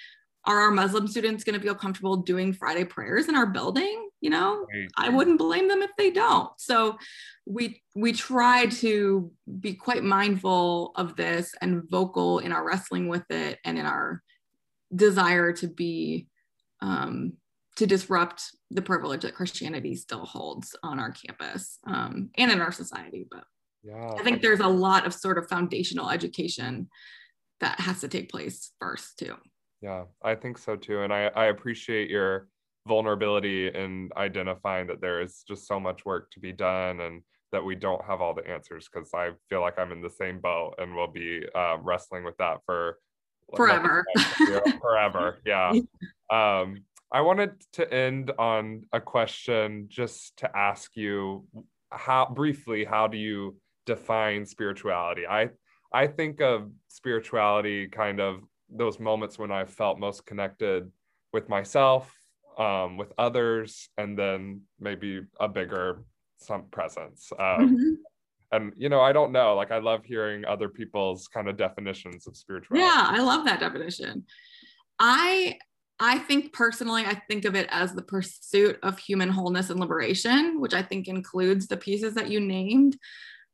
are 0.44 0.60
our 0.60 0.70
Muslim 0.70 1.08
students 1.08 1.42
going 1.42 1.58
to 1.58 1.60
feel 1.60 1.74
comfortable 1.74 2.18
doing 2.18 2.52
Friday 2.52 2.84
prayers 2.84 3.28
in 3.28 3.34
our 3.34 3.46
building? 3.46 4.08
You 4.20 4.30
know, 4.30 4.66
right. 4.72 4.88
I 4.96 5.08
wouldn't 5.08 5.38
blame 5.38 5.68
them 5.68 5.82
if 5.82 5.90
they 5.98 6.10
don't. 6.10 6.50
So 6.58 6.96
we 7.44 7.82
we 7.96 8.12
try 8.12 8.66
to 8.66 9.32
be 9.60 9.74
quite 9.74 10.04
mindful 10.04 10.92
of 10.94 11.16
this 11.16 11.54
and 11.60 11.82
vocal 11.90 12.38
in 12.38 12.52
our 12.52 12.64
wrestling 12.64 13.08
with 13.08 13.24
it 13.30 13.58
and 13.64 13.78
in 13.78 13.86
our 13.86 14.22
desire 14.95 15.53
to 15.53 15.68
be 15.68 16.28
um, 16.80 17.34
to 17.76 17.86
disrupt 17.86 18.43
the 18.70 18.82
privilege 18.82 19.22
that 19.22 19.34
Christianity 19.34 19.95
still 19.95 20.26
holds 20.26 20.74
on 20.82 20.99
our 20.99 21.12
campus 21.12 21.78
um, 21.86 22.30
and 22.36 22.51
in 22.51 22.61
our 22.61 22.72
society. 22.72 23.26
But 23.30 23.45
yeah. 23.84 24.14
I 24.18 24.22
think 24.22 24.43
there's 24.43 24.61
a 24.61 24.68
lot 24.68 25.07
of 25.07 25.14
sort 25.14 25.39
of 25.39 25.49
foundational 25.49 26.11
education 26.11 26.89
that 27.61 27.78
has 27.80 28.01
to 28.01 28.09
take 28.09 28.30
place 28.30 28.72
first 28.80 29.18
too. 29.18 29.34
Yeah, 29.80 30.05
I 30.22 30.34
think 30.34 30.59
so 30.59 30.76
too. 30.76 31.03
And 31.03 31.12
I, 31.12 31.30
I 31.34 31.47
appreciate 31.47 32.11
your 32.11 32.49
vulnerability 32.86 33.68
in 33.68 34.11
identifying 34.16 34.89
that 34.89 35.01
there 35.01 35.20
is 35.20 35.45
just 35.47 35.68
so 35.68 35.78
much 35.78 36.05
work 36.05 36.30
to 36.32 36.41
be 36.41 36.53
done 36.53 37.01
and 37.01 37.22
that 37.53 37.64
we 37.64 37.74
don't 37.74 38.05
have 38.05 38.20
all 38.20 38.34
the 38.34 38.49
answers 38.49 38.89
because 38.93 39.11
I 39.14 39.30
feel 39.49 39.61
like 39.61 39.78
I'm 39.78 39.93
in 39.93 40.03
the 40.03 40.11
same 40.11 40.41
boat 40.41 40.74
and 40.78 40.95
we'll 40.95 41.12
be 41.12 41.43
uh, 41.55 41.76
wrestling 41.80 42.24
with 42.24 42.36
that 42.39 42.59
for 42.66 42.99
forever. 43.57 44.05
forever. 44.80 45.38
Yeah. 45.46 45.72
Um, 46.30 46.84
I 47.11 47.22
wanted 47.22 47.53
to 47.74 47.92
end 47.92 48.32
on 48.38 48.82
a 48.92 49.01
question 49.01 49.86
just 49.88 50.36
to 50.38 50.57
ask 50.57 50.94
you 50.94 51.46
how 51.90 52.26
briefly, 52.34 52.84
how 52.84 53.07
do 53.07 53.16
you 53.16 53.57
define 53.86 54.44
spirituality? 54.44 55.26
I 55.26 55.51
I 55.92 56.07
think 56.07 56.42
of 56.42 56.70
spirituality 56.88 57.88
kind 57.88 58.20
of 58.20 58.42
those 58.68 59.01
moments 59.01 59.38
when 59.38 59.51
I 59.51 59.64
felt 59.64 59.99
most 59.99 60.26
connected 60.26 60.92
with 61.32 61.49
myself, 61.49 62.14
um, 62.59 62.99
with 62.99 63.12
others, 63.16 63.88
and 63.96 64.18
then 64.18 64.62
maybe 64.78 65.22
a 65.40 65.49
bigger 65.49 66.05
some 66.36 66.64
presence. 66.70 67.32
Um, 67.38 67.46
mm-hmm. 67.46 67.94
And 68.51 68.72
you 68.76 68.88
know, 68.88 69.01
I 69.01 69.12
don't 69.12 69.32
know. 69.32 69.55
Like, 69.55 69.70
I 69.70 69.78
love 69.78 70.05
hearing 70.05 70.44
other 70.44 70.68
people's 70.68 71.28
kind 71.28 71.49
of 71.49 71.57
definitions 71.57 72.26
of 72.26 72.36
spirituality. 72.36 72.86
Yeah, 72.86 73.07
I 73.09 73.20
love 73.20 73.44
that 73.44 73.61
definition. 73.61 74.24
I 74.99 75.59
I 76.01 76.18
think 76.18 76.53
personally, 76.53 77.05
I 77.05 77.20
think 77.28 77.44
of 77.44 77.57
it 77.57 77.68
as 77.70 77.92
the 77.92 78.03
pursuit 78.03 78.78
of 78.82 78.99
human 78.99 79.28
wholeness 79.28 79.68
and 79.68 79.80
liberation, 79.80 80.61
which 80.61 80.74
I 80.74 80.82
think 80.82 81.09
includes 81.09 81.66
the 81.66 81.76
pieces 81.76 82.14
that 82.14 82.30
you 82.30 82.40
named. 82.40 82.96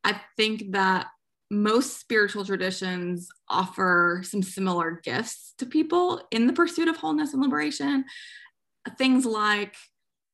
I 0.02 0.20
think 0.36 0.72
that 0.72 1.06
most 1.50 2.00
spiritual 2.00 2.44
traditions 2.44 3.28
offer 3.48 4.20
some 4.24 4.42
similar 4.42 5.00
gifts 5.02 5.54
to 5.58 5.66
people 5.66 6.26
in 6.30 6.46
the 6.46 6.52
pursuit 6.52 6.88
of 6.88 6.96
wholeness 6.96 7.32
and 7.32 7.42
liberation. 7.42 8.04
Things 8.98 9.24
like 9.24 9.76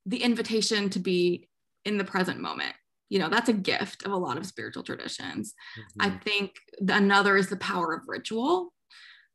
the 0.07 0.23
invitation 0.23 0.91
to 0.91 0.99
be 0.99 1.49
in 1.85 1.99
the 1.99 2.05
present 2.05 2.41
moment. 2.41 2.75
You 3.11 3.19
know, 3.19 3.29
that's 3.29 3.51
a 3.51 3.53
gift 3.53 4.07
of 4.07 4.13
a 4.13 4.17
lot 4.17 4.39
of 4.39 4.47
spiritual 4.47 4.83
traditions. 4.83 5.53
Mm-hmm. 5.79 6.11
I 6.11 6.19
think 6.19 6.55
another 6.89 7.37
is 7.37 7.49
the 7.49 7.57
power 7.57 7.93
of 7.93 8.09
ritual. 8.09 8.73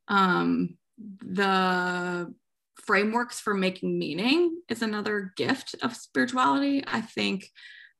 Um, 0.08 0.78
the 0.98 2.34
frameworks 2.86 3.40
for 3.40 3.54
making 3.54 3.98
meaning 3.98 4.62
is 4.70 4.82
another 4.82 5.34
gift 5.36 5.76
of 5.82 5.96
spirituality. 5.96 6.84
I 6.88 7.02
think 7.02 7.52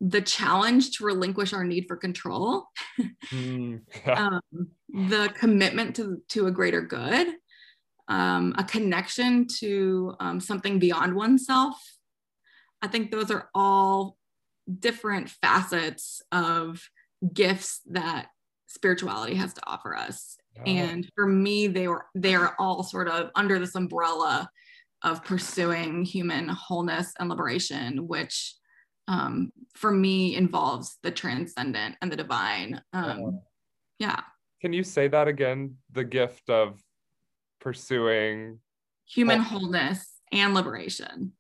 the 0.02 0.22
challenge 0.22 0.98
to 0.98 1.06
relinquish 1.06 1.54
our 1.54 1.64
need 1.64 1.86
for 1.88 1.96
control, 1.96 2.66
mm, 3.32 3.82
um, 4.18 4.42
the 4.90 5.34
commitment 5.38 5.96
to, 5.96 6.22
to 6.30 6.48
a 6.48 6.52
greater 6.52 6.82
good, 6.82 7.28
um, 8.08 8.54
a 8.58 8.64
connection 8.64 9.48
to 9.60 10.16
um, 10.20 10.40
something 10.40 10.80
beyond 10.80 11.16
oneself. 11.16 11.78
I 12.82 12.88
think 12.88 13.10
those 13.10 13.32
are 13.32 13.50
all 13.56 14.18
different 14.80 15.30
facets 15.30 16.22
of 16.32 16.82
gifts 17.34 17.82
that 17.88 18.28
spirituality 18.68 19.36
has 19.36 19.54
to 19.54 19.62
offer 19.66 19.96
us. 19.96 20.38
And 20.66 21.10
for 21.16 21.28
me, 21.28 21.68
they 21.68 21.88
were 21.88 22.06
they 22.16 22.34
are 22.34 22.56
all 22.58 22.82
sort 22.82 23.10
of 23.10 23.30
under 23.36 23.60
this 23.60 23.76
umbrella 23.76 24.50
of 25.02 25.24
pursuing 25.24 26.06
human 26.06 26.48
wholeness 26.48 27.14
and 27.20 27.30
liberation, 27.30 28.08
which 28.08 28.56
um, 29.08 29.52
for 29.76 29.92
me 29.92 30.36
involves 30.36 30.98
the 31.04 31.12
transcendent 31.12 31.96
and 32.02 32.12
the 32.12 32.16
divine. 32.16 32.82
Um, 32.94 33.42
yeah. 34.00 34.22
Can 34.62 34.74
you 34.74 34.84
say 34.84 35.08
that 35.10 35.28
again? 35.28 35.76
The 35.92 36.04
gift 36.06 36.50
of 36.50 36.82
pursuing 37.60 38.60
human 39.06 39.42
wholeness 39.42 40.10
and 40.32 40.54
liberation. 40.54 41.34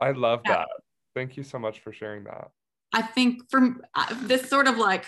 I 0.00 0.12
love 0.12 0.40
yeah. 0.46 0.58
that. 0.58 0.68
Thank 1.14 1.36
you 1.36 1.42
so 1.42 1.58
much 1.58 1.80
for 1.80 1.92
sharing 1.92 2.24
that. 2.24 2.50
I 2.92 3.02
think 3.02 3.50
from 3.50 3.80
uh, 3.94 4.14
this 4.22 4.48
sort 4.48 4.66
of 4.66 4.76
like 4.76 5.06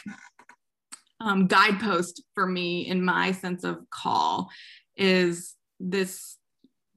um, 1.20 1.46
guidepost 1.46 2.22
for 2.34 2.46
me 2.46 2.86
in 2.86 3.04
my 3.04 3.32
sense 3.32 3.64
of 3.64 3.78
call 3.90 4.50
is 4.96 5.54
this 5.78 6.36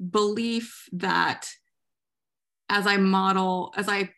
belief 0.09 0.87
that 0.91 1.49
as 2.69 2.87
I 2.87 2.97
model, 2.97 3.73
as 3.77 3.87
I 3.87 4.09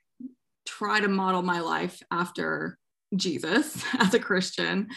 try 0.66 1.00
to 1.00 1.08
model 1.08 1.42
my 1.42 1.60
life 1.60 2.02
after 2.12 2.78
Jesus 3.16 3.84
as 4.00 4.14
a 4.14 4.20
Christian, 4.20 4.88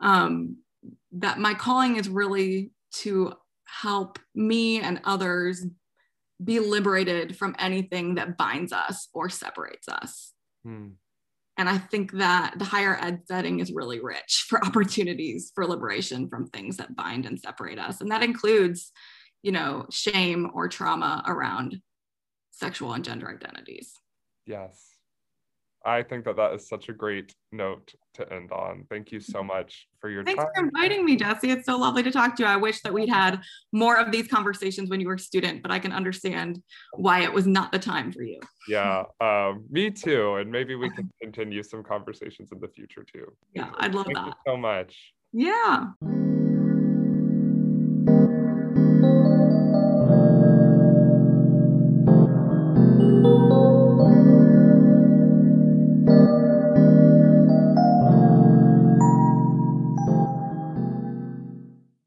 um, 0.00 0.58
that 1.12 1.38
my 1.38 1.54
calling 1.54 1.96
is 1.96 2.08
really 2.08 2.70
to 2.90 3.34
help 3.64 4.18
me 4.34 4.80
and 4.80 5.00
others 5.04 5.66
be 6.42 6.60
liberated 6.60 7.36
from 7.36 7.54
anything 7.58 8.14
that 8.14 8.36
binds 8.36 8.72
us 8.72 9.08
or 9.12 9.28
separates 9.28 9.88
us. 9.88 10.32
Hmm. 10.64 10.88
And 11.58 11.68
I 11.68 11.76
think 11.76 12.12
that 12.12 12.54
the 12.56 12.64
higher 12.64 12.96
ed 13.00 13.22
setting 13.26 13.60
is 13.60 13.72
really 13.72 14.00
rich 14.00 14.46
for 14.48 14.64
opportunities 14.64 15.52
for 15.54 15.66
liberation 15.66 16.28
from 16.28 16.46
things 16.46 16.78
that 16.78 16.96
bind 16.96 17.26
and 17.26 17.38
separate 17.38 17.78
us. 17.78 18.00
And 18.00 18.10
that 18.10 18.22
includes 18.22 18.92
you 19.42 19.52
know, 19.52 19.86
shame 19.90 20.50
or 20.54 20.68
trauma 20.68 21.22
around 21.26 21.80
sexual 22.50 22.92
and 22.92 23.04
gender 23.04 23.30
identities. 23.30 23.94
Yes. 24.46 24.87
I 25.84 26.02
think 26.02 26.24
that 26.24 26.36
that 26.36 26.52
is 26.54 26.68
such 26.68 26.88
a 26.88 26.92
great 26.92 27.34
note 27.52 27.94
to 28.14 28.32
end 28.32 28.50
on. 28.52 28.84
Thank 28.90 29.12
you 29.12 29.20
so 29.20 29.42
much 29.42 29.86
for 30.00 30.10
your 30.10 30.24
Thanks 30.24 30.42
time. 30.42 30.52
for 30.54 30.64
inviting 30.64 31.04
me, 31.04 31.16
Jesse. 31.16 31.50
It's 31.50 31.66
so 31.66 31.78
lovely 31.78 32.02
to 32.02 32.10
talk 32.10 32.36
to 32.36 32.42
you. 32.42 32.48
I 32.48 32.56
wish 32.56 32.80
that 32.82 32.92
we'd 32.92 33.08
had 33.08 33.40
more 33.72 33.96
of 33.96 34.10
these 34.10 34.26
conversations 34.26 34.90
when 34.90 35.00
you 35.00 35.06
were 35.06 35.14
a 35.14 35.18
student, 35.18 35.62
but 35.62 35.70
I 35.70 35.78
can 35.78 35.92
understand 35.92 36.60
why 36.94 37.22
it 37.22 37.32
was 37.32 37.46
not 37.46 37.72
the 37.72 37.78
time 37.78 38.12
for 38.12 38.22
you. 38.22 38.40
Yeah, 38.68 39.04
um, 39.20 39.64
me 39.70 39.90
too. 39.90 40.36
And 40.36 40.50
maybe 40.50 40.74
we 40.74 40.90
can 40.90 41.10
continue 41.22 41.62
some 41.62 41.82
conversations 41.82 42.50
in 42.52 42.60
the 42.60 42.68
future 42.68 43.04
too. 43.04 43.32
Yeah, 43.54 43.70
I'd 43.78 43.94
love 43.94 44.06
Thank 44.06 44.18
that. 44.18 44.34
so 44.46 44.56
much. 44.56 44.94
Yeah. 45.32 45.86